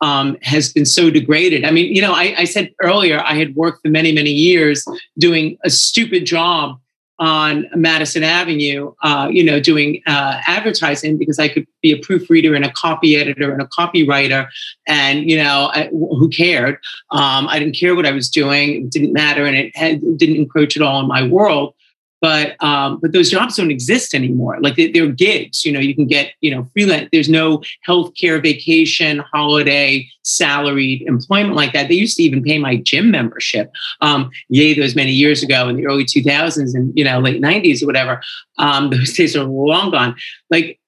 um, 0.00 0.36
has 0.42 0.72
been 0.72 0.84
so 0.84 1.08
degraded. 1.08 1.64
I 1.64 1.70
mean, 1.70 1.94
you 1.94 2.02
know, 2.02 2.12
I, 2.12 2.34
I, 2.38 2.44
said 2.44 2.70
earlier 2.82 3.20
I 3.20 3.34
had 3.34 3.54
worked 3.54 3.82
for 3.82 3.88
many, 3.88 4.10
many 4.10 4.32
years 4.32 4.84
doing 5.18 5.56
a 5.64 5.70
stupid 5.70 6.26
job 6.26 6.80
on 7.18 7.66
Madison 7.74 8.22
Avenue, 8.22 8.92
uh, 9.02 9.28
you 9.30 9.44
know, 9.44 9.60
doing 9.60 10.02
uh, 10.06 10.40
advertising 10.46 11.18
because 11.18 11.38
I 11.38 11.48
could 11.48 11.66
be 11.80 11.92
a 11.92 11.98
proofreader 11.98 12.54
and 12.54 12.64
a 12.64 12.72
copy 12.72 13.16
editor 13.16 13.52
and 13.52 13.62
a 13.62 13.66
copywriter, 13.66 14.48
and 14.86 15.30
you 15.30 15.36
know, 15.36 15.70
I, 15.72 15.88
who 15.90 16.28
cared? 16.28 16.78
Um, 17.10 17.46
I 17.48 17.58
didn't 17.58 17.76
care 17.76 17.94
what 17.94 18.06
I 18.06 18.12
was 18.12 18.28
doing; 18.28 18.84
it 18.84 18.90
didn't 18.90 19.12
matter, 19.12 19.46
and 19.46 19.56
it 19.56 19.76
had, 19.76 20.00
didn't 20.16 20.36
encroach 20.36 20.76
at 20.76 20.82
all 20.82 20.96
on 20.96 21.08
my 21.08 21.26
world 21.26 21.74
but 22.22 22.54
um, 22.62 23.00
but 23.02 23.12
those 23.12 23.30
jobs 23.30 23.56
don't 23.56 23.72
exist 23.72 24.14
anymore. 24.14 24.56
Like 24.60 24.76
they, 24.76 24.98
are 25.00 25.08
gigs. 25.08 25.64
You 25.64 25.72
know, 25.72 25.80
you 25.80 25.92
can 25.94 26.06
get 26.06 26.32
you 26.40 26.54
know 26.54 26.68
freelance. 26.72 27.08
There's 27.10 27.28
no 27.28 27.62
healthcare, 27.86 28.40
vacation, 28.40 29.18
holiday, 29.18 30.08
salaried 30.22 31.02
employment 31.02 31.56
like 31.56 31.72
that. 31.72 31.88
They 31.88 31.96
used 31.96 32.16
to 32.18 32.22
even 32.22 32.42
pay 32.42 32.58
my 32.58 32.76
gym 32.76 33.10
membership. 33.10 33.72
Um, 34.00 34.30
yay, 34.48 34.72
those 34.72 34.94
many 34.94 35.10
years 35.10 35.42
ago 35.42 35.68
in 35.68 35.76
the 35.76 35.86
early 35.86 36.04
2000s 36.04 36.74
and 36.74 36.96
you 36.96 37.04
know 37.04 37.18
late 37.18 37.42
90s 37.42 37.82
or 37.82 37.86
whatever. 37.86 38.22
Um, 38.56 38.90
those 38.90 39.12
days 39.12 39.36
are 39.36 39.44
long 39.44 39.90
gone. 39.90 40.14
Like 40.48 40.78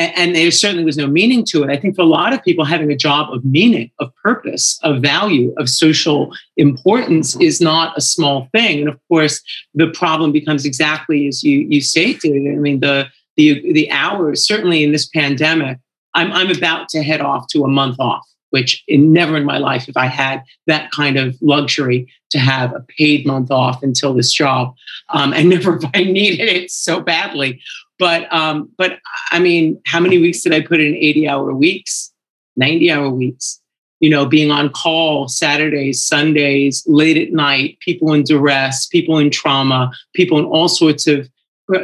and, 0.00 0.34
there 0.34 0.50
certainly 0.50 0.84
was 0.84 0.96
no 0.96 1.06
meaning 1.06 1.44
to 1.46 1.62
it. 1.62 1.70
I 1.70 1.76
think 1.76 1.96
for 1.96 2.02
a 2.02 2.06
lot 2.06 2.32
of 2.32 2.42
people, 2.42 2.64
having 2.64 2.90
a 2.90 2.96
job 2.96 3.32
of 3.32 3.44
meaning, 3.44 3.90
of 3.98 4.14
purpose, 4.22 4.78
of 4.82 5.02
value, 5.02 5.54
of 5.58 5.68
social 5.68 6.32
importance 6.56 7.36
is 7.40 7.60
not 7.60 7.96
a 7.96 8.00
small 8.00 8.48
thing. 8.52 8.80
And 8.80 8.88
of 8.88 8.98
course, 9.08 9.42
the 9.74 9.88
problem 9.88 10.32
becomes 10.32 10.64
exactly 10.64 11.28
as 11.28 11.42
you 11.42 11.66
you 11.68 11.80
stated. 11.80 12.32
I 12.32 12.58
mean, 12.58 12.80
the 12.80 13.08
the 13.36 13.72
the 13.72 13.90
hours 13.90 14.46
certainly 14.46 14.84
in 14.84 14.92
this 14.92 15.06
pandemic. 15.06 15.78
I'm 16.14 16.32
I'm 16.32 16.50
about 16.50 16.88
to 16.90 17.02
head 17.02 17.20
off 17.20 17.46
to 17.48 17.64
a 17.64 17.68
month 17.68 17.96
off, 18.00 18.26
which 18.50 18.82
in, 18.88 19.12
never 19.12 19.36
in 19.36 19.44
my 19.44 19.58
life 19.58 19.86
have 19.86 19.96
I 19.96 20.06
had 20.06 20.42
that 20.66 20.90
kind 20.90 21.16
of 21.16 21.36
luxury 21.40 22.12
to 22.30 22.38
have 22.38 22.72
a 22.74 22.80
paid 22.80 23.26
month 23.26 23.50
off 23.50 23.82
until 23.82 24.14
this 24.14 24.32
job, 24.32 24.74
um, 25.10 25.32
and 25.32 25.48
never 25.54 25.72
have 25.72 25.90
I 25.94 26.04
needed 26.04 26.48
it 26.48 26.70
so 26.70 27.00
badly. 27.00 27.60
But 28.00 28.32
um, 28.32 28.70
but 28.78 28.98
I 29.30 29.38
mean, 29.38 29.80
how 29.84 30.00
many 30.00 30.18
weeks 30.18 30.40
did 30.40 30.54
I 30.54 30.62
put 30.62 30.80
in 30.80 30.96
80 30.96 31.28
hour 31.28 31.54
weeks, 31.54 32.10
90 32.56 32.90
hour 32.90 33.10
weeks? 33.10 33.60
You 34.00 34.08
know, 34.08 34.24
being 34.24 34.50
on 34.50 34.70
call 34.70 35.28
Saturdays, 35.28 36.02
Sundays, 36.02 36.82
late 36.86 37.18
at 37.18 37.34
night, 37.34 37.76
people 37.80 38.14
in 38.14 38.24
duress, 38.24 38.86
people 38.86 39.18
in 39.18 39.30
trauma, 39.30 39.92
people 40.14 40.38
in 40.38 40.46
all 40.46 40.68
sorts 40.68 41.06
of 41.06 41.28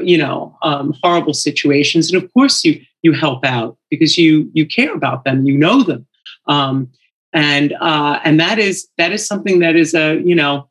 you 0.03 0.17
know 0.17 0.57
um, 0.63 0.95
horrible 1.03 1.35
situations. 1.35 2.11
And 2.11 2.21
of 2.21 2.33
course 2.33 2.65
you 2.65 2.81
you 3.03 3.13
help 3.13 3.45
out 3.45 3.77
because 3.91 4.17
you 4.17 4.51
you 4.55 4.67
care 4.67 4.95
about 4.95 5.25
them. 5.25 5.45
You 5.45 5.59
know 5.59 5.83
them. 5.83 6.07
Um, 6.49 6.91
and 7.35 7.75
uh, 7.79 8.21
and 8.25 8.41
that 8.41 8.59
is 8.59 8.89
that 8.97 9.13
is 9.13 9.27
something 9.27 9.59
that 9.59 9.77
is 9.77 9.93
a 9.93 10.19
you 10.25 10.35
know 10.35 10.71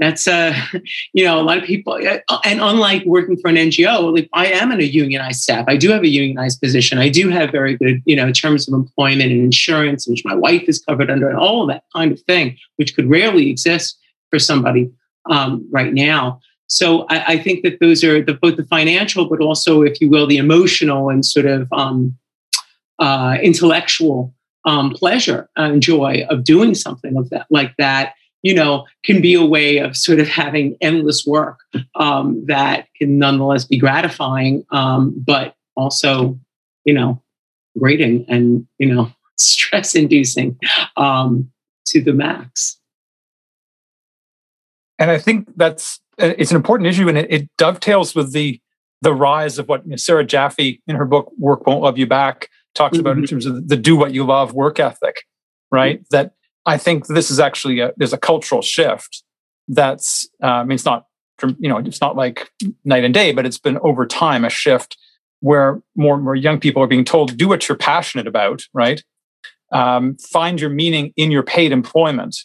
that's 0.00 0.26
uh 0.26 0.52
you 1.12 1.24
know 1.24 1.40
a 1.40 1.44
lot 1.44 1.58
of 1.58 1.64
people 1.64 1.94
and 2.44 2.60
unlike 2.60 3.04
working 3.04 3.36
for 3.36 3.48
an 3.48 3.56
ngo 3.56 4.14
like 4.14 4.28
i 4.32 4.46
am 4.46 4.72
in 4.72 4.80
a 4.80 4.84
unionized 4.84 5.40
staff. 5.40 5.64
I 5.68 5.76
do 5.76 5.90
have 5.90 6.02
a 6.02 6.08
unionized 6.08 6.60
position. 6.60 6.98
I 6.98 7.08
do 7.08 7.28
have 7.28 7.52
very 7.52 7.76
good 7.76 8.02
you 8.06 8.16
know 8.16 8.32
terms 8.32 8.66
of 8.66 8.74
employment 8.74 9.30
and 9.30 9.44
insurance 9.44 10.08
which 10.08 10.24
my 10.24 10.34
wife 10.34 10.64
is 10.66 10.82
covered 10.82 11.10
under 11.10 11.28
and 11.28 11.38
all 11.38 11.62
of 11.62 11.68
that 11.68 11.84
kind 11.94 12.10
of 12.10 12.20
thing 12.22 12.56
which 12.76 12.96
could 12.96 13.08
rarely 13.08 13.50
exist 13.50 13.98
for 14.30 14.38
somebody 14.38 14.90
um, 15.28 15.66
right 15.70 15.92
now. 15.92 16.40
So 16.68 17.04
I, 17.10 17.34
I, 17.34 17.38
think 17.38 17.64
that 17.64 17.80
those 17.80 18.04
are 18.04 18.22
the, 18.22 18.34
both 18.34 18.56
the 18.56 18.64
financial 18.64 19.28
but 19.28 19.40
also 19.40 19.82
if 19.82 20.00
you 20.00 20.08
will 20.08 20.26
the 20.26 20.38
emotional 20.38 21.10
and 21.10 21.26
sort 21.26 21.46
of 21.46 21.68
um, 21.72 22.16
uh, 22.98 23.36
intellectual 23.42 24.32
um, 24.64 24.90
pleasure 24.90 25.48
and 25.56 25.82
joy 25.82 26.26
of 26.30 26.44
doing 26.44 26.74
something 26.74 27.16
of 27.16 27.28
that 27.30 27.46
like 27.50 27.74
that 27.76 28.14
you 28.42 28.54
know, 28.54 28.86
can 29.04 29.20
be 29.20 29.34
a 29.34 29.44
way 29.44 29.78
of 29.78 29.96
sort 29.96 30.20
of 30.20 30.28
having 30.28 30.76
endless 30.80 31.26
work 31.26 31.60
um, 31.94 32.44
that 32.46 32.86
can 32.96 33.18
nonetheless 33.18 33.64
be 33.64 33.78
gratifying, 33.78 34.64
um, 34.70 35.14
but 35.26 35.54
also, 35.76 36.38
you 36.84 36.94
know, 36.94 37.22
grating 37.78 38.24
and, 38.28 38.66
you 38.78 38.92
know, 38.92 39.10
stress 39.38 39.94
inducing 39.94 40.58
um, 40.96 41.50
to 41.86 42.00
the 42.02 42.12
max. 42.12 42.78
And 44.98 45.10
I 45.10 45.18
think 45.18 45.48
that's 45.56 45.98
uh, 46.20 46.34
it's 46.36 46.50
an 46.50 46.56
important 46.56 46.86
issue, 46.86 47.08
and 47.08 47.16
it, 47.16 47.26
it 47.30 47.48
dovetails 47.56 48.14
with 48.14 48.34
the 48.34 48.60
the 49.00 49.14
rise 49.14 49.58
of 49.58 49.66
what 49.66 49.82
you 49.84 49.90
know, 49.90 49.96
Sarah 49.96 50.24
Jaffe 50.26 50.82
in 50.86 50.96
her 50.96 51.06
book 51.06 51.32
"Work 51.38 51.66
Won't 51.66 51.80
Love 51.80 51.96
You 51.96 52.06
Back" 52.06 52.48
talks 52.74 52.92
mm-hmm. 52.92 53.00
about 53.00 53.16
in 53.16 53.22
mm-hmm. 53.22 53.30
terms 53.30 53.46
of 53.46 53.68
the 53.68 53.76
do 53.78 53.96
what 53.96 54.12
you 54.12 54.24
love 54.24 54.52
work 54.52 54.78
ethic, 54.78 55.24
right? 55.72 56.00
Mm-hmm. 56.00 56.04
That 56.10 56.34
I 56.66 56.76
think 56.76 57.06
this 57.06 57.30
is 57.30 57.40
actually 57.40 57.80
a, 57.80 57.92
there's 57.96 58.12
a 58.12 58.18
cultural 58.18 58.62
shift 58.62 59.22
that's 59.68 60.28
uh, 60.42 60.46
I 60.46 60.64
mean 60.64 60.74
it's 60.74 60.84
not 60.84 61.06
you 61.58 61.68
know 61.68 61.78
it's 61.78 62.00
not 62.00 62.16
like 62.16 62.50
night 62.84 63.04
and 63.04 63.14
day, 63.14 63.32
but 63.32 63.46
it's 63.46 63.58
been 63.58 63.78
over 63.78 64.06
time 64.06 64.44
a 64.44 64.50
shift 64.50 64.96
where 65.40 65.82
more 65.96 66.14
and 66.14 66.24
more 66.24 66.34
young 66.34 66.60
people 66.60 66.82
are 66.82 66.86
being 66.86 67.04
told 67.04 67.36
do 67.36 67.48
what 67.48 67.68
you're 67.68 67.78
passionate 67.78 68.26
about, 68.26 68.62
right? 68.74 69.02
Um, 69.72 70.16
find 70.16 70.60
your 70.60 70.70
meaning 70.70 71.12
in 71.16 71.30
your 71.30 71.42
paid 71.42 71.72
employment. 71.72 72.36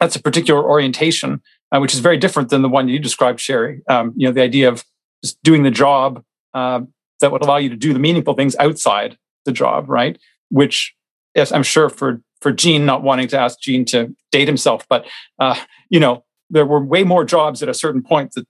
That's 0.00 0.16
a 0.16 0.22
particular 0.22 0.62
orientation, 0.62 1.42
uh, 1.70 1.80
which 1.80 1.94
is 1.94 2.00
very 2.00 2.16
different 2.16 2.48
than 2.48 2.62
the 2.62 2.68
one 2.68 2.88
you 2.88 2.98
described, 2.98 3.40
Sherry. 3.40 3.82
Um, 3.88 4.14
you 4.16 4.26
know, 4.26 4.32
the 4.32 4.42
idea 4.42 4.68
of 4.68 4.84
just 5.22 5.42
doing 5.42 5.62
the 5.62 5.70
job 5.70 6.22
uh, 6.54 6.80
that 7.20 7.32
would 7.32 7.42
allow 7.42 7.56
you 7.56 7.68
to 7.68 7.76
do 7.76 7.92
the 7.92 7.98
meaningful 7.98 8.34
things 8.34 8.56
outside 8.58 9.16
the 9.44 9.52
job, 9.52 9.88
right? 9.88 10.18
Which, 10.50 10.94
yes, 11.34 11.52
I'm 11.52 11.62
sure 11.62 11.88
for 11.88 12.20
for 12.42 12.52
Gene 12.52 12.84
not 12.84 13.02
wanting 13.02 13.28
to 13.28 13.38
ask 13.38 13.60
Gene 13.60 13.84
to 13.86 14.14
date 14.30 14.48
himself, 14.48 14.86
but 14.88 15.06
uh, 15.38 15.56
you 15.88 16.00
know 16.00 16.24
there 16.50 16.66
were 16.66 16.84
way 16.84 17.04
more 17.04 17.24
jobs 17.24 17.62
at 17.62 17.68
a 17.68 17.74
certain 17.74 18.02
point 18.02 18.32
that 18.34 18.46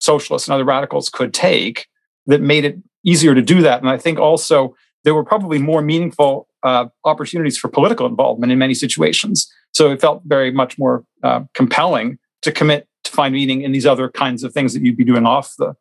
socialists 0.00 0.48
and 0.48 0.54
other 0.54 0.64
radicals 0.64 1.08
could 1.08 1.32
take 1.32 1.86
that 2.26 2.40
made 2.40 2.64
it 2.64 2.76
easier 3.04 3.34
to 3.34 3.42
do 3.42 3.62
that. 3.62 3.80
And 3.80 3.88
I 3.88 3.96
think 3.96 4.18
also 4.18 4.74
there 5.04 5.14
were 5.14 5.24
probably 5.24 5.58
more 5.58 5.82
meaningful 5.82 6.48
uh, 6.62 6.86
opportunities 7.04 7.58
for 7.58 7.68
political 7.68 8.06
involvement 8.06 8.52
in 8.52 8.58
many 8.58 8.74
situations. 8.74 9.52
So 9.72 9.90
it 9.90 10.00
felt 10.00 10.22
very 10.24 10.50
much 10.50 10.78
more 10.78 11.04
uh, 11.22 11.42
compelling 11.54 12.18
to 12.42 12.52
commit 12.52 12.88
to 13.04 13.12
find 13.12 13.34
meaning 13.34 13.62
in 13.62 13.72
these 13.72 13.86
other 13.86 14.08
kinds 14.08 14.44
of 14.44 14.52
things 14.52 14.74
that 14.74 14.82
you'd 14.82 14.96
be 14.96 15.04
doing 15.04 15.26
off 15.26 15.54
the 15.58 15.74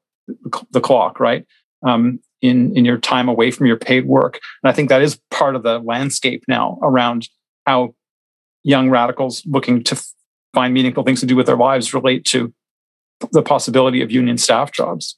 the 0.72 0.80
clock, 0.80 1.20
right? 1.20 1.46
Um, 1.84 2.20
in 2.42 2.76
in 2.76 2.86
your 2.86 2.98
time 2.98 3.30
away 3.30 3.52
from 3.52 3.68
your 3.68 3.78
paid 3.78 4.06
work, 4.06 4.40
and 4.64 4.72
I 4.72 4.74
think 4.74 4.90
that 4.90 5.02
is 5.02 5.20
part 5.30 5.56
of 5.56 5.64
the 5.64 5.80
landscape 5.80 6.44
now 6.48 6.80
around 6.82 7.30
how 7.66 7.96
young 8.64 8.90
radicals 8.90 9.44
looking 9.46 9.84
to 9.84 10.04
find 10.54 10.74
meaningful 10.74 11.04
things 11.04 11.20
to 11.22 11.26
do 11.26 11.36
with 11.36 11.46
their 11.46 11.58
lives 11.58 11.94
relate 11.94 12.26
to 12.26 12.54
the 13.32 13.42
possibility 13.42 14.02
of 14.02 14.12
union 14.12 14.38
staff 14.38 14.72
jobs. 14.72 15.18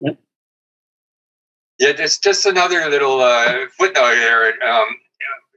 Yep. 0.00 0.18
Yeah, 1.78 1.92
just 1.92 2.22
just 2.22 2.46
another 2.46 2.88
little 2.88 3.20
uh, 3.20 3.66
footnote 3.78 4.14
here. 4.14 4.54
Um, 4.66 4.88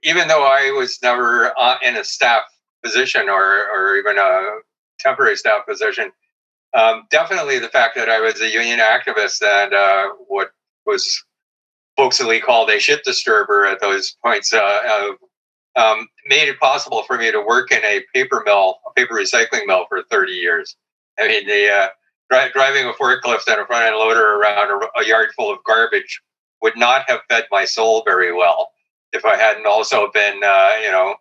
even 0.04 0.28
though 0.28 0.44
I 0.44 0.74
was 0.78 1.00
never 1.02 1.58
uh, 1.58 1.78
in 1.84 1.96
a 1.96 2.04
staff 2.04 2.44
position 2.84 3.30
or 3.30 3.70
or 3.70 3.98
even 3.98 4.18
a 4.18 4.60
temporary 5.00 5.36
staff 5.36 5.66
position, 5.68 6.12
um, 6.74 7.08
definitely 7.12 7.60
the 7.60 7.70
fact 7.70 7.96
that 7.96 8.10
I 8.10 8.20
was 8.20 8.42
a 8.42 8.50
union 8.50 8.80
activist 8.80 9.42
and 9.46 9.74
uh, 9.74 10.10
what 10.28 10.52
was 10.86 11.24
folksily 11.98 12.42
called 12.42 12.70
a 12.70 12.80
shit 12.80 13.04
disturber 13.04 13.66
at 13.66 13.80
those 13.80 14.16
points 14.24 14.54
uh, 14.54 15.12
um, 15.76 16.08
made 16.28 16.48
it 16.48 16.60
possible 16.60 17.04
for 17.04 17.18
me 17.18 17.32
to 17.32 17.42
work 17.42 17.72
in 17.72 17.84
a 17.84 18.04
paper 18.14 18.44
mill, 18.46 18.78
a 18.88 18.94
paper 18.94 19.16
recycling 19.16 19.66
mill 19.66 19.86
for 19.90 20.04
30 20.04 20.32
years. 20.34 20.76
I 21.20 21.28
mean, 21.28 21.48
the 21.48 21.70
uh, 21.70 21.88
dri- 22.30 22.52
driving 22.54 22.88
a 22.88 22.94
forklift 22.94 23.48
and 23.48 23.60
a 23.60 23.66
front 23.66 23.86
end 23.86 23.96
loader 23.96 24.36
around 24.36 24.70
a, 24.70 25.00
a, 25.00 25.06
yard 25.06 25.30
full 25.36 25.52
of 25.52 25.64
garbage 25.66 26.22
would 26.62 26.78
not 26.78 27.10
have 27.10 27.22
fed 27.30 27.46
my 27.52 27.66
soul 27.66 28.04
very 28.06 28.34
well 28.34 28.70
if 29.12 29.26
I 29.26 29.36
hadn't 29.36 29.68
also 29.68 30.10
been, 30.14 30.42
uh, 30.44 30.72
you 30.84 30.92
know, 30.92 31.16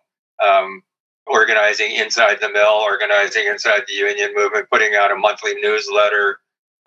um, 0.45 0.81
organizing 1.27 1.91
inside 1.95 2.37
the 2.41 2.49
mill, 2.49 2.73
organizing 2.81 3.47
inside 3.47 3.83
the 3.87 3.93
union 3.93 4.33
movement, 4.35 4.67
putting 4.71 4.95
out 4.95 5.11
a 5.11 5.15
monthly 5.15 5.53
newsletter, 5.61 6.39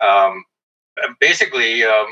um, 0.05 0.43
basically 1.19 1.83
um, 1.83 2.07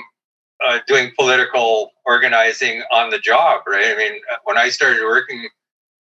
uh, 0.65 0.79
doing 0.87 1.11
political 1.17 1.91
organizing 2.05 2.83
on 2.91 3.09
the 3.09 3.19
job, 3.19 3.61
right? 3.67 3.93
I 3.93 3.97
mean, 3.97 4.21
when 4.43 4.57
I 4.57 4.69
started 4.69 5.03
working, 5.03 5.47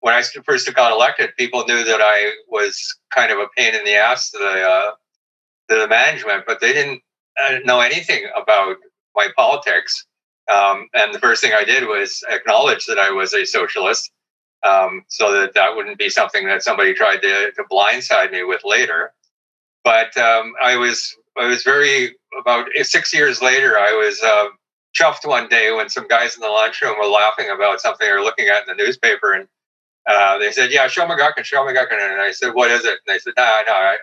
when 0.02 0.14
I 0.14 0.24
first 0.46 0.74
got 0.76 0.92
elected, 0.92 1.32
people 1.38 1.64
knew 1.66 1.84
that 1.84 2.02
I 2.02 2.32
was 2.50 2.96
kind 3.14 3.32
of 3.32 3.40
a 3.40 3.48
pain 3.58 3.76
in 3.76 3.84
the 3.86 3.96
ass 3.96 4.32
to 4.32 4.38
the 4.38 4.62
uh, 4.62 4.92
to 5.70 5.76
the 5.82 5.88
management, 5.88 6.44
but 6.46 6.60
they 6.60 6.74
didn't 6.74 7.02
uh, 7.44 7.60
know 7.64 7.80
anything 7.80 8.28
about 8.36 8.78
my 9.16 9.30
politics. 9.36 10.06
Um, 10.52 10.88
and 10.94 11.14
the 11.14 11.20
first 11.20 11.42
thing 11.42 11.54
I 11.54 11.64
did 11.64 11.88
was 11.88 12.24
acknowledge 12.30 12.86
that 12.86 13.00
I 13.00 13.12
was 13.12 13.34
a 13.34 13.46
socialist, 13.46 14.12
um, 14.64 15.04
so 15.08 15.32
that 15.32 15.54
that 15.54 15.76
wouldn't 15.76 15.98
be 15.98 16.10
something 16.10 16.46
that 16.48 16.64
somebody 16.64 16.94
tried 16.94 17.22
to, 17.22 17.52
to 17.52 17.64
blindside 17.72 18.32
me 18.32 18.44
with 18.44 18.62
later. 18.66 19.14
But 19.84 20.16
um, 20.18 20.54
I 20.62 20.76
was 20.76 21.16
I 21.38 21.48
was 21.48 21.64
very 21.64 22.16
about 22.40 22.68
six 22.84 23.14
years 23.14 23.42
later. 23.42 23.78
I 23.78 23.94
was 23.94 24.22
uh, 24.24 24.46
chuffed 24.96 25.28
one 25.28 25.48
day 25.48 25.72
when 25.72 25.90
some 25.90 26.08
guys 26.08 26.36
in 26.36 26.42
the 26.42 26.48
lunchroom 26.48 26.98
were 26.98 27.08
laughing 27.08 27.50
about 27.50 27.82
something 27.82 28.06
they 28.06 28.14
were 28.14 28.22
looking 28.22 28.48
at 28.48 28.68
in 28.68 28.76
the 28.76 28.84
newspaper, 28.84 29.34
and 29.34 29.48
uh, 30.08 30.38
they 30.38 30.52
said, 30.52 30.72
"Yeah, 30.72 30.88
show 30.88 31.06
McGuckin, 31.06 31.44
show 31.44 31.66
McGuckin," 31.66 31.94
and 31.94 32.22
I 32.22 32.32
said, 32.32 32.54
"What 32.54 32.72
is 32.72 32.86
it?" 32.86 33.00
And 33.06 33.16
they 33.16 33.20
said, 33.20 33.34
"No, 33.38 33.62
no." 33.66 33.96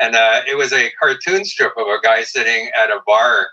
And 0.00 0.14
uh, 0.14 0.42
it 0.48 0.56
was 0.56 0.72
a 0.72 0.90
cartoon 1.00 1.44
strip 1.44 1.72
of 1.76 1.86
a 1.86 2.00
guy 2.02 2.22
sitting 2.22 2.70
at 2.80 2.90
a 2.90 3.00
bar, 3.06 3.48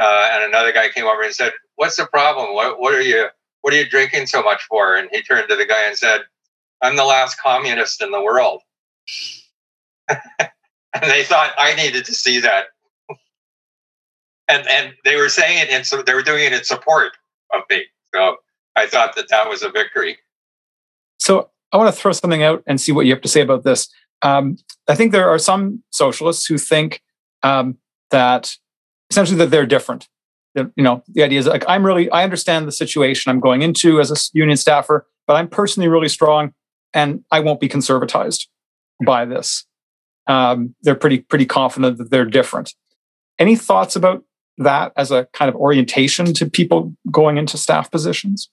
uh, 0.00 0.28
and 0.32 0.44
another 0.44 0.72
guy 0.72 0.88
came 0.88 1.06
over 1.06 1.22
and 1.22 1.34
said, 1.34 1.52
"What's 1.76 1.96
the 1.96 2.06
problem? 2.06 2.54
What 2.54 2.80
what 2.80 2.94
are 2.94 3.02
you 3.02 3.28
what 3.62 3.74
are 3.74 3.76
you 3.76 3.88
drinking 3.88 4.26
so 4.26 4.42
much 4.42 4.62
for?" 4.64 4.94
And 4.94 5.08
he 5.12 5.22
turned 5.22 5.48
to 5.48 5.56
the 5.56 5.66
guy 5.66 5.86
and 5.86 5.96
said, 5.96 6.22
"I'm 6.82 6.96
the 6.96 7.04
last 7.04 7.40
communist 7.40 8.02
in 8.02 8.10
the 8.12 8.22
world." 8.22 8.62
and 11.02 11.10
they 11.10 11.24
thought 11.24 11.52
I 11.58 11.74
needed 11.74 12.04
to 12.06 12.14
see 12.14 12.40
that. 12.40 12.66
and 14.48 14.66
and 14.68 14.94
they 15.04 15.16
were 15.16 15.28
saying 15.28 15.58
it 15.58 15.70
and 15.70 15.86
so 15.86 16.02
they 16.02 16.14
were 16.14 16.22
doing 16.22 16.44
it 16.44 16.52
in 16.52 16.64
support 16.64 17.12
of 17.52 17.62
me. 17.70 17.84
So 18.14 18.36
I 18.76 18.86
thought 18.86 19.16
that 19.16 19.28
that 19.28 19.48
was 19.48 19.62
a 19.62 19.70
victory. 19.70 20.18
So 21.18 21.50
I 21.72 21.76
want 21.76 21.94
to 21.94 22.00
throw 22.00 22.12
something 22.12 22.42
out 22.42 22.62
and 22.66 22.80
see 22.80 22.92
what 22.92 23.06
you 23.06 23.12
have 23.12 23.22
to 23.22 23.28
say 23.28 23.40
about 23.40 23.64
this. 23.64 23.88
Um, 24.22 24.56
I 24.88 24.94
think 24.94 25.12
there 25.12 25.28
are 25.28 25.38
some 25.38 25.82
socialists 25.90 26.46
who 26.46 26.58
think 26.58 27.02
um, 27.42 27.78
that 28.10 28.56
essentially 29.10 29.38
that 29.38 29.50
they're 29.50 29.66
different. 29.66 30.08
You 30.54 30.70
know, 30.76 31.02
the 31.08 31.24
idea 31.24 31.40
is 31.40 31.48
like 31.48 31.64
I'm 31.66 31.84
really 31.84 32.08
I 32.10 32.22
understand 32.22 32.68
the 32.68 32.72
situation 32.72 33.30
I'm 33.30 33.40
going 33.40 33.62
into 33.62 34.00
as 34.00 34.12
a 34.12 34.38
union 34.38 34.56
staffer, 34.56 35.06
but 35.26 35.34
I'm 35.34 35.48
personally 35.48 35.88
really 35.88 36.08
strong, 36.08 36.52
and 36.92 37.24
I 37.32 37.40
won't 37.40 37.58
be 37.58 37.68
conservatized 37.68 38.46
by 39.04 39.24
this 39.24 39.66
um, 40.26 40.74
they're 40.82 40.94
pretty 40.94 41.18
pretty 41.18 41.46
confident 41.46 41.98
that 41.98 42.10
they're 42.10 42.24
different. 42.24 42.74
Any 43.38 43.56
thoughts 43.56 43.96
about 43.96 44.24
that 44.58 44.92
as 44.96 45.10
a 45.10 45.26
kind 45.32 45.48
of 45.48 45.56
orientation 45.56 46.32
to 46.34 46.48
people 46.48 46.94
going 47.10 47.36
into 47.36 47.58
staff 47.58 47.90
positions? 47.90 48.48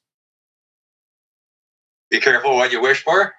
Be 2.10 2.20
careful 2.20 2.56
what 2.56 2.72
you 2.72 2.82
wish 2.82 3.04
for. 3.04 3.34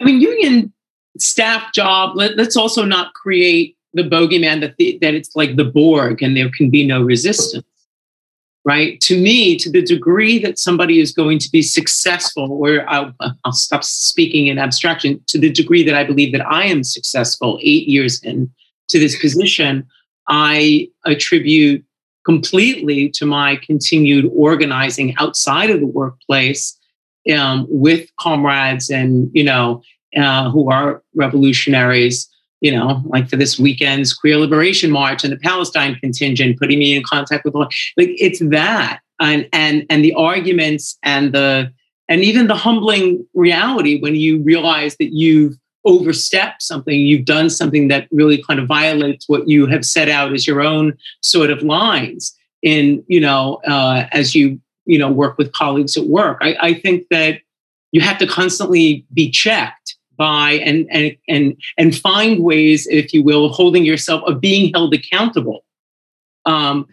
I 0.00 0.04
mean, 0.04 0.20
union 0.20 0.72
staff 1.18 1.72
job. 1.72 2.16
Let, 2.16 2.38
us 2.38 2.56
also 2.56 2.84
not 2.84 3.12
create 3.14 3.76
the 3.92 4.02
bogeyman 4.02 4.60
that 4.60 4.76
the, 4.78 4.98
that 5.02 5.14
it's 5.14 5.36
like 5.36 5.56
the 5.56 5.64
Borg 5.64 6.22
and 6.22 6.36
there 6.36 6.50
can 6.50 6.70
be 6.70 6.86
no 6.86 7.02
resistance 7.02 7.64
right? 8.64 9.00
To 9.00 9.20
me, 9.20 9.56
to 9.56 9.70
the 9.70 9.82
degree 9.82 10.38
that 10.40 10.58
somebody 10.58 11.00
is 11.00 11.12
going 11.12 11.38
to 11.38 11.50
be 11.50 11.62
successful, 11.62 12.52
or 12.52 12.88
I'll, 12.88 13.12
I'll, 13.44 13.52
stop 13.52 13.84
speaking 13.84 14.48
in 14.48 14.58
abstraction, 14.58 15.22
to 15.28 15.38
the 15.38 15.50
degree 15.50 15.82
that 15.84 15.94
I 15.94 16.04
believe 16.04 16.32
that 16.32 16.46
I 16.46 16.64
am 16.64 16.84
successful 16.84 17.58
eight 17.62 17.88
years 17.88 18.22
in 18.22 18.50
to 18.88 18.98
this 18.98 19.18
position, 19.18 19.86
I 20.28 20.88
attribute 21.06 21.84
completely 22.26 23.08
to 23.10 23.24
my 23.24 23.56
continued 23.56 24.30
organizing 24.34 25.14
outside 25.16 25.70
of 25.70 25.80
the 25.80 25.86
workplace 25.86 26.78
um, 27.34 27.66
with 27.70 28.08
comrades 28.18 28.90
and, 28.90 29.30
you 29.32 29.44
know, 29.44 29.82
uh, 30.16 30.50
who 30.50 30.70
are 30.70 31.02
revolutionaries 31.14 32.28
you 32.60 32.70
know, 32.70 33.02
like 33.06 33.28
for 33.28 33.36
this 33.36 33.58
weekend's 33.58 34.12
Queer 34.12 34.36
Liberation 34.36 34.90
March 34.90 35.24
and 35.24 35.32
the 35.32 35.38
Palestine 35.38 35.96
contingent, 35.96 36.58
putting 36.58 36.78
me 36.78 36.94
in 36.94 37.02
contact 37.02 37.44
with 37.44 37.54
like 37.54 37.70
it's 37.96 38.40
that 38.40 39.00
and 39.20 39.48
and 39.52 39.86
and 39.88 40.04
the 40.04 40.14
arguments 40.14 40.98
and 41.02 41.32
the 41.32 41.72
and 42.08 42.22
even 42.22 42.48
the 42.48 42.56
humbling 42.56 43.26
reality 43.34 44.00
when 44.00 44.14
you 44.16 44.42
realize 44.42 44.96
that 44.96 45.14
you've 45.14 45.56
overstepped 45.84 46.62
something, 46.62 47.00
you've 47.00 47.24
done 47.24 47.48
something 47.48 47.88
that 47.88 48.08
really 48.10 48.42
kind 48.42 48.60
of 48.60 48.66
violates 48.66 49.28
what 49.28 49.48
you 49.48 49.66
have 49.66 49.84
set 49.84 50.08
out 50.08 50.32
as 50.32 50.46
your 50.46 50.60
own 50.60 50.96
sort 51.22 51.50
of 51.50 51.62
lines 51.62 52.36
in, 52.62 53.02
you 53.08 53.20
know, 53.20 53.60
uh, 53.66 54.06
as 54.12 54.34
you, 54.34 54.60
you 54.84 54.98
know, 54.98 55.10
work 55.10 55.38
with 55.38 55.52
colleagues 55.52 55.96
at 55.96 56.06
work. 56.06 56.38
I, 56.42 56.56
I 56.60 56.74
think 56.74 57.06
that 57.10 57.40
you 57.92 58.00
have 58.00 58.18
to 58.18 58.26
constantly 58.26 59.06
be 59.12 59.30
checked 59.30 59.96
by 60.20 60.50
and 60.52 60.86
and 60.90 61.16
and 61.30 61.56
and 61.78 61.96
find 61.96 62.44
ways, 62.44 62.86
if 62.90 63.14
you 63.14 63.22
will, 63.22 63.46
of 63.46 63.52
holding 63.52 63.86
yourself 63.86 64.22
of 64.26 64.38
being 64.38 64.70
held 64.74 64.92
accountable. 64.92 65.64
Um, 66.44 66.86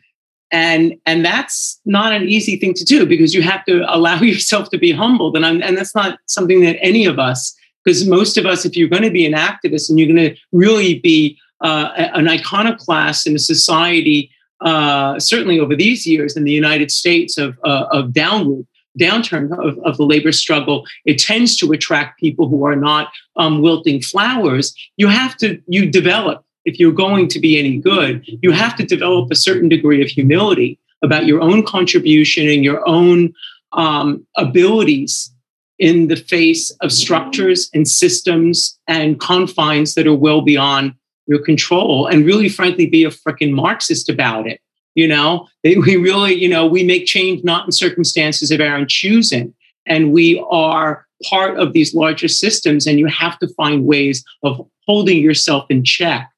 and 0.49 0.95
and 1.05 1.25
that's 1.25 1.81
not 1.83 2.13
an 2.13 2.29
easy 2.29 2.55
thing 2.55 2.73
to 2.75 2.85
do 2.85 3.05
because 3.05 3.33
you 3.33 3.41
have 3.41 3.65
to 3.65 3.83
allow 3.93 4.21
yourself 4.31 4.69
to 4.69 4.77
be 4.77 4.93
humbled, 4.93 5.35
and 5.35 5.45
I'm, 5.45 5.61
and 5.61 5.77
that's 5.77 5.93
not 5.93 6.19
something 6.27 6.61
that 6.61 6.77
any 6.81 7.05
of 7.05 7.19
us, 7.19 7.53
because 7.83 8.07
most 8.07 8.37
of 8.37 8.45
us, 8.45 8.63
if 8.63 8.77
you're 8.77 8.87
going 8.95 9.03
to 9.03 9.11
be 9.11 9.25
an 9.25 9.33
activist 9.33 9.89
and 9.89 9.99
you're 9.99 10.13
going 10.13 10.29
to 10.29 10.35
really 10.53 10.99
be 10.99 11.37
uh, 11.59 11.89
an 11.97 12.29
iconoclast 12.29 13.27
in 13.27 13.35
a 13.35 13.39
society, 13.39 14.31
uh, 14.61 15.19
certainly 15.19 15.59
over 15.59 15.75
these 15.75 16.07
years 16.07 16.37
in 16.37 16.45
the 16.45 16.53
United 16.53 16.91
States 16.91 17.37
of 17.37 17.59
uh, 17.65 17.87
of 17.91 18.13
downward 18.13 18.65
downturn 18.97 19.51
of, 19.57 19.77
of 19.79 19.97
the 19.97 20.05
labor 20.05 20.31
struggle, 20.31 20.85
it 21.05 21.19
tends 21.19 21.55
to 21.57 21.71
attract 21.71 22.19
people 22.19 22.47
who 22.47 22.65
are 22.65 22.75
not 22.75 23.11
um, 23.35 23.61
wilting 23.61 24.01
flowers. 24.01 24.73
You 24.97 25.07
have 25.07 25.37
to, 25.37 25.61
you 25.67 25.89
develop, 25.89 26.43
if 26.65 26.79
you're 26.79 26.91
going 26.91 27.27
to 27.29 27.39
be 27.39 27.57
any 27.57 27.77
good, 27.77 28.25
you 28.41 28.51
have 28.51 28.75
to 28.77 28.85
develop 28.85 29.31
a 29.31 29.35
certain 29.35 29.69
degree 29.69 30.01
of 30.01 30.09
humility 30.09 30.79
about 31.03 31.25
your 31.25 31.41
own 31.41 31.63
contribution 31.63 32.47
and 32.49 32.63
your 32.63 32.87
own 32.87 33.33
um, 33.73 34.25
abilities 34.35 35.31
in 35.79 36.07
the 36.07 36.15
face 36.15 36.71
of 36.81 36.91
structures 36.91 37.69
and 37.73 37.87
systems 37.87 38.79
and 38.87 39.19
confines 39.19 39.93
that 39.93 40.07
are 40.07 40.15
well 40.15 40.41
beyond 40.41 40.93
your 41.27 41.43
control 41.43 42.07
and 42.07 42.25
really 42.25 42.49
frankly 42.49 42.87
be 42.87 43.03
a 43.03 43.09
freaking 43.09 43.51
marxist 43.51 44.09
about 44.09 44.47
it 44.47 44.59
you 44.97 45.07
know? 45.07 45.47
We 45.63 45.95
really 45.95 46.33
you 46.33 46.49
know 46.49 46.65
we 46.65 46.83
make 46.83 47.05
change 47.05 47.43
not 47.43 47.65
in 47.65 47.71
circumstances 47.71 48.51
of 48.51 48.59
our 48.59 48.75
own 48.75 48.87
choosing. 48.89 49.53
And 49.85 50.11
we 50.11 50.43
are 50.49 51.05
part 51.23 51.57
of 51.57 51.73
these 51.73 51.95
larger 51.95 52.27
systems 52.27 52.85
and 52.85 52.99
you 52.99 53.07
have 53.07 53.39
to 53.39 53.47
find 53.55 53.85
ways 53.85 54.23
of 54.43 54.67
holding 54.85 55.21
yourself 55.21 55.65
in 55.69 55.83
check 55.83 56.29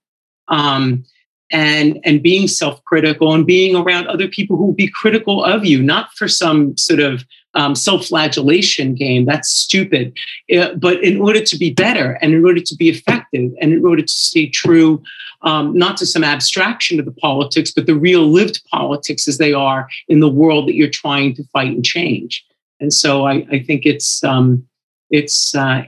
um, 0.47 1.03
and 1.51 1.99
and 2.03 2.21
being 2.21 2.47
self-critical 2.47 3.33
and 3.33 3.45
being 3.45 3.75
around 3.75 4.07
other 4.07 4.27
people 4.27 4.55
who 4.55 4.65
will 4.67 4.73
be 4.85 4.91
critical 5.01 5.43
of 5.43 5.65
you 5.65 5.81
not 5.81 6.11
for 6.13 6.27
some 6.27 6.77
sort 6.77 6.99
of 6.99 7.25
um, 7.55 7.73
self-flagellation 7.73 8.93
game. 8.93 9.25
That's 9.25 9.49
stupid. 9.49 10.15
Uh, 10.55 10.75
but 10.75 11.03
in 11.03 11.19
order 11.19 11.41
to 11.41 11.57
be 11.57 11.73
better 11.73 12.17
and 12.21 12.33
in 12.33 12.45
order 12.45 12.61
to 12.61 12.75
be 12.75 12.89
effective 12.89 13.51
and 13.59 13.73
in 13.73 13.83
order 13.83 14.03
to 14.03 14.13
stay 14.13 14.47
true 14.47 15.01
um, 15.41 15.77
not 15.77 15.97
to 15.97 16.05
some 16.05 16.23
abstraction 16.23 16.99
of 16.99 17.05
the 17.05 17.11
politics, 17.11 17.71
but 17.71 17.85
the 17.85 17.95
real 17.95 18.27
lived 18.27 18.61
politics 18.69 19.27
as 19.27 19.37
they 19.37 19.53
are 19.53 19.87
in 20.07 20.19
the 20.19 20.29
world 20.29 20.67
that 20.67 20.75
you're 20.75 20.89
trying 20.89 21.33
to 21.35 21.43
fight 21.53 21.69
and 21.69 21.85
change. 21.85 22.45
And 22.79 22.93
so 22.93 23.25
I, 23.25 23.45
I 23.51 23.59
think 23.59 23.85
it's 23.85 24.23
um, 24.23 24.65
it's 25.09 25.55
uh, 25.55 25.83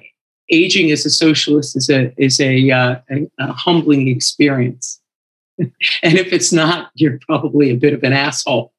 aging 0.49 0.91
as 0.91 1.05
a 1.05 1.09
socialist 1.09 1.75
is 1.75 1.89
a 1.89 2.13
is 2.17 2.39
a, 2.39 2.71
uh, 2.71 2.99
a, 3.09 3.31
a 3.39 3.53
humbling 3.53 4.07
experience. 4.07 4.99
and 5.57 5.73
if 6.03 6.33
it's 6.33 6.51
not, 6.51 6.91
you're 6.95 7.19
probably 7.27 7.69
a 7.69 7.75
bit 7.75 7.93
of 7.93 8.03
an 8.03 8.13
asshole. 8.13 8.73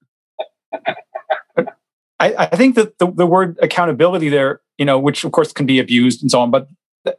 I, 2.19 2.35
I, 2.39 2.57
think 2.57 2.77
that 2.77 2.99
the, 2.99 3.11
the 3.11 3.27
word 3.27 3.59
accountability 3.61 4.29
there, 4.29 4.61
you 4.79 4.85
know, 4.85 4.97
which 4.99 5.25
of 5.25 5.33
course 5.33 5.53
can 5.53 5.67
be 5.67 5.81
abused 5.81 6.23
and 6.23 6.31
so 6.31 6.41
on, 6.41 6.53
but 6.53 6.69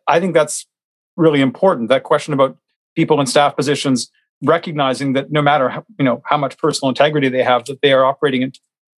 I 0.07 0.21
think 0.21 0.33
that's 0.33 0.65
really 1.17 1.41
important. 1.41 1.89
That 1.89 2.03
question 2.03 2.33
about 2.33 2.57
people 2.95 3.19
in 3.19 3.27
staff 3.27 3.55
positions 3.55 4.11
recognizing 4.43 5.13
that 5.13 5.31
no 5.31 5.41
matter 5.41 5.69
how, 5.69 5.85
you 5.97 6.05
know 6.05 6.21
how 6.25 6.37
much 6.37 6.57
personal 6.57 6.89
integrity 6.89 7.29
they 7.29 7.43
have, 7.43 7.65
that 7.65 7.81
they 7.81 7.93
are 7.93 8.05
operating 8.05 8.51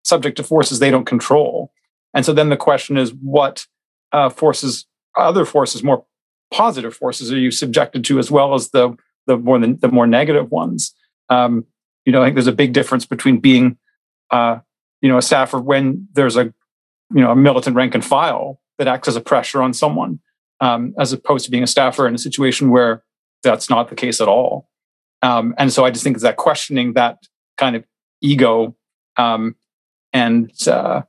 subject 0.03 0.37
to 0.37 0.43
forces 0.43 0.79
they 0.79 0.91
don't 0.91 1.05
control. 1.05 1.71
And 2.13 2.25
so 2.25 2.33
then 2.33 2.49
the 2.49 2.57
question 2.57 2.97
is, 2.97 3.13
what 3.13 3.65
uh, 4.11 4.29
forces, 4.29 4.85
other 5.17 5.45
forces, 5.45 5.83
more 5.83 6.05
positive 6.51 6.95
forces, 6.95 7.31
are 7.31 7.37
you 7.37 7.51
subjected 7.51 8.05
to, 8.05 8.19
as 8.19 8.31
well 8.31 8.53
as 8.53 8.69
the 8.69 8.95
the 9.27 9.37
more 9.37 9.59
the, 9.59 9.73
the 9.73 9.89
more 9.89 10.07
negative 10.07 10.51
ones? 10.51 10.93
Um, 11.29 11.65
you 12.05 12.11
know, 12.11 12.21
I 12.21 12.25
think 12.25 12.35
there's 12.35 12.47
a 12.47 12.51
big 12.53 12.73
difference 12.73 13.05
between 13.05 13.39
being, 13.39 13.77
uh, 14.31 14.59
you 15.01 15.09
know, 15.09 15.17
a 15.17 15.21
staffer 15.21 15.59
when 15.59 16.07
there's 16.13 16.37
a, 16.37 16.53
you 17.13 17.21
know, 17.21 17.31
a 17.31 17.35
militant 17.35 17.75
rank 17.75 17.95
and 17.95 18.05
file 18.05 18.59
that 18.77 18.87
acts 18.87 19.07
as 19.07 19.15
a 19.15 19.21
pressure 19.21 19.61
on 19.61 19.73
someone, 19.73 20.19
um, 20.59 20.93
as 20.99 21.13
opposed 21.13 21.45
to 21.45 21.51
being 21.51 21.63
a 21.63 21.67
staffer 21.67 22.07
in 22.07 22.13
a 22.13 22.19
situation 22.19 22.69
where 22.69 23.03
that's 23.49 23.69
not 23.69 23.89
the 23.89 23.95
case 23.95 24.19
at 24.19 24.27
all. 24.27 24.67
Um, 25.21 25.55
and 25.57 25.71
so 25.71 25.85
I 25.85 25.91
just 25.91 26.03
think 26.03 26.19
that 26.19 26.37
questioning 26.37 26.93
that 26.93 27.19
kind 27.57 27.75
of 27.75 27.85
ego 28.21 28.75
um, 29.17 29.55
and 30.13 30.51
uh, 30.67 31.01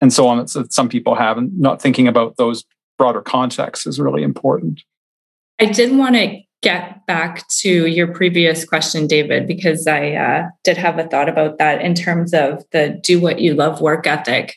and 0.00 0.12
so 0.12 0.28
on 0.28 0.38
that 0.38 0.72
some 0.72 0.88
people 0.88 1.14
have, 1.14 1.38
and 1.38 1.58
not 1.58 1.80
thinking 1.80 2.08
about 2.08 2.36
those 2.36 2.64
broader 2.98 3.22
contexts 3.22 3.86
is 3.86 3.98
really 3.98 4.22
important. 4.22 4.82
I 5.60 5.66
did 5.66 5.96
want 5.96 6.16
to 6.16 6.40
get 6.62 7.06
back 7.06 7.46
to 7.48 7.86
your 7.86 8.08
previous 8.08 8.64
question, 8.64 9.06
David, 9.06 9.46
because 9.46 9.86
I 9.86 10.12
uh, 10.12 10.48
did 10.64 10.76
have 10.76 10.98
a 10.98 11.04
thought 11.04 11.28
about 11.28 11.58
that 11.58 11.80
in 11.80 11.94
terms 11.94 12.32
of 12.34 12.64
the 12.72 13.00
do 13.02 13.20
what 13.20 13.38
you 13.38 13.54
love 13.54 13.80
work 13.80 14.06
ethic. 14.06 14.56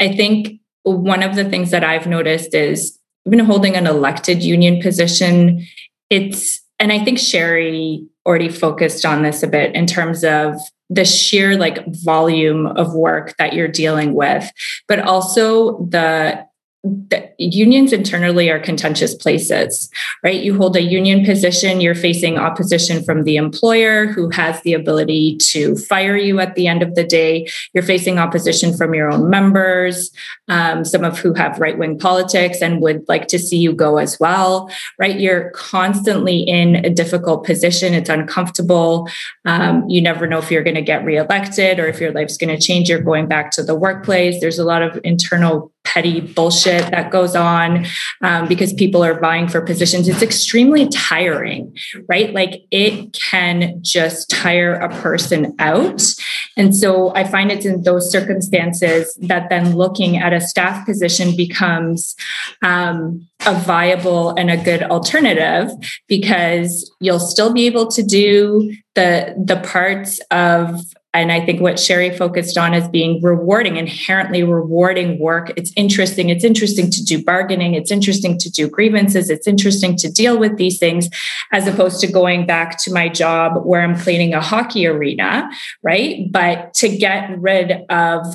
I 0.00 0.08
think 0.08 0.60
one 0.82 1.22
of 1.22 1.34
the 1.34 1.44
things 1.44 1.70
that 1.70 1.84
I've 1.84 2.06
noticed 2.06 2.54
is 2.54 2.98
even 3.26 3.38
holding 3.38 3.76
an 3.76 3.86
elected 3.86 4.42
union 4.42 4.80
position, 4.80 5.66
it's, 6.10 6.62
and 6.78 6.92
I 6.92 7.04
think 7.04 7.18
Sherry 7.18 8.06
already 8.26 8.48
focused 8.48 9.04
on 9.04 9.22
this 9.22 9.42
a 9.42 9.46
bit 9.46 9.74
in 9.74 9.86
terms 9.86 10.24
of 10.24 10.56
the 10.90 11.04
sheer 11.04 11.56
like 11.56 11.84
volume 12.04 12.66
of 12.66 12.94
work 12.94 13.34
that 13.38 13.54
you're 13.54 13.68
dealing 13.68 14.14
with, 14.14 14.50
but 14.86 15.00
also 15.00 15.84
the 15.84 16.44
unions 17.38 17.92
internally 17.92 18.50
are 18.50 18.58
contentious 18.58 19.14
places, 19.14 19.90
right? 20.22 20.42
You 20.42 20.56
hold 20.56 20.76
a 20.76 20.82
union 20.82 21.24
position, 21.24 21.80
you're 21.80 21.94
facing 21.94 22.38
opposition 22.38 23.02
from 23.02 23.24
the 23.24 23.36
employer 23.36 24.06
who 24.06 24.30
has 24.30 24.60
the 24.62 24.74
ability 24.74 25.36
to 25.38 25.76
fire 25.76 26.16
you 26.16 26.40
at 26.40 26.54
the 26.54 26.66
end 26.66 26.82
of 26.82 26.94
the 26.94 27.04
day. 27.04 27.48
You're 27.72 27.84
facing 27.84 28.18
opposition 28.18 28.76
from 28.76 28.94
your 28.94 29.10
own 29.10 29.30
members, 29.30 30.10
um, 30.48 30.84
some 30.84 31.04
of 31.04 31.18
who 31.18 31.34
have 31.34 31.58
right 31.58 31.78
wing 31.78 31.98
politics 31.98 32.60
and 32.60 32.80
would 32.82 33.04
like 33.08 33.28
to 33.28 33.38
see 33.38 33.58
you 33.58 33.72
go 33.72 33.98
as 33.98 34.18
well, 34.20 34.70
right? 34.98 35.18
You're 35.18 35.50
constantly 35.50 36.40
in 36.40 36.76
a 36.76 36.90
difficult 36.90 37.44
position. 37.44 37.94
It's 37.94 38.10
uncomfortable. 38.10 39.08
Um, 39.44 39.88
you 39.88 40.00
never 40.00 40.26
know 40.26 40.38
if 40.38 40.50
you're 40.50 40.62
going 40.62 40.74
to 40.76 40.82
get 40.82 41.04
reelected 41.04 41.78
or 41.78 41.86
if 41.86 42.00
your 42.00 42.12
life's 42.12 42.36
going 42.36 42.54
to 42.54 42.60
change. 42.60 42.88
You're 42.88 43.00
going 43.00 43.26
back 43.26 43.50
to 43.52 43.62
the 43.62 43.74
workplace. 43.74 44.40
There's 44.40 44.58
a 44.58 44.64
lot 44.64 44.82
of 44.82 45.00
internal 45.02 45.73
petty 45.84 46.20
bullshit 46.20 46.90
that 46.90 47.10
goes 47.10 47.36
on 47.36 47.86
um, 48.22 48.48
because 48.48 48.72
people 48.72 49.04
are 49.04 49.20
vying 49.20 49.46
for 49.46 49.60
positions. 49.60 50.08
It's 50.08 50.22
extremely 50.22 50.88
tiring, 50.88 51.76
right? 52.08 52.32
Like 52.32 52.62
it 52.70 53.12
can 53.12 53.78
just 53.82 54.28
tire 54.30 54.74
a 54.74 54.88
person 55.00 55.54
out. 55.58 56.02
And 56.56 56.74
so 56.74 57.14
I 57.14 57.24
find 57.24 57.52
it's 57.52 57.66
in 57.66 57.82
those 57.82 58.10
circumstances 58.10 59.16
that 59.22 59.50
then 59.50 59.76
looking 59.76 60.16
at 60.16 60.32
a 60.32 60.40
staff 60.40 60.84
position 60.86 61.36
becomes 61.36 62.16
um, 62.62 63.28
a 63.46 63.54
viable 63.54 64.30
and 64.30 64.50
a 64.50 64.56
good 64.56 64.82
alternative 64.84 65.70
because 66.08 66.90
you'll 67.00 67.20
still 67.20 67.52
be 67.52 67.66
able 67.66 67.86
to 67.88 68.02
do 68.02 68.74
the 68.94 69.34
the 69.44 69.56
parts 69.56 70.18
of 70.30 70.80
and 71.14 71.30
I 71.30 71.46
think 71.46 71.60
what 71.60 71.78
Sherry 71.78 72.14
focused 72.14 72.58
on 72.58 72.74
is 72.74 72.88
being 72.88 73.22
rewarding, 73.22 73.76
inherently 73.76 74.42
rewarding 74.42 75.20
work. 75.20 75.52
It's 75.56 75.72
interesting. 75.76 76.28
It's 76.28 76.42
interesting 76.42 76.90
to 76.90 77.04
do 77.04 77.22
bargaining. 77.22 77.74
It's 77.74 77.92
interesting 77.92 78.36
to 78.38 78.50
do 78.50 78.68
grievances. 78.68 79.30
It's 79.30 79.46
interesting 79.46 79.96
to 79.98 80.10
deal 80.10 80.36
with 80.36 80.56
these 80.56 80.80
things 80.80 81.08
as 81.52 81.68
opposed 81.68 82.00
to 82.00 82.08
going 82.08 82.46
back 82.46 82.82
to 82.82 82.92
my 82.92 83.08
job 83.08 83.64
where 83.64 83.82
I'm 83.82 83.96
cleaning 83.96 84.34
a 84.34 84.40
hockey 84.40 84.88
arena, 84.88 85.48
right? 85.84 86.26
But 86.32 86.74
to 86.74 86.88
get 86.88 87.38
rid 87.38 87.86
of 87.88 88.26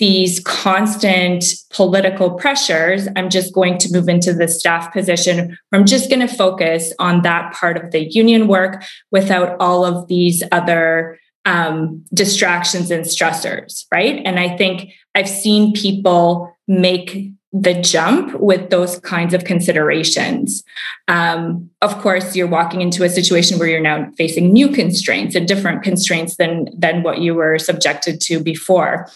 these 0.00 0.40
constant 0.40 1.44
political 1.70 2.32
pressures, 2.32 3.06
I'm 3.14 3.30
just 3.30 3.54
going 3.54 3.78
to 3.78 3.92
move 3.92 4.08
into 4.08 4.34
the 4.34 4.48
staff 4.48 4.92
position 4.92 5.56
I'm 5.72 5.86
just 5.86 6.10
going 6.10 6.26
to 6.26 6.32
focus 6.32 6.92
on 6.98 7.22
that 7.22 7.54
part 7.54 7.76
of 7.76 7.92
the 7.92 8.12
union 8.12 8.48
work 8.48 8.82
without 9.12 9.56
all 9.60 9.84
of 9.84 10.08
these 10.08 10.42
other 10.50 11.18
um, 11.44 12.04
distractions 12.12 12.90
and 12.90 13.04
stressors, 13.04 13.84
right? 13.92 14.22
And 14.24 14.38
I 14.38 14.56
think 14.56 14.92
I've 15.14 15.28
seen 15.28 15.72
people 15.72 16.54
make 16.66 17.30
the 17.52 17.74
jump 17.74 18.34
with 18.40 18.70
those 18.70 18.98
kinds 19.00 19.32
of 19.32 19.44
considerations. 19.44 20.64
Um, 21.06 21.70
of 21.82 21.96
course, 22.00 22.34
you're 22.34 22.48
walking 22.48 22.80
into 22.80 23.04
a 23.04 23.08
situation 23.08 23.58
where 23.58 23.68
you're 23.68 23.80
now 23.80 24.10
facing 24.18 24.52
new 24.52 24.70
constraints 24.70 25.36
and 25.36 25.46
different 25.46 25.84
constraints 25.84 26.36
than 26.36 26.68
than 26.76 27.04
what 27.04 27.18
you 27.18 27.34
were 27.34 27.58
subjected 27.58 28.20
to 28.22 28.40
before. 28.40 29.08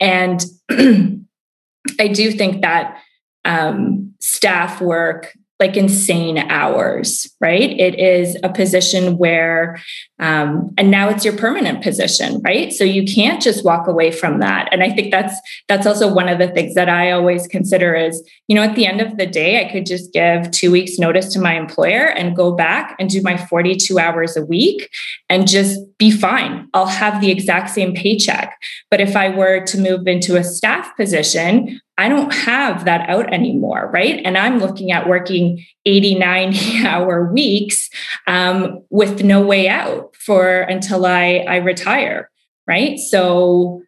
And 0.00 0.44
I 0.70 2.08
do 2.12 2.30
think 2.30 2.60
that 2.60 2.98
um, 3.46 4.14
staff 4.20 4.82
work 4.82 5.32
like 5.60 5.76
insane 5.76 6.38
hours, 6.38 7.28
right? 7.40 7.70
It 7.70 7.98
is 7.98 8.36
a 8.44 8.48
position 8.48 9.18
where, 9.18 9.80
um, 10.20 10.72
and 10.78 10.90
now 10.90 11.08
it's 11.08 11.24
your 11.24 11.36
permanent 11.36 11.82
position, 11.82 12.40
right? 12.42 12.72
So 12.72 12.84
you 12.84 13.04
can't 13.04 13.42
just 13.42 13.64
walk 13.64 13.88
away 13.88 14.12
from 14.12 14.38
that. 14.38 14.68
And 14.72 14.84
I 14.84 14.90
think 14.90 15.10
that's 15.10 15.34
that's 15.66 15.86
also 15.86 16.12
one 16.12 16.28
of 16.28 16.38
the 16.38 16.48
things 16.48 16.74
that 16.74 16.88
I 16.88 17.10
always 17.10 17.46
consider 17.48 17.94
is, 17.94 18.22
you 18.46 18.54
know, 18.54 18.62
at 18.62 18.76
the 18.76 18.86
end 18.86 19.00
of 19.00 19.16
the 19.16 19.26
day, 19.26 19.64
I 19.64 19.70
could 19.70 19.84
just 19.84 20.12
give 20.12 20.50
two 20.52 20.70
weeks 20.70 20.98
notice 20.98 21.32
to 21.32 21.40
my 21.40 21.54
employer 21.54 22.06
and 22.06 22.36
go 22.36 22.52
back 22.52 22.94
and 23.00 23.10
do 23.10 23.20
my 23.22 23.36
42 23.36 23.98
hours 23.98 24.36
a 24.36 24.44
week 24.44 24.88
and 25.28 25.48
just 25.48 25.80
be 25.98 26.10
fine. 26.10 26.68
I'll 26.72 26.86
have 26.86 27.20
the 27.20 27.32
exact 27.32 27.70
same 27.70 27.94
paycheck. 27.94 28.56
But 28.90 29.00
if 29.00 29.16
I 29.16 29.30
were 29.30 29.64
to 29.66 29.78
move 29.78 30.06
into 30.06 30.36
a 30.36 30.44
staff 30.44 30.96
position, 30.96 31.80
I 31.98 32.08
don't 32.08 32.32
have 32.32 32.84
that 32.84 33.10
out 33.10 33.32
anymore, 33.32 33.90
right? 33.92 34.22
And 34.24 34.38
I'm 34.38 34.60
looking 34.60 34.92
at 34.92 35.08
working 35.08 35.64
89 35.84 36.54
hour 36.86 37.30
weeks 37.32 37.90
um, 38.28 38.84
with 38.88 39.24
no 39.24 39.44
way 39.44 39.68
out 39.68 40.14
for 40.14 40.60
until 40.60 41.04
I, 41.04 41.44
I 41.48 41.56
retire, 41.56 42.30
right? 42.68 42.98
So 43.00 43.82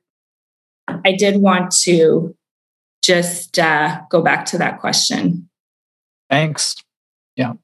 I 0.88 1.12
did 1.12 1.40
want 1.40 1.70
to 1.82 2.36
just 3.02 3.58
uh, 3.58 4.00
go 4.10 4.22
back 4.22 4.44
to 4.46 4.58
that 4.58 4.80
question. 4.80 5.48
Thanks. 6.28 6.74
Yeah. 7.36 7.54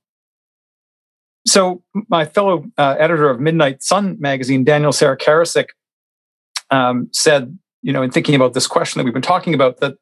So, 1.47 1.83
my 2.09 2.25
fellow 2.25 2.65
uh, 2.77 2.97
editor 2.99 3.31
of 3.31 3.41
Midnight 3.41 3.83
Sun 3.83 4.17
magazine, 4.19 4.65
Daniel 4.65 4.93
Sarah 4.93 5.17
Karasik, 5.17 5.69
um, 6.71 7.09
said, 7.13 7.57
you 7.83 7.93
know, 7.93 8.03
in 8.03 8.11
thinking 8.11 8.35
about 8.35 8.55
this 8.55 8.67
question 8.67 8.99
that 8.99 9.05
we've 9.05 9.13
been 9.15 9.23
talking 9.23 9.55
about, 9.55 9.79
that 9.79 9.97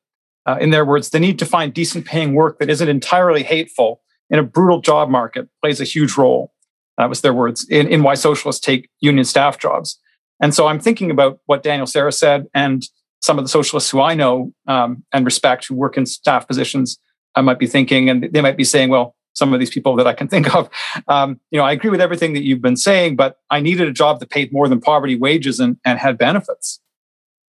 uh, 0.46 0.56
in 0.60 0.70
their 0.70 0.84
words, 0.84 1.10
the 1.10 1.20
need 1.20 1.38
to 1.38 1.46
find 1.46 1.72
decent 1.72 2.04
paying 2.04 2.34
work 2.34 2.58
that 2.58 2.70
isn't 2.70 2.88
entirely 2.88 3.42
hateful 3.42 4.00
in 4.30 4.38
a 4.38 4.42
brutal 4.42 4.80
job 4.80 5.08
market 5.08 5.48
plays 5.62 5.80
a 5.80 5.84
huge 5.84 6.16
role. 6.16 6.52
That 6.98 7.08
was 7.08 7.22
their 7.22 7.34
words 7.34 7.66
in, 7.68 7.88
in 7.88 8.02
why 8.02 8.14
socialists 8.14 8.64
take 8.64 8.88
union 9.00 9.24
staff 9.24 9.58
jobs. 9.58 9.98
And 10.40 10.54
so 10.54 10.66
I'm 10.66 10.80
thinking 10.80 11.10
about 11.10 11.40
what 11.46 11.62
Daniel 11.62 11.86
Sarah 11.86 12.12
said 12.12 12.46
and 12.54 12.84
some 13.20 13.38
of 13.38 13.44
the 13.44 13.48
socialists 13.48 13.90
who 13.90 14.00
I 14.00 14.14
know 14.14 14.52
um, 14.66 15.04
and 15.12 15.24
respect 15.24 15.66
who 15.66 15.74
work 15.74 15.96
in 15.96 16.06
staff 16.06 16.46
positions. 16.46 16.98
I 17.34 17.40
might 17.40 17.58
be 17.58 17.66
thinking, 17.66 18.10
and 18.10 18.30
they 18.32 18.40
might 18.40 18.56
be 18.56 18.64
saying, 18.64 18.90
well, 18.90 19.16
some 19.32 19.52
of 19.52 19.58
these 19.58 19.70
people 19.70 19.96
that 19.96 20.06
I 20.06 20.12
can 20.12 20.28
think 20.28 20.54
of, 20.54 20.70
um, 21.08 21.40
you 21.50 21.58
know, 21.58 21.64
I 21.64 21.72
agree 21.72 21.90
with 21.90 22.00
everything 22.00 22.34
that 22.34 22.44
you've 22.44 22.62
been 22.62 22.76
saying, 22.76 23.16
but 23.16 23.38
I 23.50 23.60
needed 23.60 23.88
a 23.88 23.92
job 23.92 24.20
that 24.20 24.30
paid 24.30 24.52
more 24.52 24.68
than 24.68 24.80
poverty 24.80 25.16
wages 25.16 25.58
and, 25.58 25.76
and 25.84 25.98
had 25.98 26.16
benefits. 26.18 26.80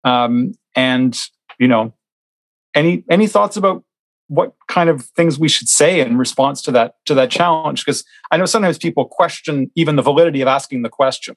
Um, 0.03 0.53
and, 0.75 1.19
you 1.59 1.67
know, 1.67 1.93
any 2.75 3.03
any 3.09 3.27
thoughts 3.27 3.57
about 3.57 3.83
what 4.27 4.55
kind 4.67 4.89
of 4.89 5.05
things 5.05 5.37
we 5.37 5.47
should 5.47 5.69
say 5.69 5.99
in 5.99 6.17
response 6.17 6.61
to 6.63 6.71
that 6.71 6.95
to 7.05 7.13
that 7.15 7.31
challenge? 7.31 7.85
Because 7.85 8.03
i 8.31 8.37
know 8.37 8.45
sometimes 8.45 8.77
people 8.77 9.05
question 9.05 9.71
even 9.75 9.95
the 9.95 10.01
validity 10.01 10.41
of 10.41 10.47
asking 10.47 10.81
the 10.81 10.89
question 10.89 11.35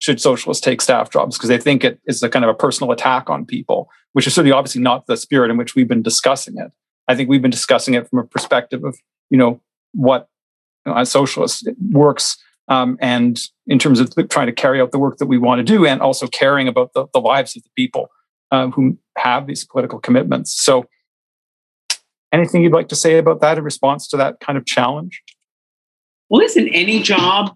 should 0.00 0.20
socialists 0.20 0.64
take 0.64 0.80
staff 0.80 1.10
jobs? 1.10 1.36
Because 1.36 1.48
they 1.48 1.58
think 1.58 1.82
it 1.82 2.00
is 2.06 2.22
a 2.22 2.28
kind 2.28 2.44
of 2.44 2.50
a 2.50 2.54
personal 2.54 2.92
attack 2.92 3.28
on 3.28 3.44
people 3.44 3.90
which 4.12 4.26
is 4.26 4.34
certainly 4.34 4.52
obviously 4.52 4.80
not 4.80 5.06
the 5.06 5.16
spirit 5.16 5.50
in 5.50 5.56
which 5.56 5.74
we've 5.74 5.88
been 5.88 6.02
discussing 6.02 6.56
it. 6.58 6.72
I 7.08 7.14
think 7.14 7.28
we've 7.28 7.42
been 7.42 7.50
discussing 7.50 7.94
it 7.94 8.08
from 8.08 8.18
a 8.18 8.24
perspective 8.24 8.84
of 8.84 8.98
you 9.30 9.38
know 9.38 9.60
what 9.92 10.28
you 10.84 10.92
know, 10.92 10.98
as 10.98 11.10
socialists 11.10 11.64
works 11.90 12.36
um, 12.68 12.98
and 13.00 13.40
in 13.66 13.78
terms 13.78 14.00
of 14.00 14.12
trying 14.28 14.46
to 14.46 14.52
carry 14.52 14.80
out 14.80 14.92
the 14.92 14.98
work 14.98 15.18
that 15.18 15.26
we 15.26 15.38
want 15.38 15.58
to 15.58 15.62
do 15.62 15.86
and 15.86 16.00
also 16.00 16.26
caring 16.26 16.68
about 16.68 16.92
the, 16.92 17.06
the 17.12 17.20
lives 17.20 17.56
of 17.56 17.62
the 17.62 17.70
people 17.76 18.10
who 18.50 18.98
have 19.18 19.46
these 19.46 19.64
political 19.64 19.98
commitments 19.98 20.54
so 20.54 20.86
Anything 22.32 22.62
you'd 22.62 22.72
like 22.72 22.88
to 22.88 22.96
say 22.96 23.18
about 23.18 23.40
that 23.40 23.58
in 23.58 23.64
response 23.64 24.06
to 24.08 24.16
that 24.18 24.40
kind 24.40 24.58
of 24.58 24.66
challenge? 24.66 25.22
Well, 26.28 26.42
isn't 26.42 26.68
any 26.68 27.02
job? 27.02 27.54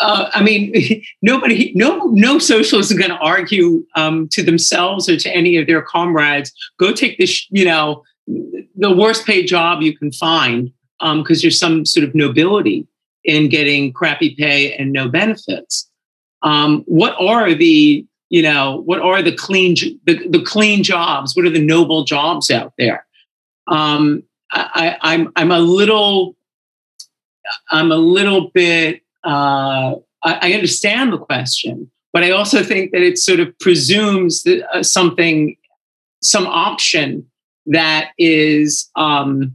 Uh, 0.00 0.30
I 0.34 0.42
mean, 0.42 1.02
nobody, 1.22 1.72
no, 1.74 2.06
no 2.12 2.38
socialist 2.38 2.90
is 2.90 2.98
going 2.98 3.10
to 3.10 3.16
argue 3.16 3.86
um, 3.96 4.28
to 4.32 4.42
themselves 4.42 5.08
or 5.08 5.16
to 5.16 5.30
any 5.34 5.56
of 5.56 5.66
their 5.66 5.80
comrades. 5.80 6.52
Go 6.78 6.92
take 6.92 7.16
this, 7.16 7.46
you 7.50 7.64
know, 7.64 8.02
the 8.26 8.94
worst 8.94 9.24
paid 9.24 9.46
job 9.46 9.80
you 9.80 9.96
can 9.96 10.12
find 10.12 10.70
because 11.00 11.38
um, 11.38 11.42
there's 11.42 11.58
some 11.58 11.86
sort 11.86 12.06
of 12.06 12.14
nobility 12.14 12.86
in 13.24 13.48
getting 13.48 13.92
crappy 13.92 14.34
pay 14.34 14.74
and 14.74 14.92
no 14.92 15.08
benefits. 15.08 15.88
Um, 16.42 16.82
what 16.86 17.14
are 17.18 17.54
the 17.54 18.04
you 18.32 18.40
know 18.40 18.80
what 18.86 19.00
are 19.00 19.20
the 19.20 19.30
clean 19.30 19.74
the, 20.06 20.26
the 20.26 20.42
clean 20.42 20.82
jobs? 20.82 21.36
What 21.36 21.44
are 21.44 21.50
the 21.50 21.64
noble 21.64 22.04
jobs 22.04 22.50
out 22.50 22.72
there? 22.78 23.06
Um, 23.66 24.22
I, 24.50 24.96
I'm 25.02 25.30
I'm 25.36 25.50
a 25.52 25.58
little 25.58 26.34
I'm 27.70 27.92
a 27.92 27.96
little 27.96 28.50
bit 28.54 29.02
uh, 29.22 29.96
I, 30.22 30.32
I, 30.40 30.52
understand 30.54 31.12
the 31.12 31.18
question, 31.18 31.90
but 32.12 32.24
I 32.24 32.30
also 32.30 32.62
think 32.62 32.92
that 32.92 33.02
it 33.02 33.18
sort 33.18 33.38
of 33.38 33.56
presumes 33.58 34.42
that, 34.44 34.66
uh, 34.74 34.82
something 34.82 35.56
some 36.22 36.46
option 36.46 37.26
that 37.66 38.12
is 38.18 38.90
um, 38.96 39.54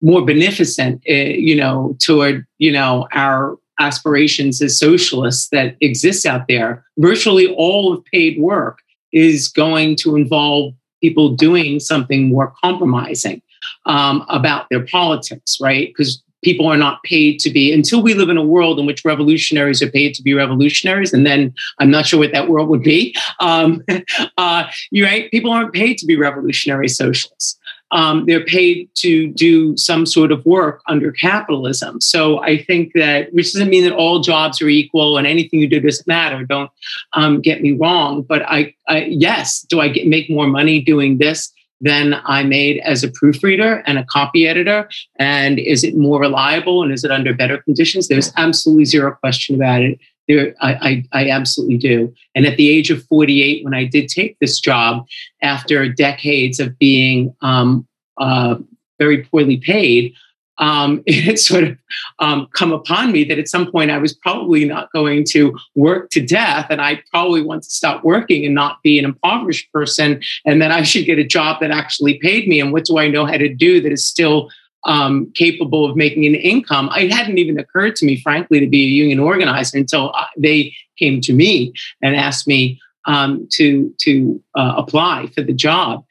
more 0.00 0.24
beneficent, 0.24 1.02
uh, 1.10 1.12
you 1.12 1.56
know, 1.56 1.96
toward 2.00 2.46
you 2.58 2.70
know 2.70 3.08
our 3.12 3.58
aspirations 3.78 4.60
as 4.62 4.78
socialists 4.78 5.48
that 5.50 5.76
exists 5.80 6.26
out 6.26 6.46
there. 6.48 6.84
Virtually 6.98 7.52
all 7.54 7.92
of 7.92 8.04
paid 8.04 8.38
work 8.38 8.78
is 9.12 9.48
going 9.48 9.96
to 9.96 10.16
involve 10.16 10.74
people 11.00 11.30
doing 11.30 11.80
something 11.80 12.28
more 12.28 12.52
compromising 12.62 13.42
um, 13.86 14.24
about 14.28 14.66
their 14.70 14.86
politics, 14.86 15.58
right? 15.60 15.88
Because 15.88 16.22
people 16.44 16.66
are 16.66 16.76
not 16.76 17.02
paid 17.02 17.40
to 17.40 17.50
be 17.50 17.72
until 17.72 18.02
we 18.02 18.14
live 18.14 18.28
in 18.28 18.36
a 18.36 18.44
world 18.44 18.78
in 18.78 18.86
which 18.86 19.04
revolutionaries 19.04 19.82
are 19.82 19.90
paid 19.90 20.14
to 20.14 20.22
be 20.22 20.34
revolutionaries 20.34 21.12
and 21.12 21.26
then 21.26 21.52
i'm 21.80 21.90
not 21.90 22.06
sure 22.06 22.18
what 22.18 22.32
that 22.32 22.48
world 22.48 22.68
would 22.68 22.82
be 22.82 23.16
um, 23.40 23.82
uh, 24.36 24.64
you 24.90 25.04
right 25.04 25.30
people 25.30 25.50
aren't 25.50 25.72
paid 25.72 25.96
to 25.96 26.06
be 26.06 26.16
revolutionary 26.16 26.86
socialists 26.86 27.58
um, 27.90 28.24
they're 28.26 28.44
paid 28.44 28.88
to 28.96 29.28
do 29.28 29.76
some 29.76 30.06
sort 30.06 30.32
of 30.32 30.44
work 30.44 30.82
under 30.88 31.12
capitalism. 31.12 32.00
So 32.00 32.42
I 32.42 32.62
think 32.62 32.92
that, 32.94 33.32
which 33.32 33.52
doesn't 33.52 33.70
mean 33.70 33.84
that 33.84 33.94
all 33.94 34.20
jobs 34.20 34.60
are 34.60 34.68
equal 34.68 35.16
and 35.16 35.26
anything 35.26 35.60
you 35.60 35.68
do 35.68 35.80
doesn't 35.80 36.06
matter. 36.06 36.44
Don't 36.44 36.70
um, 37.12 37.40
get 37.40 37.62
me 37.62 37.72
wrong. 37.72 38.22
But 38.22 38.42
I, 38.42 38.74
I 38.88 39.04
yes, 39.04 39.60
do 39.62 39.80
I 39.80 39.88
get, 39.88 40.06
make 40.06 40.28
more 40.28 40.46
money 40.46 40.80
doing 40.80 41.18
this? 41.18 41.52
than 41.80 42.14
I 42.24 42.42
made 42.42 42.78
as 42.78 43.04
a 43.04 43.10
proofreader 43.10 43.82
and 43.86 43.98
a 43.98 44.04
copy 44.04 44.46
editor? 44.46 44.88
And 45.18 45.58
is 45.58 45.84
it 45.84 45.94
more 45.96 46.18
reliable 46.18 46.82
and 46.82 46.92
is 46.92 47.04
it 47.04 47.10
under 47.10 47.34
better 47.34 47.58
conditions? 47.58 48.08
There's 48.08 48.32
absolutely 48.36 48.86
zero 48.86 49.14
question 49.20 49.54
about 49.54 49.82
it. 49.82 49.98
There, 50.28 50.54
I, 50.60 51.04
I, 51.12 51.24
I, 51.24 51.30
absolutely 51.30 51.76
do. 51.76 52.14
And 52.34 52.46
at 52.46 52.56
the 52.56 52.70
age 52.70 52.90
of 52.90 53.04
48, 53.04 53.62
when 53.62 53.74
I 53.74 53.84
did 53.84 54.08
take 54.08 54.38
this 54.38 54.58
job, 54.58 55.06
after 55.42 55.86
decades 55.88 56.58
of 56.58 56.78
being 56.78 57.34
um, 57.42 57.86
uh, 58.16 58.56
very 58.98 59.24
poorly 59.24 59.58
paid, 59.58 60.14
um, 60.58 61.02
it 61.06 61.38
sort 61.38 61.64
of 61.64 61.76
um, 62.18 62.48
come 62.52 62.72
upon 62.72 63.12
me 63.12 63.24
that 63.24 63.38
at 63.38 63.48
some 63.48 63.70
point 63.70 63.90
I 63.90 63.98
was 63.98 64.14
probably 64.14 64.64
not 64.64 64.92
going 64.92 65.24
to 65.30 65.56
work 65.74 66.10
to 66.10 66.24
death 66.24 66.66
and 66.70 66.80
I 66.80 67.02
probably 67.10 67.42
want 67.42 67.64
to 67.64 67.70
stop 67.70 68.04
working 68.04 68.44
and 68.44 68.54
not 68.54 68.82
be 68.82 68.98
an 68.98 69.04
impoverished 69.04 69.72
person. 69.72 70.22
And 70.44 70.60
then 70.60 70.72
I 70.72 70.82
should 70.82 71.06
get 71.06 71.18
a 71.18 71.24
job 71.24 71.60
that 71.60 71.70
actually 71.70 72.18
paid 72.18 72.48
me. 72.48 72.60
And 72.60 72.72
what 72.72 72.84
do 72.84 72.98
I 72.98 73.08
know 73.08 73.26
how 73.26 73.36
to 73.36 73.52
do 73.52 73.80
that 73.80 73.92
is 73.92 74.06
still 74.06 74.50
um, 74.86 75.30
capable 75.34 75.88
of 75.88 75.96
making 75.96 76.26
an 76.26 76.34
income. 76.34 76.90
It 76.96 77.12
hadn't 77.12 77.38
even 77.38 77.58
occurred 77.58 77.96
to 77.96 78.06
me, 78.06 78.20
frankly, 78.20 78.60
to 78.60 78.66
be 78.66 78.84
a 78.84 78.88
union 78.88 79.18
organizer 79.18 79.78
until 79.78 80.12
uh, 80.14 80.26
they 80.36 80.74
came 80.98 81.20
to 81.22 81.32
me 81.32 81.72
and 82.02 82.14
asked 82.14 82.46
me 82.46 82.80
um, 83.06 83.48
to 83.52 83.94
to 84.00 84.42
uh, 84.54 84.74
apply 84.76 85.28
for 85.34 85.42
the 85.42 85.52
job. 85.52 86.04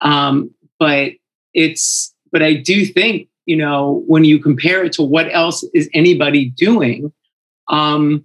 Um, 0.00 0.50
but 0.78 1.12
it's 1.54 2.14
but 2.32 2.42
I 2.42 2.54
do 2.54 2.84
think 2.84 3.28
you 3.46 3.56
know 3.56 4.04
when 4.06 4.24
you 4.24 4.38
compare 4.38 4.84
it 4.84 4.92
to 4.94 5.02
what 5.02 5.32
else 5.32 5.64
is 5.74 5.88
anybody 5.94 6.46
doing. 6.46 7.12
Um, 7.68 8.24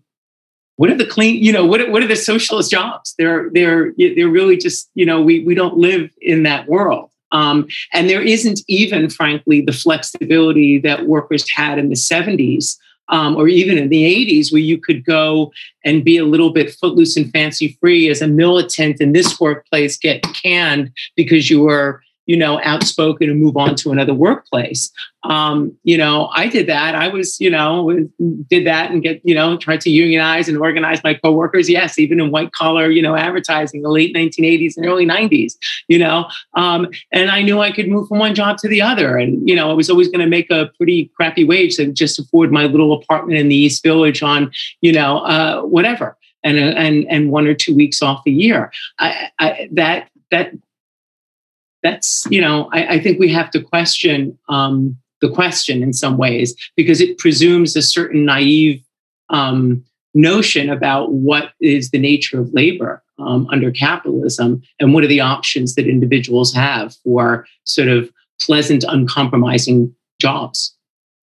what 0.77 0.89
are 0.89 0.97
the 0.97 1.05
clean 1.05 1.43
you 1.43 1.51
know 1.51 1.63
what 1.63 1.87
what 1.91 2.01
are 2.01 2.07
the 2.07 2.15
socialist 2.15 2.71
jobs 2.71 3.13
they're 3.19 3.51
they're 3.53 3.93
they're 3.97 4.27
really 4.27 4.57
just 4.57 4.89
you 4.95 5.05
know 5.05 5.21
we 5.21 5.41
we 5.41 5.53
don't 5.53 5.77
live 5.77 6.09
in 6.21 6.41
that 6.41 6.67
world 6.67 7.10
um, 7.31 7.67
and 7.93 8.09
there 8.09 8.21
isn't 8.21 8.61
even, 8.67 9.09
frankly, 9.09 9.61
the 9.61 9.73
flexibility 9.73 10.79
that 10.79 11.07
workers 11.07 11.45
had 11.55 11.79
in 11.79 11.89
the 11.89 11.95
70s 11.95 12.77
um, 13.09 13.35
or 13.35 13.47
even 13.47 13.77
in 13.77 13.89
the 13.89 14.03
80s, 14.03 14.51
where 14.51 14.61
you 14.61 14.77
could 14.77 15.05
go 15.05 15.51
and 15.83 16.03
be 16.03 16.17
a 16.17 16.25
little 16.25 16.51
bit 16.51 16.73
footloose 16.73 17.17
and 17.17 17.31
fancy 17.31 17.77
free 17.79 18.09
as 18.09 18.21
a 18.21 18.27
militant 18.27 19.01
in 19.01 19.11
this 19.11 19.39
workplace, 19.39 19.97
get 19.97 20.23
canned 20.41 20.91
because 21.15 21.49
you 21.49 21.61
were 21.61 22.01
you 22.31 22.37
know, 22.37 22.61
outspoken 22.63 23.29
and 23.29 23.41
move 23.41 23.57
on 23.57 23.75
to 23.75 23.91
another 23.91 24.13
workplace. 24.13 24.89
Um, 25.23 25.77
you 25.83 25.97
know, 25.97 26.29
I 26.33 26.47
did 26.47 26.65
that. 26.67 26.95
I 26.95 27.09
was, 27.09 27.37
you 27.41 27.49
know, 27.49 28.07
did 28.49 28.65
that 28.65 28.89
and 28.89 29.03
get, 29.03 29.19
you 29.25 29.35
know, 29.35 29.57
tried 29.57 29.81
to 29.81 29.89
unionize 29.89 30.47
and 30.47 30.57
organize 30.57 31.03
my 31.03 31.13
coworkers. 31.13 31.69
Yes, 31.69 31.99
even 31.99 32.21
in 32.21 32.31
white 32.31 32.53
collar, 32.53 32.89
you 32.89 33.01
know, 33.01 33.17
advertising, 33.17 33.81
the 33.81 33.89
late 33.89 34.15
1980s 34.15 34.77
and 34.77 34.85
early 34.85 35.05
90s, 35.05 35.55
you 35.89 35.99
know, 35.99 36.29
um, 36.53 36.87
and 37.11 37.29
I 37.29 37.41
knew 37.41 37.59
I 37.59 37.73
could 37.73 37.89
move 37.89 38.07
from 38.07 38.19
one 38.19 38.33
job 38.33 38.59
to 38.59 38.69
the 38.69 38.81
other. 38.81 39.17
And, 39.17 39.45
you 39.45 39.53
know, 39.53 39.69
I 39.69 39.73
was 39.73 39.89
always 39.89 40.07
going 40.07 40.21
to 40.21 40.25
make 40.27 40.49
a 40.49 40.71
pretty 40.77 41.11
crappy 41.17 41.43
wage 41.43 41.75
to 41.75 41.91
just 41.91 42.17
afford 42.17 42.53
my 42.53 42.63
little 42.63 42.93
apartment 42.93 43.39
in 43.39 43.49
the 43.49 43.57
East 43.57 43.83
Village 43.83 44.23
on, 44.23 44.53
you 44.79 44.93
know, 44.93 45.17
uh, 45.17 45.63
whatever. 45.63 46.17
And, 46.43 46.57
and 46.57 47.05
and 47.07 47.29
one 47.29 47.45
or 47.45 47.53
two 47.53 47.75
weeks 47.75 48.01
off 48.01 48.23
a 48.25 48.31
year. 48.31 48.71
I, 48.97 49.29
I, 49.37 49.69
that 49.73 50.09
that 50.31 50.53
that's 51.83 52.27
you 52.29 52.41
know 52.41 52.69
I, 52.71 52.95
I 52.95 52.99
think 52.99 53.19
we 53.19 53.31
have 53.31 53.51
to 53.51 53.61
question 53.61 54.37
um, 54.49 54.97
the 55.21 55.29
question 55.29 55.83
in 55.83 55.93
some 55.93 56.17
ways 56.17 56.55
because 56.75 56.99
it 56.99 57.17
presumes 57.17 57.75
a 57.75 57.81
certain 57.81 58.25
naive 58.25 58.83
um, 59.29 59.83
notion 60.13 60.69
about 60.69 61.11
what 61.13 61.51
is 61.61 61.91
the 61.91 61.99
nature 61.99 62.39
of 62.39 62.53
labor 62.53 63.01
um, 63.19 63.47
under 63.51 63.71
capitalism 63.71 64.61
and 64.79 64.93
what 64.93 65.03
are 65.03 65.07
the 65.07 65.21
options 65.21 65.75
that 65.75 65.87
individuals 65.87 66.53
have 66.53 66.95
for 67.03 67.45
sort 67.63 67.87
of 67.87 68.11
pleasant, 68.41 68.83
uncompromising 68.87 69.93
jobs. 70.19 70.75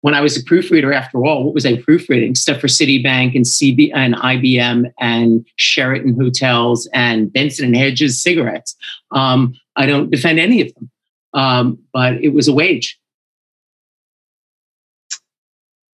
When 0.01 0.13
I 0.13 0.21
was 0.21 0.37
a 0.37 0.43
proofreader, 0.43 0.93
after 0.93 1.25
all, 1.25 1.43
what 1.43 1.55
was 1.55 1.65
I 1.65 1.81
proofreading? 1.81 2.35
Stuff 2.35 2.61
for 2.61 2.67
Citibank 2.67 3.35
and 3.35 3.45
CB 3.45 3.91
and 3.95 4.13
IBM 4.15 4.91
and 4.99 5.45
Sheraton 5.55 6.15
hotels 6.15 6.87
and 6.93 7.33
Benson 7.33 7.65
and 7.65 7.75
Hedges 7.75 8.21
cigarettes. 8.21 8.75
Um, 9.11 9.55
I 9.77 9.85
don't 9.85 10.09
defend 10.09 10.39
any 10.39 10.61
of 10.61 10.73
them, 10.73 10.91
um, 11.33 11.79
but 11.93 12.15
it 12.15 12.29
was 12.29 12.47
a 12.47 12.53
wage. 12.53 12.99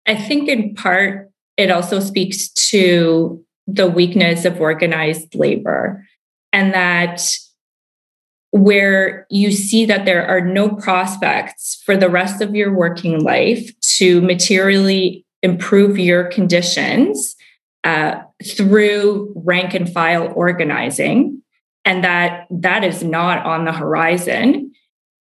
I 0.07 0.14
think 0.14 0.49
in 0.49 0.74
part 0.74 1.30
it 1.57 1.70
also 1.70 2.01
speaks 2.01 2.49
to 2.70 3.45
the 3.66 3.87
weakness 3.87 4.45
of 4.45 4.61
organized 4.61 5.35
labor 5.35 6.07
and 6.53 6.72
that 6.74 7.22
where 8.51 9.26
you 9.30 9.51
see 9.51 9.87
that 9.87 10.05
there 10.05 10.26
are 10.26 10.41
no 10.41 10.68
prospects 10.68 11.83
for 11.85 11.97
the 11.97 12.11
rest 12.11 12.43
of 12.43 12.55
your 12.55 12.72
working 12.72 13.20
life 13.20 13.70
to 13.80 14.20
materially 14.20 15.24
improve 15.43 15.99
your 15.99 16.24
conditions 16.24 17.35
uh, 17.85 18.20
through 18.45 19.33
rank 19.35 19.74
and 19.74 19.91
file 19.93 20.33
organizing 20.37 21.41
and 21.85 22.05
that 22.05 22.47
that 22.51 22.85
is 22.85 23.03
not 23.03 23.45
on 23.45 23.64
the 23.64 23.72
horizon 23.72 24.72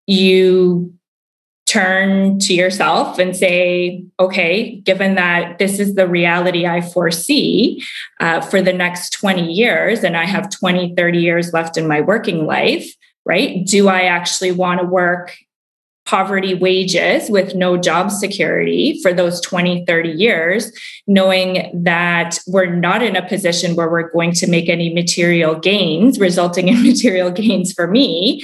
you 0.06 0.92
turn 1.66 2.38
to 2.38 2.54
yourself 2.54 3.18
and 3.18 3.36
say 3.36 4.04
okay 4.20 4.76
given 4.82 5.16
that 5.16 5.58
this 5.58 5.80
is 5.80 5.94
the 5.94 6.06
reality 6.06 6.64
i 6.64 6.80
foresee 6.80 7.82
uh, 8.20 8.40
for 8.40 8.62
the 8.62 8.72
next 8.72 9.10
20 9.10 9.52
years 9.52 10.04
and 10.04 10.16
i 10.16 10.24
have 10.24 10.48
20 10.50 10.94
30 10.94 11.18
years 11.18 11.52
left 11.52 11.76
in 11.76 11.88
my 11.88 12.00
working 12.00 12.46
life 12.46 12.88
right 13.24 13.66
do 13.66 13.88
i 13.88 14.02
actually 14.02 14.52
want 14.52 14.80
to 14.80 14.86
work 14.86 15.36
poverty 16.06 16.54
wages 16.54 17.28
with 17.28 17.54
no 17.54 17.76
job 17.76 18.10
security 18.10 18.98
for 19.02 19.12
those 19.12 19.40
20, 19.40 19.84
30 19.84 20.08
years, 20.10 20.72
knowing 21.06 21.70
that 21.74 22.38
we're 22.46 22.74
not 22.74 23.02
in 23.02 23.16
a 23.16 23.28
position 23.28 23.74
where 23.74 23.90
we're 23.90 24.10
going 24.10 24.32
to 24.32 24.46
make 24.46 24.68
any 24.68 24.94
material 24.94 25.56
gains, 25.56 26.18
resulting 26.18 26.68
in 26.68 26.82
material 26.86 27.30
gains 27.30 27.72
for 27.72 27.86
me. 27.88 28.42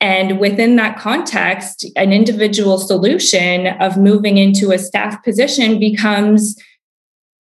And 0.00 0.38
within 0.38 0.76
that 0.76 0.98
context, 0.98 1.84
an 1.96 2.12
individual 2.12 2.78
solution 2.78 3.66
of 3.80 3.96
moving 3.96 4.38
into 4.38 4.70
a 4.70 4.78
staff 4.78 5.22
position 5.24 5.80
becomes 5.80 6.56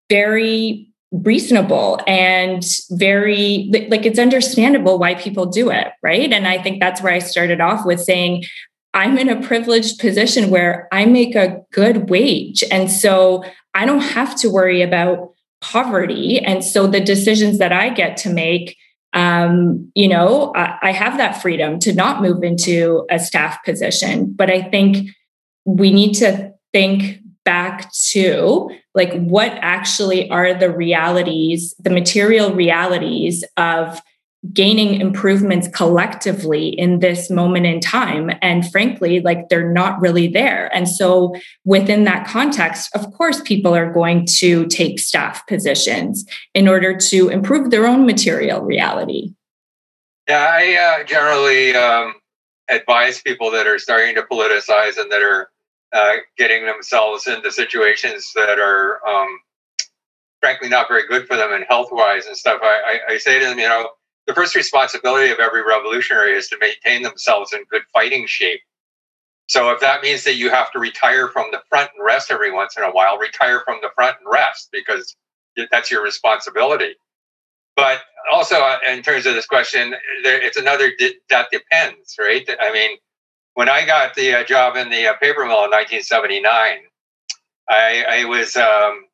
very 0.09 0.89
reasonable 1.11 1.99
and 2.07 2.65
very 2.91 3.69
like 3.87 4.03
it's 4.03 4.17
understandable 4.17 4.97
why 4.97 5.13
people 5.13 5.45
do 5.45 5.69
it 5.69 5.89
right 6.01 6.33
and 6.33 6.47
i 6.47 6.59
think 6.59 6.79
that's 6.79 7.03
where 7.03 7.13
i 7.13 7.19
started 7.19 7.61
off 7.61 7.85
with 7.85 8.01
saying 8.01 8.43
i'm 8.93 9.17
in 9.17 9.29
a 9.29 9.41
privileged 9.41 9.99
position 9.99 10.49
where 10.49 10.87
i 10.91 11.05
make 11.05 11.35
a 11.35 11.61
good 11.71 12.09
wage. 12.09 12.63
And 12.71 12.89
so 12.91 13.43
i 13.73 13.85
don't 13.85 14.01
have 14.01 14.35
to 14.41 14.49
worry 14.49 14.81
about 14.81 15.31
poverty. 15.61 16.39
And 16.39 16.63
so 16.63 16.87
the 16.87 16.99
decisions 16.99 17.57
that 17.59 17.71
i 17.71 17.89
get 17.89 18.17
to 18.17 18.29
make 18.29 18.77
um, 19.13 19.91
you 19.93 20.07
know 20.07 20.51
I, 20.55 20.77
I 20.81 20.91
have 20.91 21.17
that 21.17 21.41
freedom 21.41 21.79
to 21.79 21.93
not 21.93 22.21
move 22.21 22.43
into 22.43 23.05
a 23.09 23.19
staff 23.19 23.63
position. 23.63 24.33
But 24.33 24.49
i 24.49 24.61
think 24.61 25.09
we 25.65 25.91
need 25.91 26.13
to 26.15 26.53
think 26.73 27.19
back 27.45 27.91
to 28.11 28.69
like 28.95 29.13
what 29.13 29.51
actually 29.61 30.29
are 30.29 30.53
the 30.53 30.71
realities, 30.71 31.75
the 31.79 31.89
material 31.89 32.53
realities 32.53 33.43
of 33.57 34.01
gaining 34.51 34.99
improvements 34.99 35.69
collectively 35.69 36.67
in 36.67 36.99
this 36.99 37.29
moment 37.29 37.65
in 37.65 37.79
time. 37.79 38.31
And 38.41 38.69
frankly, 38.69 39.21
like 39.21 39.47
they're 39.49 39.71
not 39.71 40.01
really 40.01 40.27
there. 40.27 40.69
And 40.75 40.89
so, 40.89 41.35
within 41.63 42.03
that 42.03 42.27
context, 42.27 42.93
of 42.95 43.11
course, 43.13 43.41
people 43.41 43.73
are 43.73 43.91
going 43.91 44.25
to 44.39 44.65
take 44.67 44.99
staff 44.99 45.47
positions 45.47 46.25
in 46.53 46.67
order 46.67 46.97
to 46.97 47.29
improve 47.29 47.71
their 47.71 47.87
own 47.87 48.05
material 48.05 48.61
reality. 48.61 49.33
Yeah, 50.27 50.47
I 50.51 51.01
uh, 51.01 51.03
generally 51.03 51.75
um, 51.75 52.15
advise 52.69 53.21
people 53.21 53.51
that 53.51 53.67
are 53.67 53.79
starting 53.79 54.15
to 54.15 54.23
politicize 54.23 54.97
and 54.97 55.11
that 55.11 55.21
are 55.21 55.49
uh, 55.93 56.15
getting 56.37 56.65
themselves 56.65 57.27
into 57.27 57.51
situations 57.51 58.31
that 58.35 58.57
are 58.57 59.05
um, 59.07 59.39
frankly 60.39 60.67
not 60.67 60.87
very 60.87 61.07
good 61.07 61.27
for 61.27 61.35
them 61.35 61.53
and 61.53 61.65
health 61.69 61.89
wise 61.91 62.25
and 62.25 62.35
stuff. 62.35 62.59
I, 62.63 62.99
I, 63.07 63.13
I, 63.13 63.17
say 63.17 63.39
to 63.39 63.45
them, 63.45 63.59
you 63.59 63.67
know, 63.67 63.89
the 64.27 64.33
first 64.33 64.55
responsibility 64.55 65.31
of 65.31 65.39
every 65.39 65.63
revolutionary 65.63 66.33
is 66.33 66.47
to 66.49 66.57
maintain 66.59 67.03
themselves 67.03 67.53
in 67.53 67.63
good 67.69 67.83
fighting 67.93 68.25
shape. 68.27 68.61
So 69.47 69.71
if 69.71 69.81
that 69.81 70.01
means 70.01 70.23
that 70.23 70.35
you 70.35 70.49
have 70.49 70.71
to 70.71 70.79
retire 70.79 71.27
from 71.27 71.47
the 71.51 71.61
front 71.69 71.89
and 71.95 72.05
rest 72.05 72.31
every 72.31 72.51
once 72.51 72.77
in 72.77 72.83
a 72.83 72.91
while, 72.91 73.17
retire 73.17 73.61
from 73.65 73.79
the 73.81 73.89
front 73.93 74.17
and 74.19 74.31
rest 74.31 74.69
because 74.71 75.15
that's 75.69 75.91
your 75.91 76.03
responsibility. 76.03 76.95
But 77.75 77.99
also, 78.31 78.55
uh, 78.55 78.77
in 78.89 79.01
terms 79.01 79.25
of 79.25 79.33
this 79.33 79.45
question, 79.45 79.95
it's 80.23 80.57
another 80.57 80.91
that 81.29 81.47
depends, 81.51 82.15
right? 82.19 82.47
I 82.61 82.71
mean, 82.71 82.97
when 83.55 83.69
I 83.69 83.85
got 83.85 84.15
the 84.15 84.35
uh, 84.35 84.43
job 84.43 84.75
in 84.75 84.89
the 84.89 85.07
uh, 85.07 85.13
paper 85.13 85.45
mill 85.45 85.65
in 85.65 85.71
1979, 85.71 86.79
I, 87.69 88.05
I 88.09 88.25
was, 88.25 88.55
um, 88.55 89.05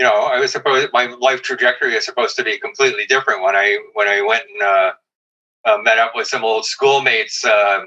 you 0.00 0.06
know, 0.06 0.30
I 0.32 0.40
was 0.40 0.50
supposed 0.50 0.88
my 0.94 1.14
life 1.20 1.42
trajectory 1.42 1.94
is 1.94 2.06
supposed 2.06 2.34
to 2.36 2.42
be 2.42 2.58
completely 2.58 3.04
different 3.04 3.42
when 3.42 3.54
I 3.54 3.76
when 3.92 4.08
I 4.08 4.22
went 4.22 4.44
and 4.48 4.62
uh, 4.62 4.92
uh 5.66 5.78
met 5.82 5.98
up 5.98 6.12
with 6.14 6.26
some 6.26 6.42
old 6.42 6.64
schoolmates 6.64 7.44
uh, 7.44 7.82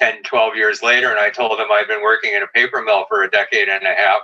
10, 0.00 0.22
12 0.22 0.54
years 0.54 0.82
later, 0.82 1.08
and 1.08 1.18
I 1.18 1.30
told 1.30 1.58
them 1.58 1.72
I'd 1.72 1.88
been 1.88 2.02
working 2.02 2.34
in 2.34 2.42
a 2.42 2.46
paper 2.48 2.82
mill 2.82 3.06
for 3.08 3.22
a 3.22 3.30
decade 3.30 3.70
and 3.70 3.86
a 3.86 3.94
half. 3.94 4.20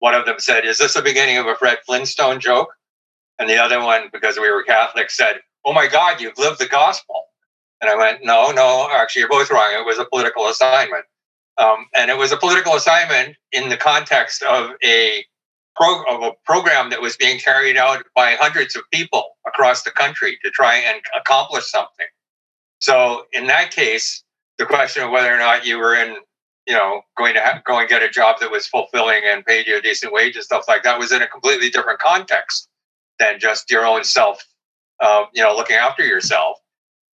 One 0.00 0.14
of 0.14 0.26
them 0.26 0.40
said, 0.40 0.64
"Is 0.64 0.78
this 0.78 0.94
the 0.94 1.02
beginning 1.02 1.38
of 1.38 1.46
a 1.46 1.54
Fred 1.54 1.78
Flintstone 1.86 2.40
joke?" 2.40 2.74
And 3.38 3.48
the 3.48 3.56
other 3.56 3.80
one, 3.80 4.08
because 4.12 4.36
we 4.36 4.50
were 4.50 4.64
Catholic, 4.64 5.12
said, 5.12 5.38
"Oh 5.64 5.72
my 5.72 5.86
God, 5.86 6.20
you've 6.20 6.38
lived 6.38 6.58
the 6.58 6.66
gospel." 6.66 7.26
And 7.80 7.88
I 7.88 7.94
went, 7.94 8.24
no, 8.24 8.50
no, 8.50 8.88
actually, 8.92 9.20
you're 9.20 9.28
both 9.28 9.52
wrong. 9.52 9.70
It 9.70 9.86
was 9.86 10.00
a 10.00 10.04
political 10.04 10.48
assignment. 10.48 11.04
Um, 11.58 11.86
and 11.96 12.10
it 12.10 12.18
was 12.18 12.32
a 12.32 12.36
political 12.36 12.74
assignment 12.74 13.36
in 13.52 13.68
the 13.68 13.76
context 13.76 14.42
of 14.42 14.72
a, 14.84 15.24
pro- 15.78 16.04
of 16.14 16.22
a 16.24 16.32
program 16.46 16.90
that 16.90 17.02
was 17.02 17.16
being 17.16 17.40
carried 17.40 17.78
out 17.78 18.04
by 18.16 18.36
hundreds 18.40 18.76
of 18.76 18.84
people 18.92 19.38
across 19.46 19.84
the 19.84 19.92
country 19.92 20.38
to 20.44 20.50
try 20.50 20.76
and 20.78 21.02
accomplish 21.18 21.70
something. 21.70 22.06
So 22.80 23.24
in 23.32 23.48
that 23.48 23.72
case, 23.72 24.24
the 24.58 24.66
question 24.66 25.04
of 25.04 25.10
whether 25.12 25.34
or 25.34 25.38
not 25.38 25.66
you 25.66 25.78
were 25.78 25.96
in, 25.96 26.16
you 26.66 26.74
know, 26.74 27.02
going 27.18 27.34
to 27.34 27.40
have, 27.40 27.64
go 27.64 27.78
and 27.80 27.88
get 27.88 28.02
a 28.02 28.10
job 28.10 28.38
that 28.40 28.50
was 28.52 28.68
fulfilling 28.68 29.22
and 29.26 29.46
paid 29.46 29.66
you 29.68 29.78
a 29.78 29.82
decent 29.82 30.12
wage 30.12 30.36
and 30.36 30.44
stuff 30.44 30.66
like 30.68 30.84
that 30.84 30.98
was 30.98 31.12
in 31.12 31.22
a 31.22 31.28
completely 31.28 31.70
different 31.70 32.00
context 32.00 32.68
than 33.20 33.40
just 33.40 33.70
your 33.70 33.86
own 33.86 34.04
self, 34.04 34.44
uh, 35.00 35.24
you 35.34 35.42
know, 35.42 35.56
looking 35.56 35.76
after 35.76 36.04
yourself. 36.04 36.58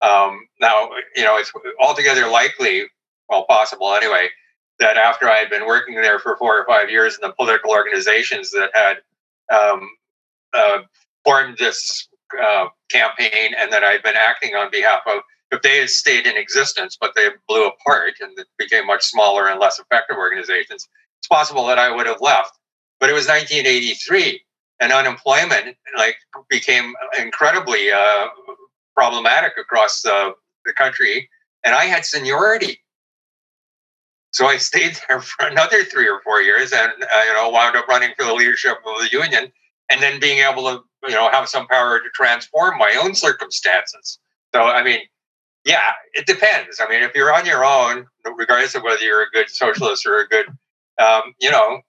Um, 0.02 0.40
now, 0.60 0.90
you 1.16 1.24
know, 1.24 1.38
it's 1.38 1.52
altogether 1.80 2.28
likely, 2.28 2.84
well, 3.28 3.46
possible 3.46 3.94
anyway, 3.94 4.28
that 4.78 4.96
after 4.96 5.28
I 5.28 5.36
had 5.36 5.50
been 5.50 5.66
working 5.66 5.94
there 5.94 6.18
for 6.18 6.36
four 6.36 6.58
or 6.58 6.66
five 6.66 6.90
years 6.90 7.14
in 7.14 7.20
the 7.26 7.34
political 7.34 7.70
organizations 7.70 8.50
that 8.52 8.70
had 8.74 8.98
um, 9.54 9.88
uh, 10.52 10.78
formed 11.24 11.58
this 11.58 12.08
uh, 12.42 12.66
campaign 12.90 13.54
and 13.58 13.72
that 13.72 13.84
I'd 13.84 14.02
been 14.02 14.16
acting 14.16 14.54
on 14.54 14.70
behalf 14.70 15.00
of, 15.06 15.22
if 15.50 15.62
they 15.62 15.78
had 15.78 15.90
stayed 15.90 16.26
in 16.26 16.36
existence, 16.36 16.96
but 16.98 17.14
they 17.14 17.28
blew 17.46 17.66
apart 17.66 18.14
and 18.20 18.36
became 18.58 18.86
much 18.86 19.04
smaller 19.04 19.48
and 19.48 19.60
less 19.60 19.78
effective 19.78 20.16
organizations, 20.16 20.88
it's 21.18 21.28
possible 21.28 21.66
that 21.66 21.78
I 21.78 21.94
would 21.94 22.06
have 22.06 22.20
left. 22.20 22.58
But 22.98 23.10
it 23.10 23.12
was 23.12 23.26
1983, 23.26 24.42
and 24.80 24.92
unemployment 24.92 25.76
like 25.96 26.16
became 26.48 26.94
incredibly 27.18 27.92
uh, 27.92 28.26
problematic 28.96 29.52
across 29.58 30.02
the, 30.02 30.34
the 30.64 30.72
country. 30.72 31.28
And 31.64 31.74
I 31.74 31.84
had 31.84 32.04
seniority. 32.04 32.81
So 34.32 34.46
I 34.46 34.56
stayed 34.56 34.98
there 35.08 35.20
for 35.20 35.46
another 35.46 35.84
three 35.84 36.08
or 36.08 36.20
four 36.22 36.40
years 36.40 36.72
and, 36.72 36.90
uh, 36.90 37.22
you 37.26 37.34
know, 37.34 37.48
wound 37.50 37.76
up 37.76 37.86
running 37.86 38.10
for 38.18 38.24
the 38.24 38.34
leadership 38.34 38.78
of 38.84 39.00
the 39.00 39.08
union 39.12 39.52
and 39.90 40.02
then 40.02 40.18
being 40.20 40.38
able 40.38 40.64
to, 40.64 40.80
you 41.08 41.14
know, 41.14 41.30
have 41.30 41.48
some 41.48 41.66
power 41.68 42.00
to 42.00 42.08
transform 42.14 42.78
my 42.78 42.98
own 43.02 43.14
circumstances. 43.14 44.18
So, 44.54 44.62
I 44.62 44.82
mean, 44.82 45.00
yeah, 45.64 45.92
it 46.14 46.26
depends. 46.26 46.80
I 46.80 46.88
mean, 46.88 47.02
if 47.02 47.14
you're 47.14 47.32
on 47.32 47.46
your 47.46 47.64
own, 47.64 48.06
regardless 48.36 48.74
of 48.74 48.82
whether 48.82 49.02
you're 49.02 49.22
a 49.22 49.30
good 49.30 49.48
socialist 49.48 50.06
or 50.06 50.20
a 50.20 50.28
good, 50.28 50.46
um, 50.98 51.34
you 51.40 51.50
know, 51.50 51.80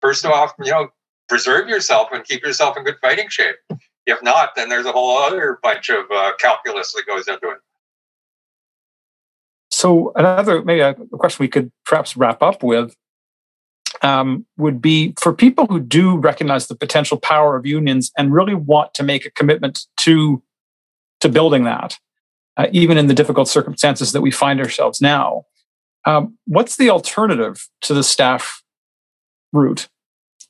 first 0.00 0.24
of 0.24 0.30
all, 0.30 0.52
you 0.62 0.70
know, 0.70 0.88
preserve 1.28 1.68
yourself 1.68 2.08
and 2.12 2.24
keep 2.24 2.44
yourself 2.44 2.76
in 2.76 2.84
good 2.84 2.98
fighting 3.00 3.28
shape. 3.28 3.56
If 4.06 4.22
not, 4.22 4.50
then 4.54 4.68
there's 4.68 4.86
a 4.86 4.92
whole 4.92 5.18
other 5.18 5.58
bunch 5.62 5.88
of 5.88 6.04
uh, 6.12 6.32
calculus 6.38 6.92
that 6.92 7.06
goes 7.06 7.28
into 7.28 7.50
it. 7.50 7.58
So 9.82 10.12
another 10.14 10.62
maybe 10.62 10.78
a 10.78 10.94
question 10.94 11.42
we 11.42 11.48
could 11.48 11.72
perhaps 11.84 12.16
wrap 12.16 12.40
up 12.40 12.62
with 12.62 12.94
um, 14.00 14.46
would 14.56 14.80
be 14.80 15.12
for 15.20 15.32
people 15.32 15.66
who 15.66 15.80
do 15.80 16.16
recognize 16.16 16.68
the 16.68 16.76
potential 16.76 17.18
power 17.18 17.56
of 17.56 17.66
unions 17.66 18.12
and 18.16 18.32
really 18.32 18.54
want 18.54 18.94
to 18.94 19.02
make 19.02 19.26
a 19.26 19.30
commitment 19.30 19.86
to 19.96 20.40
to 21.20 21.28
building 21.28 21.64
that, 21.64 21.98
uh, 22.56 22.68
even 22.70 22.96
in 22.96 23.08
the 23.08 23.14
difficult 23.14 23.48
circumstances 23.48 24.12
that 24.12 24.20
we 24.20 24.30
find 24.30 24.60
ourselves 24.60 25.00
now. 25.00 25.46
Um, 26.04 26.38
what's 26.46 26.76
the 26.76 26.88
alternative 26.88 27.68
to 27.80 27.92
the 27.92 28.04
staff 28.04 28.62
route 29.52 29.88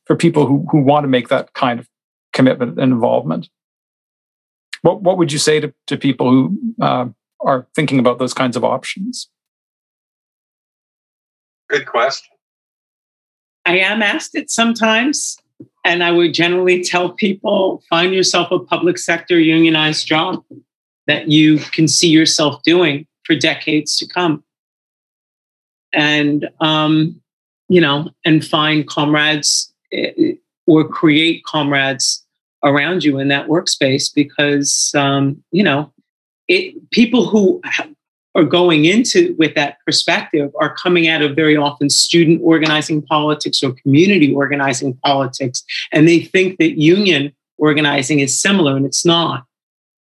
for 0.05 0.15
people 0.15 0.45
who 0.45 0.67
who 0.71 0.83
want 0.83 1.05
to 1.05 1.09
make 1.09 1.29
that 1.29 1.55
kind 1.55 1.81
of 1.81 1.89
commitment 2.35 2.79
and 2.79 2.93
involvement. 2.93 3.49
What 4.83 5.01
what 5.01 5.17
would 5.17 5.33
you 5.33 5.39
say 5.39 5.59
to, 5.59 5.73
to 5.87 5.97
people 5.97 6.31
who 6.31 6.59
uh, 6.83 7.07
are 7.43 7.67
thinking 7.75 7.99
about 7.99 8.19
those 8.19 8.35
kinds 8.35 8.57
of 8.57 8.65
options? 8.65 9.29
Good 11.69 11.87
question. 11.87 12.29
I 13.65 13.79
am 13.79 14.03
asked 14.03 14.35
it 14.35 14.51
sometimes, 14.51 15.37
and 15.85 16.03
I 16.03 16.11
would 16.11 16.35
generally 16.35 16.83
tell 16.83 17.11
people 17.11 17.83
find 17.89 18.13
yourself 18.13 18.51
a 18.51 18.59
public 18.59 18.99
sector 18.99 19.39
unionized 19.39 20.07
job 20.07 20.45
that 21.07 21.29
you 21.29 21.59
can 21.59 21.89
see 21.89 22.09
yourself 22.09 22.63
doing 22.63 23.07
for 23.25 23.35
decades 23.37 23.97
to 23.99 24.07
come. 24.07 24.43
And, 25.93 26.49
um, 26.61 27.21
you 27.69 27.81
know, 27.81 28.11
and 28.25 28.45
find 28.45 28.87
comrades 28.87 29.73
eh, 29.93 30.35
or 30.67 30.87
create 30.87 31.45
comrades 31.45 32.25
around 32.63 33.05
you 33.05 33.19
in 33.19 33.29
that 33.29 33.49
workspace 33.49 34.13
because 34.15 34.93
um, 34.95 35.43
you 35.51 35.63
know 35.63 35.93
it 36.49 36.91
people 36.91 37.27
who 37.27 37.61
are 38.35 38.45
going 38.45 38.85
into 38.87 39.35
with 39.39 39.55
that 39.55 39.77
perspective 39.85 40.51
are 40.59 40.75
coming 40.75 41.07
out 41.07 41.23
of 41.23 41.37
very 41.37 41.57
often 41.57 41.91
student 41.91 42.41
organizing 42.43 43.03
politics 43.03 43.63
or 43.63 43.73
community 43.73 44.35
organizing 44.35 44.95
politics 45.05 45.63
and 45.93 46.09
they 46.09 46.21
think 46.21 46.59
that 46.59 46.81
union 46.81 47.33
organizing 47.59 48.21
is 48.21 48.41
similar 48.41 48.77
and 48.77 48.87
it's 48.87 49.05
not. 49.05 49.45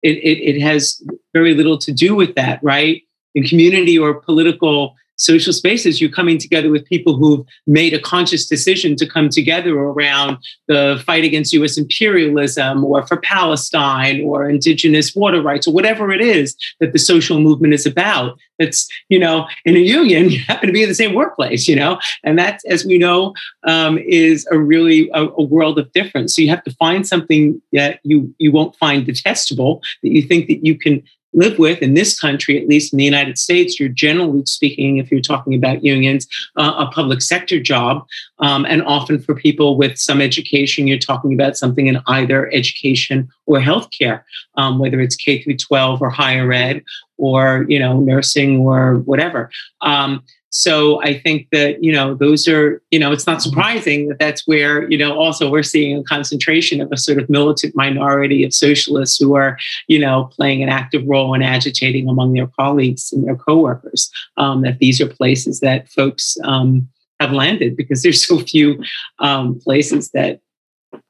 It, 0.02 0.18
it, 0.18 0.56
it 0.56 0.62
has 0.62 1.02
very 1.34 1.54
little 1.54 1.78
to 1.78 1.92
do 1.92 2.16
with 2.16 2.36
that 2.36 2.60
right? 2.64 3.04
In 3.36 3.44
community 3.44 3.98
or 4.00 4.16
political 4.16 4.96
social 5.22 5.54
spaces, 5.54 6.02
you're 6.02 6.10
coming 6.10 6.38
together 6.38 6.70
with 6.70 6.86
people 6.86 7.16
who've 7.16 7.46
made 7.68 7.94
a 7.94 8.00
conscious 8.00 8.48
decision 8.48 8.96
to 8.96 9.06
come 9.08 9.30
together 9.30 9.78
around 9.78 10.38
the 10.68 11.02
fight 11.06 11.24
against 11.24 11.54
US 11.54 11.78
imperialism 11.78 12.84
or 12.84 13.06
for 13.06 13.18
Palestine 13.18 14.22
or 14.24 14.50
indigenous 14.50 15.16
water 15.16 15.42
rights 15.42 15.68
or 15.68 15.74
whatever 15.74 16.12
it 16.12 16.22
is 16.22 16.56
that 16.80 16.92
the 16.92 17.00
social 17.00 17.40
movement 17.40 17.74
is 17.74 17.86
about. 17.86 18.38
That's, 18.58 18.88
you 19.10 19.20
know, 19.20 19.48
in 19.66 19.76
a 19.76 19.80
union, 19.80 20.30
you 20.32 20.40
happen 20.40 20.68
to 20.68 20.74
be 20.74 20.84
in 20.84 20.90
the 20.90 20.96
same 20.96 21.14
workplace, 21.14 21.68
you 21.68 21.76
know, 21.76 22.00
and 22.24 22.38
that, 22.40 22.60
as 22.68 22.84
we 22.86 22.98
know, 22.98 23.34
um, 23.68 24.00
is 24.00 24.48
a 24.52 24.58
really 24.58 25.10
a, 25.14 25.26
a 25.26 25.44
world 25.44 25.78
of 25.78 25.92
difference. 25.94 26.36
So 26.36 26.42
you 26.42 26.50
have 26.50 26.64
to 26.64 26.74
find 26.76 27.08
something 27.08 27.62
that 27.74 28.00
you 28.04 28.34
you 28.38 28.52
won't 28.52 28.76
find 28.76 29.06
detestable 29.06 29.82
that 30.02 30.12
you 30.12 30.22
think 30.24 30.48
that 30.48 30.66
you 30.66 30.78
can 30.78 31.04
live 31.34 31.58
with 31.58 31.82
in 31.82 31.94
this 31.94 32.20
country, 32.20 32.62
at 32.62 32.68
least 32.68 32.94
in 32.94 32.98
the 32.98 33.06
United 33.06 33.38
States, 33.38 33.80
you're 33.80 33.90
generally 33.90 34.44
speaking, 34.46 34.98
if 34.98 35.12
you're 35.12 35.22
talking 35.22 35.54
about 35.54 35.84
unions, 35.84 36.28
uh, 36.58 36.74
a 36.78 36.92
public 36.92 37.22
sector 37.22 37.60
job. 37.60 38.06
Um, 38.40 38.66
and 38.66 38.84
often 38.84 39.22
for 39.22 39.36
people 39.36 39.78
with 39.78 39.98
some 39.98 40.22
education, 40.22 40.88
you're 40.88 40.98
talking 40.98 41.34
about 41.34 41.58
something 41.58 41.88
in 41.88 42.00
either 42.08 42.52
education 42.54 43.30
or 43.46 43.60
healthcare, 43.60 44.24
um, 44.56 44.80
whether 44.80 45.00
it's 45.00 45.16
K 45.16 45.42
through 45.42 45.58
12 45.58 46.02
or 46.02 46.10
higher 46.10 46.52
ed 46.52 46.84
or, 47.18 47.66
you 47.70 47.80
know, 47.80 48.00
nursing 48.00 48.60
or 48.60 48.98
whatever. 49.00 49.50
Um, 49.82 50.24
so 50.54 51.02
I 51.02 51.18
think 51.18 51.48
that, 51.54 51.82
you 51.82 51.94
know, 51.94 52.14
those 52.14 52.46
are, 52.46 52.82
you 52.92 53.00
know, 53.00 53.14
it's 53.14 53.26
not 53.26 53.42
surprising 53.42 54.10
that 54.10 54.20
that's 54.20 54.46
where, 54.46 54.90
you 54.92 54.98
know, 54.98 55.18
also 55.18 55.50
we're 55.50 55.64
seeing 55.64 55.98
a 55.98 56.04
concentration 56.04 56.82
of 56.82 56.92
a 56.92 56.98
sort 56.98 57.20
of 57.20 57.30
militant 57.30 57.74
minority 57.74 58.44
of 58.44 58.54
socialists 58.54 59.18
who 59.18 59.34
are, 59.34 59.58
you 59.88 59.98
know, 59.98 60.26
playing 60.36 60.62
an 60.62 60.68
active 60.68 61.04
role 61.08 61.34
in 61.34 61.42
agitating 61.42 62.10
among 62.10 62.34
their 62.34 62.48
colleagues 62.48 63.14
and 63.14 63.26
their 63.26 63.38
coworkers, 63.38 64.12
um, 64.36 64.62
that 64.62 64.80
these 64.80 65.00
are 65.00 65.08
places 65.08 65.62
that 65.62 65.88
folks 65.88 66.38
um, 66.44 66.86
have 67.22 67.32
landed 67.32 67.78
because 67.78 68.04
there's 68.04 68.26
so 68.28 68.40
few 68.40 68.84
um, 69.20 69.58
places 69.62 70.12
that 70.12 70.42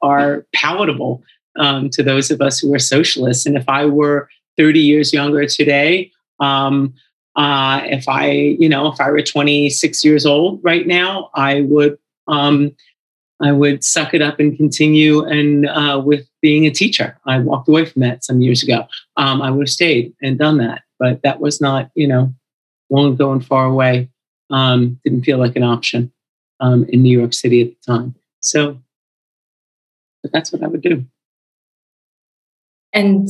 are 0.02 0.46
palatable 0.54 1.20
um, 1.58 1.90
to 1.90 2.04
those 2.04 2.30
of 2.30 2.40
us 2.40 2.60
who 2.60 2.72
are 2.72 2.78
socialists. 2.78 3.44
And 3.44 3.56
if 3.56 3.68
I 3.68 3.86
were 3.86 4.28
30 4.56 4.78
years 4.78 5.12
younger 5.12 5.46
today, 5.46 6.12
um, 6.38 6.94
uh, 7.36 7.80
if 7.84 8.08
I, 8.08 8.30
you 8.30 8.68
know, 8.68 8.88
if 8.88 9.00
I 9.00 9.10
were 9.10 9.22
26 9.22 10.04
years 10.04 10.26
old 10.26 10.60
right 10.62 10.86
now, 10.86 11.30
I 11.34 11.62
would, 11.62 11.98
um, 12.28 12.74
I 13.40 13.52
would 13.52 13.82
suck 13.82 14.14
it 14.14 14.22
up 14.22 14.38
and 14.38 14.56
continue 14.56 15.24
and 15.24 15.66
uh, 15.66 16.00
with 16.04 16.28
being 16.40 16.66
a 16.66 16.70
teacher. 16.70 17.18
I 17.26 17.38
walked 17.38 17.68
away 17.68 17.86
from 17.86 18.02
that 18.02 18.24
some 18.24 18.40
years 18.40 18.62
ago. 18.62 18.86
Um, 19.16 19.42
I 19.42 19.50
would 19.50 19.66
have 19.66 19.72
stayed 19.72 20.14
and 20.22 20.38
done 20.38 20.58
that, 20.58 20.82
but 20.98 21.22
that 21.22 21.40
was 21.40 21.60
not, 21.60 21.90
you 21.94 22.06
know, 22.06 22.32
long 22.90 23.14
ago 23.14 23.32
and 23.32 23.44
far 23.44 23.64
away. 23.64 24.10
Um, 24.50 25.00
didn't 25.02 25.22
feel 25.22 25.38
like 25.38 25.56
an 25.56 25.62
option 25.62 26.12
um, 26.60 26.84
in 26.90 27.02
New 27.02 27.18
York 27.18 27.32
City 27.32 27.62
at 27.62 27.68
the 27.68 27.92
time. 27.92 28.14
So, 28.40 28.78
but 30.22 30.30
that's 30.32 30.52
what 30.52 30.62
I 30.62 30.66
would 30.66 30.82
do. 30.82 31.04
And 32.92 33.28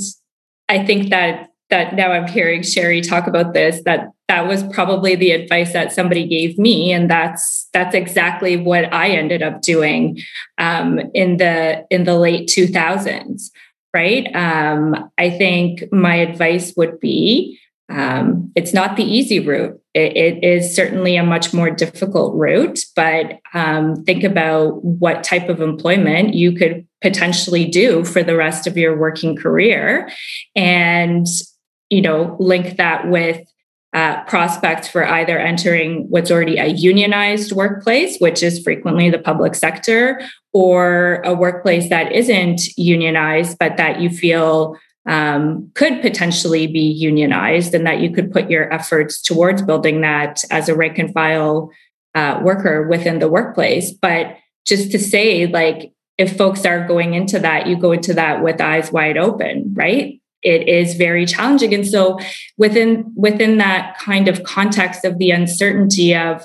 I 0.68 0.84
think 0.84 1.11
that 1.11 1.51
that 1.72 1.94
now 1.94 2.12
I'm 2.12 2.28
hearing 2.28 2.62
Sherry 2.62 3.00
talk 3.00 3.26
about 3.26 3.54
this, 3.54 3.82
that 3.86 4.10
that 4.28 4.46
was 4.46 4.62
probably 4.62 5.16
the 5.16 5.32
advice 5.32 5.72
that 5.72 5.90
somebody 5.90 6.28
gave 6.28 6.58
me. 6.58 6.92
And 6.92 7.10
that's 7.10 7.68
that's 7.72 7.94
exactly 7.94 8.58
what 8.58 8.92
I 8.92 9.08
ended 9.08 9.42
up 9.42 9.62
doing 9.62 10.20
um, 10.58 11.00
in 11.14 11.38
the 11.38 11.86
in 11.90 12.04
the 12.04 12.18
late 12.18 12.48
2000s. 12.48 13.50
Right. 13.94 14.34
Um, 14.34 15.10
I 15.18 15.30
think 15.30 15.90
my 15.92 16.14
advice 16.14 16.74
would 16.76 17.00
be 17.00 17.58
um, 17.88 18.50
it's 18.54 18.72
not 18.72 18.96
the 18.96 19.04
easy 19.04 19.40
route. 19.40 19.78
It, 19.92 20.16
it 20.16 20.44
is 20.44 20.74
certainly 20.74 21.16
a 21.16 21.22
much 21.22 21.52
more 21.52 21.70
difficult 21.70 22.34
route, 22.34 22.80
but 22.96 23.38
um, 23.52 24.02
think 24.04 24.24
about 24.24 24.82
what 24.82 25.24
type 25.24 25.50
of 25.50 25.60
employment 25.60 26.32
you 26.34 26.52
could 26.52 26.86
potentially 27.02 27.66
do 27.66 28.04
for 28.04 28.22
the 28.22 28.36
rest 28.36 28.66
of 28.66 28.78
your 28.78 28.96
working 28.96 29.36
career 29.36 30.10
and 30.56 31.26
you 31.93 32.01
know, 32.01 32.36
link 32.40 32.78
that 32.78 33.07
with 33.11 33.47
uh, 33.93 34.24
prospects 34.24 34.88
for 34.88 35.07
either 35.07 35.38
entering 35.38 36.07
what's 36.09 36.30
already 36.30 36.57
a 36.57 36.68
unionized 36.68 37.53
workplace, 37.53 38.16
which 38.18 38.43
is 38.43 38.62
frequently 38.62 39.11
the 39.11 39.18
public 39.18 39.55
sector, 39.55 40.22
or 40.55 41.20
a 41.26 41.34
workplace 41.34 41.90
that 41.90 42.11
isn't 42.11 42.62
unionized, 42.78 43.59
but 43.59 43.76
that 43.76 44.01
you 44.01 44.09
feel 44.09 44.78
um, 45.05 45.70
could 45.74 46.01
potentially 46.01 46.66
be 46.66 46.80
unionized, 46.80 47.74
and 47.74 47.86
that 47.86 48.01
you 48.01 48.11
could 48.11 48.32
put 48.32 48.49
your 48.49 48.72
efforts 48.72 49.20
towards 49.20 49.61
building 49.61 50.01
that 50.01 50.43
as 50.51 50.70
a 50.70 50.74
rank 50.74 50.97
and 50.99 51.12
file 51.12 51.70
uh, 52.14 52.40
worker 52.43 52.88
within 52.88 53.18
the 53.18 53.28
workplace. 53.28 53.93
But 53.93 54.38
just 54.66 54.90
to 54.93 54.99
say, 54.99 55.47
like, 55.47 55.93
if 56.16 56.38
folks 56.38 56.64
are 56.64 56.88
going 56.88 57.12
into 57.12 57.38
that, 57.40 57.66
you 57.66 57.76
go 57.76 57.93
into 57.93 58.14
that 58.14 58.43
with 58.43 58.62
eyes 58.62 58.90
wide 58.90 59.18
open, 59.18 59.74
right? 59.74 60.21
It 60.43 60.68
is 60.68 60.95
very 60.95 61.26
challenging. 61.26 61.72
And 61.74 61.86
so 61.86 62.18
within 62.59 63.12
within 63.16 63.59
that 63.59 63.99
kind 63.99 64.28
of 64.28 64.43
context 64.43 65.05
of 65.05 65.18
the 65.18 65.30
uncertainty 65.30 66.14
of 66.14 66.45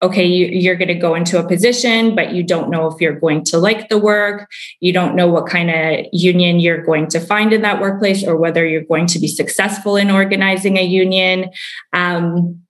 okay 0.00 0.24
you, 0.24 0.70
are 0.70 0.76
going 0.76 0.88
to 0.88 0.94
go 0.94 1.16
into 1.16 1.40
a 1.40 1.48
position 1.48 2.14
but 2.14 2.32
you 2.32 2.44
don't 2.44 2.70
know 2.70 2.86
if 2.86 3.00
you're 3.00 3.18
going 3.18 3.44
to 3.44 3.58
like 3.58 3.88
the 3.88 3.98
work. 3.98 4.48
You 4.80 4.92
don't 4.92 5.16
know 5.16 5.26
what 5.26 5.48
kind 5.48 5.70
of 5.70 6.06
union 6.12 6.60
you're 6.60 6.84
going 6.84 7.08
to 7.08 7.20
find 7.20 7.52
in 7.52 7.62
that 7.62 7.80
workplace 7.80 8.24
or 8.24 8.36
whether 8.36 8.66
you're 8.66 8.82
going 8.84 9.06
to 9.08 9.18
be 9.18 9.28
successful 9.28 9.96
in 9.96 10.10
organizing 10.10 10.76
a 10.76 10.84
union. 10.84 11.50
Um, 11.92 12.62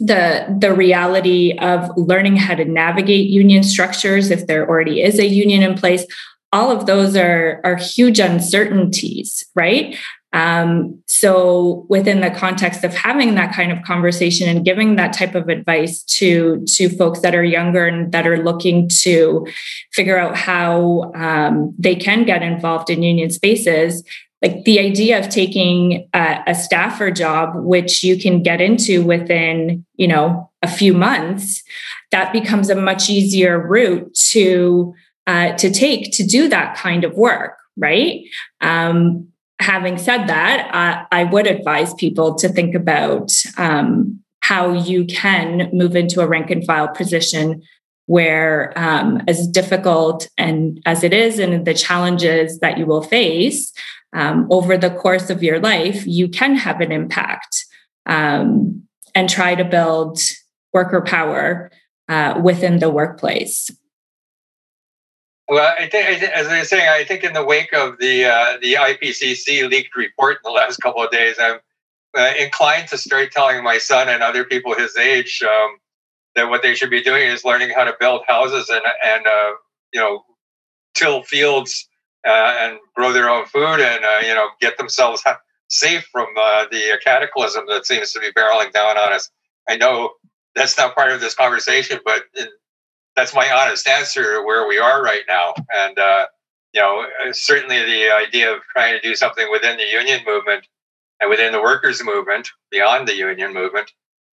the 0.00 0.56
the 0.58 0.72
reality 0.72 1.58
of 1.58 1.90
learning 1.96 2.36
how 2.36 2.54
to 2.54 2.64
navigate 2.64 3.28
union 3.28 3.62
structures 3.62 4.30
if 4.30 4.46
there 4.46 4.66
already 4.66 5.02
is 5.02 5.18
a 5.18 5.26
union 5.26 5.62
in 5.62 5.76
place 5.76 6.06
all 6.52 6.70
of 6.70 6.86
those 6.86 7.16
are 7.16 7.60
are 7.64 7.76
huge 7.76 8.18
uncertainties 8.18 9.44
right? 9.54 9.96
Um, 10.32 11.02
so 11.06 11.86
within 11.88 12.20
the 12.20 12.30
context 12.30 12.84
of 12.84 12.94
having 12.94 13.34
that 13.34 13.52
kind 13.52 13.72
of 13.72 13.82
conversation 13.82 14.48
and 14.48 14.64
giving 14.64 14.94
that 14.94 15.12
type 15.12 15.34
of 15.34 15.48
advice 15.48 16.04
to 16.04 16.64
to 16.74 16.88
folks 16.88 17.20
that 17.20 17.34
are 17.34 17.42
younger 17.42 17.86
and 17.86 18.12
that 18.12 18.28
are 18.28 18.42
looking 18.42 18.88
to 19.00 19.46
figure 19.92 20.18
out 20.18 20.36
how 20.36 21.12
um, 21.16 21.74
they 21.76 21.96
can 21.96 22.24
get 22.24 22.42
involved 22.42 22.90
in 22.90 23.02
union 23.02 23.30
spaces 23.30 24.04
like 24.40 24.64
the 24.64 24.78
idea 24.78 25.18
of 25.18 25.28
taking 25.28 26.08
a, 26.14 26.42
a 26.46 26.54
staffer 26.54 27.10
job 27.10 27.50
which 27.56 28.04
you 28.04 28.16
can 28.16 28.40
get 28.40 28.60
into 28.60 29.02
within 29.02 29.84
you 29.96 30.06
know 30.06 30.48
a 30.62 30.68
few 30.68 30.94
months 30.94 31.64
that 32.12 32.32
becomes 32.32 32.70
a 32.70 32.76
much 32.76 33.10
easier 33.10 33.58
route 33.58 34.14
to 34.14 34.94
uh, 35.26 35.52
to 35.54 35.70
take 35.70 36.12
to 36.12 36.24
do 36.24 36.48
that 36.48 36.76
kind 36.76 37.04
of 37.04 37.14
work, 37.14 37.56
right? 37.76 38.22
Um, 38.60 39.28
having 39.60 39.98
said 39.98 40.26
that, 40.26 40.70
I, 40.72 41.20
I, 41.20 41.24
would 41.24 41.46
advise 41.46 41.92
people 41.94 42.34
to 42.36 42.48
think 42.48 42.74
about 42.74 43.30
um, 43.58 44.20
how 44.40 44.72
you 44.72 45.04
can 45.04 45.68
move 45.72 45.94
into 45.94 46.22
a 46.22 46.26
rank 46.26 46.50
and 46.50 46.64
file 46.64 46.88
position 46.88 47.62
where, 48.06 48.72
um, 48.76 49.22
as 49.28 49.46
difficult 49.46 50.28
and 50.36 50.82
as 50.86 51.04
it 51.04 51.12
is, 51.12 51.38
and 51.38 51.64
the 51.64 51.74
challenges 51.74 52.58
that 52.58 52.76
you 52.76 52.86
will 52.86 53.02
face 53.02 53.72
um, 54.14 54.48
over 54.50 54.76
the 54.76 54.90
course 54.90 55.30
of 55.30 55.42
your 55.42 55.60
life, 55.60 56.04
you 56.06 56.28
can 56.28 56.56
have 56.56 56.80
an 56.80 56.90
impact 56.90 57.64
um, 58.06 58.82
and 59.14 59.28
try 59.28 59.54
to 59.54 59.64
build 59.64 60.18
worker 60.72 61.00
power 61.00 61.70
uh, 62.08 62.40
within 62.42 62.80
the 62.80 62.90
workplace. 62.90 63.70
Well, 65.50 65.74
I 65.76 65.88
think, 65.88 66.22
as 66.22 66.46
I 66.46 66.60
was 66.60 66.68
saying, 66.68 66.88
I 66.88 67.02
think 67.02 67.24
in 67.24 67.32
the 67.32 67.44
wake 67.44 67.72
of 67.72 67.98
the 67.98 68.24
uh, 68.26 68.58
the 68.62 68.74
IPCC 68.74 69.68
leaked 69.68 69.96
report 69.96 70.36
in 70.36 70.42
the 70.44 70.52
last 70.52 70.76
couple 70.76 71.02
of 71.02 71.10
days, 71.10 71.38
I'm 71.40 71.58
uh, 72.16 72.34
inclined 72.38 72.86
to 72.90 72.96
start 72.96 73.32
telling 73.32 73.64
my 73.64 73.78
son 73.78 74.08
and 74.08 74.22
other 74.22 74.44
people 74.44 74.76
his 74.76 74.96
age 74.96 75.42
um, 75.42 75.78
that 76.36 76.48
what 76.48 76.62
they 76.62 76.76
should 76.76 76.88
be 76.88 77.02
doing 77.02 77.24
is 77.26 77.44
learning 77.44 77.70
how 77.70 77.82
to 77.82 77.96
build 77.98 78.22
houses 78.28 78.70
and 78.70 78.82
and 79.04 79.26
uh, 79.26 79.50
you 79.92 79.98
know 79.98 80.24
till 80.94 81.24
fields 81.24 81.88
uh, 82.24 82.56
and 82.60 82.78
grow 82.94 83.12
their 83.12 83.28
own 83.28 83.44
food 83.46 83.80
and 83.80 84.04
uh, 84.04 84.20
you 84.24 84.32
know 84.32 84.50
get 84.60 84.78
themselves 84.78 85.24
safe 85.66 86.08
from 86.12 86.28
uh, 86.40 86.66
the 86.70 86.96
cataclysm 87.02 87.64
that 87.66 87.86
seems 87.86 88.12
to 88.12 88.20
be 88.20 88.30
barreling 88.32 88.72
down 88.72 88.96
on 88.96 89.12
us. 89.12 89.28
I 89.68 89.76
know 89.76 90.12
that's 90.54 90.78
not 90.78 90.94
part 90.94 91.10
of 91.10 91.20
this 91.20 91.34
conversation, 91.34 91.98
but 92.04 92.22
in, 92.38 92.46
that's 93.20 93.34
my 93.34 93.50
honest 93.52 93.86
answer 93.86 94.42
where 94.46 94.66
we 94.66 94.78
are 94.78 95.02
right 95.02 95.24
now. 95.28 95.52
And 95.76 95.98
uh, 95.98 96.26
you 96.72 96.80
know, 96.80 97.04
certainly 97.32 97.78
the 97.78 98.10
idea 98.10 98.50
of 98.50 98.62
trying 98.72 98.98
to 98.98 99.00
do 99.06 99.14
something 99.14 99.46
within 99.52 99.76
the 99.76 99.84
union 99.84 100.20
movement 100.26 100.66
and 101.20 101.28
within 101.28 101.52
the 101.52 101.60
workers' 101.60 102.02
movement, 102.02 102.48
beyond 102.70 103.06
the 103.06 103.14
union 103.14 103.52
movement, 103.52 103.92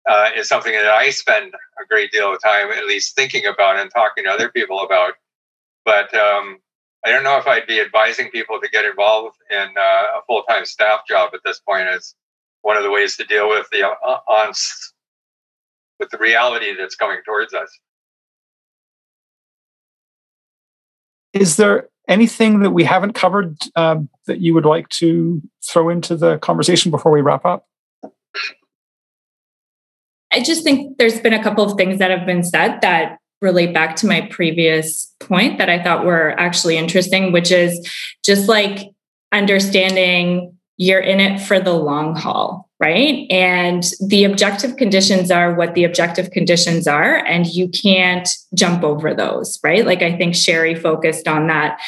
uh, 0.09 0.29
is 0.37 0.47
something 0.47 0.71
that 0.71 0.85
I 0.85 1.09
spend 1.09 1.53
a 1.53 1.85
great 1.89 2.11
deal 2.11 2.33
of 2.33 2.41
time 2.41 2.71
at 2.71 2.85
least 2.85 3.13
thinking 3.13 3.45
about 3.45 3.77
and 3.77 3.91
talking 3.91 4.23
to 4.23 4.29
other 4.29 4.49
people 4.49 4.79
about. 4.79 5.15
But 5.83 6.13
um, 6.13 6.59
I 7.05 7.11
don't 7.11 7.25
know 7.25 7.37
if 7.37 7.45
I'd 7.45 7.67
be 7.67 7.81
advising 7.81 8.29
people 8.29 8.61
to 8.61 8.69
get 8.69 8.85
involved 8.85 9.35
in 9.51 9.67
uh, 9.77 10.19
a 10.19 10.21
full 10.27 10.43
time 10.43 10.63
staff 10.63 11.01
job 11.05 11.31
at 11.33 11.41
this 11.43 11.59
point. 11.59 11.89
As 11.89 12.15
one 12.61 12.77
of 12.77 12.83
the 12.83 12.91
ways 12.91 13.17
to 13.17 13.25
deal 13.25 13.49
with 13.49 13.67
the 13.69 13.85
uh, 13.85 14.19
on 14.29 14.53
with 15.99 16.09
the 16.09 16.17
reality 16.19 16.73
that's 16.73 16.95
coming 16.95 17.19
towards 17.25 17.53
us. 17.53 17.77
Is 21.33 21.57
there 21.57 21.89
anything 22.07 22.61
that 22.61 22.71
we 22.71 22.83
haven't 22.83 23.13
covered 23.13 23.57
um, 23.75 24.09
that 24.27 24.39
you 24.39 24.53
would 24.53 24.65
like 24.65 24.89
to 24.89 25.41
throw 25.63 25.89
into 25.89 26.15
the 26.15 26.37
conversation 26.37 26.91
before 26.91 27.11
we 27.11 27.21
wrap 27.21 27.45
up? 27.45 27.67
I 30.31 30.41
just 30.41 30.63
think 30.63 30.97
there's 30.97 31.19
been 31.19 31.33
a 31.33 31.43
couple 31.43 31.63
of 31.63 31.77
things 31.77 31.99
that 31.99 32.11
have 32.11 32.25
been 32.25 32.43
said 32.43 32.79
that 32.81 33.19
relate 33.41 33.73
back 33.73 33.95
to 33.97 34.07
my 34.07 34.21
previous 34.21 35.13
point 35.19 35.57
that 35.57 35.69
I 35.69 35.81
thought 35.81 36.05
were 36.05 36.37
actually 36.39 36.77
interesting, 36.77 37.31
which 37.31 37.51
is 37.51 37.87
just 38.25 38.49
like 38.49 38.89
understanding 39.31 40.57
you're 40.77 40.99
in 40.99 41.19
it 41.19 41.39
for 41.39 41.59
the 41.59 41.73
long 41.73 42.15
haul, 42.15 42.66
right? 42.79 43.25
And 43.31 43.83
the 44.05 44.23
objective 44.23 44.77
conditions 44.77 45.31
are 45.31 45.55
what 45.55 45.73
the 45.73 45.83
objective 45.83 46.31
conditions 46.31 46.87
are, 46.87 47.15
and 47.25 47.47
you 47.47 47.69
can't 47.69 48.29
jump 48.53 48.83
over 48.83 49.13
those, 49.13 49.59
right? 49.63 49.85
Like 49.85 50.01
I 50.01 50.15
think 50.15 50.35
Sherry 50.35 50.75
focused 50.75 51.27
on 51.27 51.47
that. 51.47 51.79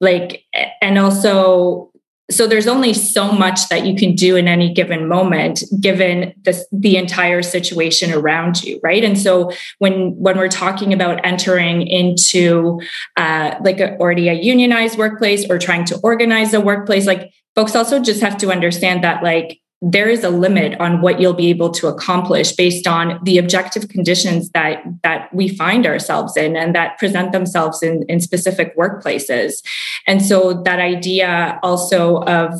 Like, 0.00 0.44
and 0.82 0.98
also 0.98 1.90
so 2.30 2.46
there's 2.46 2.66
only 2.66 2.94
so 2.94 3.30
much 3.30 3.68
that 3.68 3.84
you 3.84 3.94
can 3.94 4.14
do 4.14 4.34
in 4.34 4.48
any 4.48 4.72
given 4.72 5.06
moment 5.06 5.62
given 5.78 6.32
the, 6.42 6.64
the 6.72 6.96
entire 6.96 7.42
situation 7.42 8.12
around 8.12 8.64
you 8.64 8.80
right 8.82 9.04
and 9.04 9.18
so 9.18 9.50
when 9.78 10.16
when 10.16 10.38
we're 10.38 10.48
talking 10.48 10.94
about 10.94 11.20
entering 11.24 11.86
into 11.86 12.80
uh, 13.18 13.54
like 13.62 13.78
a, 13.78 13.96
already 13.98 14.28
a 14.28 14.32
unionized 14.32 14.96
workplace 14.96 15.48
or 15.50 15.58
trying 15.58 15.84
to 15.84 15.98
organize 16.02 16.54
a 16.54 16.60
workplace 16.60 17.06
like 17.06 17.30
folks 17.54 17.76
also 17.76 18.00
just 18.00 18.22
have 18.22 18.38
to 18.38 18.50
understand 18.50 19.04
that 19.04 19.22
like 19.22 19.60
there 19.86 20.08
is 20.08 20.24
a 20.24 20.30
limit 20.30 20.80
on 20.80 21.02
what 21.02 21.20
you'll 21.20 21.34
be 21.34 21.50
able 21.50 21.70
to 21.70 21.88
accomplish 21.88 22.52
based 22.52 22.86
on 22.86 23.20
the 23.22 23.36
objective 23.36 23.88
conditions 23.88 24.50
that 24.50 24.82
that 25.02 25.32
we 25.34 25.48
find 25.48 25.86
ourselves 25.86 26.36
in 26.36 26.56
and 26.56 26.74
that 26.74 26.96
present 26.98 27.32
themselves 27.32 27.82
in, 27.82 28.02
in 28.08 28.18
specific 28.20 28.76
workplaces 28.76 29.62
and 30.06 30.22
so 30.22 30.62
that 30.62 30.80
idea 30.80 31.58
also 31.62 32.22
of 32.22 32.54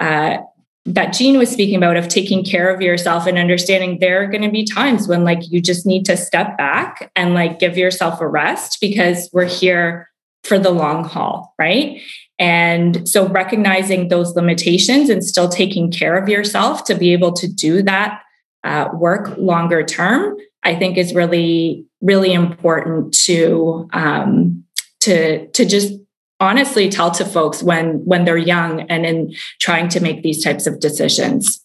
uh, 0.00 0.38
that 0.86 1.14
Gene 1.14 1.38
was 1.38 1.50
speaking 1.50 1.76
about 1.76 1.96
of 1.96 2.08
taking 2.08 2.44
care 2.44 2.74
of 2.74 2.82
yourself 2.82 3.26
and 3.26 3.38
understanding 3.38 3.98
there 4.00 4.22
are 4.22 4.26
going 4.26 4.42
to 4.42 4.50
be 4.50 4.64
times 4.64 5.08
when 5.08 5.24
like 5.24 5.50
you 5.50 5.60
just 5.60 5.86
need 5.86 6.04
to 6.06 6.16
step 6.16 6.58
back 6.58 7.10
and 7.16 7.34
like 7.34 7.58
give 7.58 7.78
yourself 7.78 8.20
a 8.20 8.28
rest 8.28 8.78
because 8.80 9.30
we're 9.32 9.46
here 9.46 10.10
for 10.42 10.58
the 10.58 10.70
long 10.70 11.04
haul, 11.04 11.54
right? 11.58 12.02
And 12.38 13.08
so 13.08 13.28
recognizing 13.28 14.08
those 14.08 14.34
limitations 14.34 15.08
and 15.08 15.24
still 15.24 15.48
taking 15.48 15.90
care 15.90 16.16
of 16.16 16.28
yourself 16.28 16.84
to 16.84 16.94
be 16.94 17.12
able 17.12 17.32
to 17.34 17.46
do 17.46 17.82
that 17.82 18.22
uh, 18.64 18.88
work 18.94 19.36
longer 19.36 19.84
term, 19.84 20.36
I 20.62 20.74
think 20.74 20.96
is 20.96 21.14
really, 21.14 21.86
really 22.00 22.32
important 22.32 23.14
to 23.24 23.88
um, 23.92 24.64
to 25.00 25.46
to 25.48 25.64
just 25.64 25.92
honestly 26.40 26.88
tell 26.88 27.10
to 27.12 27.24
folks 27.24 27.62
when 27.62 28.04
when 28.04 28.24
they're 28.24 28.36
young 28.36 28.80
and 28.82 29.06
in 29.06 29.34
trying 29.60 29.88
to 29.88 30.00
make 30.00 30.22
these 30.22 30.42
types 30.42 30.66
of 30.66 30.80
decisions. 30.80 31.60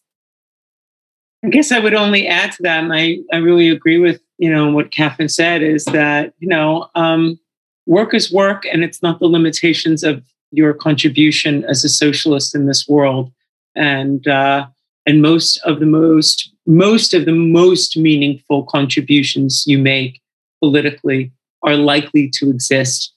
I 1.44 1.50
guess 1.50 1.72
I 1.72 1.80
would 1.80 1.94
only 1.94 2.28
add 2.28 2.52
to 2.54 2.64
that. 2.64 2.84
I 2.92 3.20
I 3.32 3.38
really 3.38 3.70
agree 3.70 3.98
with 3.98 4.22
you 4.38 4.52
know 4.54 4.72
what 4.72 4.92
Catherine 4.92 5.30
said 5.30 5.64
is 5.64 5.86
that 5.86 6.34
you 6.40 6.48
know 6.48 6.90
um, 6.96 7.40
work 7.86 8.14
is 8.14 8.32
work, 8.32 8.66
and 8.72 8.84
it's 8.84 9.02
not 9.02 9.20
the 9.20 9.28
limitations 9.28 10.04
of 10.04 10.24
your 10.52 10.74
contribution 10.74 11.64
as 11.66 11.84
a 11.84 11.90
socialist 11.90 12.56
in 12.56 12.66
this 12.66 12.88
world. 12.88 13.32
And 13.76 14.28
uh, 14.28 14.68
and 15.06 15.22
most 15.22 15.58
of 15.66 15.80
the 15.80 15.86
most 15.86 16.52
most 16.66 17.14
of 17.14 17.26
the 17.26 17.34
most 17.34 17.98
meaningful 17.98 18.64
contributions 18.64 19.64
you 19.66 19.80
make 19.80 20.22
politically 20.62 21.32
are 21.64 21.76
likely 21.76 22.30
to 22.30 22.50
exist 22.50 23.14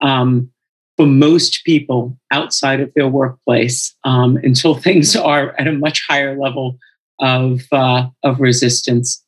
um, 0.00 0.50
for 0.96 1.06
most 1.06 1.64
people 1.64 2.18
outside 2.30 2.80
of 2.80 2.92
their 2.94 3.08
workplace 3.08 3.94
um, 4.04 4.38
until 4.42 4.74
things 4.74 5.14
are 5.32 5.54
at 5.58 5.68
a 5.68 5.72
much 5.72 6.02
higher 6.08 6.36
level 6.36 6.78
of 7.20 7.62
uh, 7.72 8.08
of 8.22 8.40
resistance. 8.40 9.22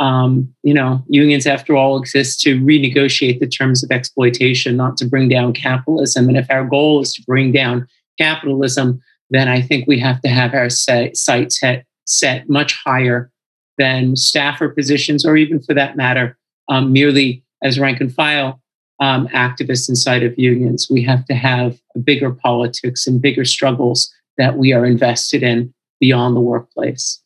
Um, 0.00 0.52
you 0.62 0.74
know, 0.74 1.04
unions, 1.08 1.46
after 1.46 1.76
all, 1.76 1.96
exist 1.96 2.40
to 2.40 2.58
renegotiate 2.60 3.38
the 3.38 3.46
terms 3.46 3.84
of 3.84 3.90
exploitation, 3.90 4.76
not 4.76 4.96
to 4.98 5.06
bring 5.06 5.28
down 5.28 5.52
capitalism. 5.52 6.28
And 6.28 6.36
if 6.36 6.50
our 6.50 6.64
goal 6.64 7.00
is 7.00 7.12
to 7.14 7.22
bring 7.22 7.52
down 7.52 7.86
capitalism, 8.18 9.00
then 9.30 9.48
I 9.48 9.62
think 9.62 9.86
we 9.86 9.98
have 10.00 10.20
to 10.22 10.28
have 10.28 10.52
our 10.54 10.68
sights 10.68 11.24
set, 11.60 11.84
set 12.06 12.48
much 12.48 12.76
higher 12.84 13.30
than 13.78 14.16
staffer 14.16 14.68
positions, 14.68 15.24
or 15.24 15.36
even 15.36 15.60
for 15.60 15.74
that 15.74 15.96
matter, 15.96 16.36
um, 16.68 16.92
merely 16.92 17.44
as 17.62 17.78
rank 17.78 18.00
and 18.00 18.12
file 18.12 18.60
um, 19.00 19.28
activists 19.28 19.88
inside 19.88 20.22
of 20.22 20.38
unions. 20.38 20.88
We 20.90 21.02
have 21.02 21.24
to 21.26 21.34
have 21.34 21.78
bigger 22.02 22.30
politics 22.30 23.06
and 23.06 23.20
bigger 23.20 23.44
struggles 23.44 24.12
that 24.38 24.56
we 24.58 24.72
are 24.72 24.84
invested 24.84 25.42
in 25.42 25.72
beyond 26.00 26.36
the 26.36 26.40
workplace 26.40 27.20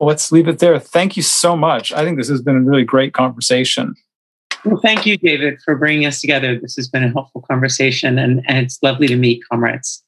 let's 0.00 0.32
leave 0.32 0.48
it 0.48 0.58
there. 0.58 0.78
Thank 0.78 1.16
you 1.16 1.22
so 1.22 1.56
much. 1.56 1.92
I 1.92 2.04
think 2.04 2.16
this 2.16 2.28
has 2.28 2.42
been 2.42 2.56
a 2.56 2.60
really 2.60 2.84
great 2.84 3.12
conversation. 3.12 3.94
Well, 4.64 4.80
thank 4.82 5.06
you, 5.06 5.16
David, 5.16 5.60
for 5.62 5.76
bringing 5.76 6.06
us 6.06 6.20
together. 6.20 6.58
This 6.58 6.76
has 6.76 6.88
been 6.88 7.04
a 7.04 7.10
helpful 7.10 7.42
conversation, 7.42 8.18
and, 8.18 8.42
and 8.46 8.58
it's 8.58 8.82
lovely 8.82 9.06
to 9.06 9.16
meet 9.16 9.42
comrades. 9.50 10.04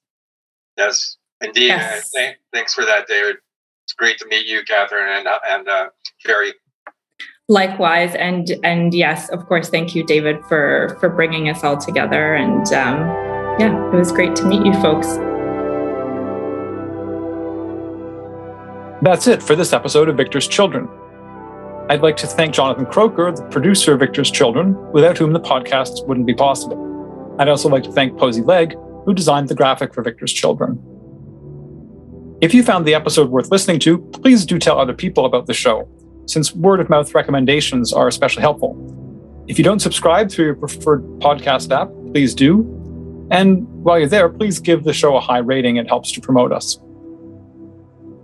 Yes, 0.76 1.16
indeed. 1.40 1.68
Yes. 1.68 2.10
Th- 2.10 2.36
thanks 2.52 2.74
for 2.74 2.84
that, 2.84 3.06
David. 3.06 3.36
It's 3.84 3.94
great 3.94 4.18
to 4.18 4.26
meet 4.26 4.46
you, 4.46 4.62
Catherine, 4.64 5.08
and 5.08 5.26
uh, 5.26 5.38
and 5.48 5.68
uh, 5.68 5.88
Jerry. 6.24 6.52
Likewise, 7.48 8.14
and 8.14 8.52
and 8.62 8.94
yes, 8.94 9.28
of 9.30 9.46
course, 9.46 9.68
thank 9.68 9.94
you, 9.94 10.04
David, 10.04 10.44
for 10.48 10.96
for 11.00 11.08
bringing 11.08 11.48
us 11.48 11.64
all 11.64 11.76
together. 11.76 12.34
And 12.34 12.66
um, 12.72 12.98
yeah, 13.58 13.92
it 13.92 13.96
was 13.96 14.12
great 14.12 14.36
to 14.36 14.44
meet 14.44 14.64
you, 14.64 14.72
folks. 14.80 15.18
That's 19.02 19.26
it 19.26 19.42
for 19.42 19.56
this 19.56 19.72
episode 19.72 20.08
of 20.08 20.16
Victor's 20.16 20.46
Children. 20.46 20.88
I'd 21.90 22.02
like 22.02 22.16
to 22.18 22.28
thank 22.28 22.54
Jonathan 22.54 22.86
Croker, 22.86 23.32
the 23.32 23.42
producer 23.48 23.94
of 23.94 23.98
Victor's 23.98 24.30
Children, 24.30 24.76
without 24.92 25.18
whom 25.18 25.32
the 25.32 25.40
podcast 25.40 26.06
wouldn't 26.06 26.24
be 26.24 26.34
possible. 26.34 27.36
I'd 27.40 27.48
also 27.48 27.68
like 27.68 27.82
to 27.82 27.90
thank 27.90 28.16
Posey 28.16 28.42
Legg, 28.42 28.76
who 29.04 29.12
designed 29.12 29.48
the 29.48 29.56
graphic 29.56 29.92
for 29.92 30.02
Victor's 30.02 30.32
Children. 30.32 30.78
If 32.40 32.54
you 32.54 32.62
found 32.62 32.86
the 32.86 32.94
episode 32.94 33.28
worth 33.28 33.50
listening 33.50 33.80
to, 33.80 33.98
please 33.98 34.46
do 34.46 34.56
tell 34.60 34.78
other 34.78 34.94
people 34.94 35.26
about 35.26 35.46
the 35.46 35.54
show, 35.54 35.88
since 36.26 36.54
word 36.54 36.78
of 36.78 36.88
mouth 36.88 37.12
recommendations 37.12 37.92
are 37.92 38.06
especially 38.06 38.42
helpful. 38.42 38.78
If 39.48 39.58
you 39.58 39.64
don't 39.64 39.80
subscribe 39.80 40.30
through 40.30 40.44
your 40.44 40.54
preferred 40.54 41.02
podcast 41.18 41.72
app, 41.76 41.90
please 42.12 42.36
do. 42.36 42.60
And 43.32 43.66
while 43.82 43.98
you're 43.98 44.06
there, 44.06 44.28
please 44.28 44.60
give 44.60 44.84
the 44.84 44.92
show 44.92 45.16
a 45.16 45.20
high 45.20 45.38
rating, 45.38 45.74
it 45.74 45.88
helps 45.88 46.12
to 46.12 46.20
promote 46.20 46.52
us. 46.52 46.78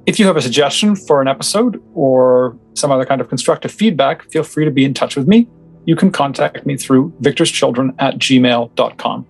If 0.09 0.19
you 0.19 0.25
have 0.25 0.39
a 0.39 0.41
suggestion 0.41 0.97
for 0.97 1.21
an 1.21 1.29
episode 1.29 1.83
or 1.93 2.57
some 2.73 2.91
other 2.91 3.05
kind 3.05 3.21
of 3.21 3.29
constructive 3.29 3.71
feedback, 3.71 4.23
feel 4.31 4.43
free 4.43 4.65
to 4.65 4.71
be 4.71 4.87
in 4.87 4.95
touch 4.95 5.17
with 5.17 5.29
me. 5.29 5.47
You 5.85 5.97
can 5.97 6.11
contact 6.11 6.65
me 6.65 6.79
through 6.79 7.13
victorschildren 7.21 7.95
at 7.99 8.15
gmail.com. 8.15 9.27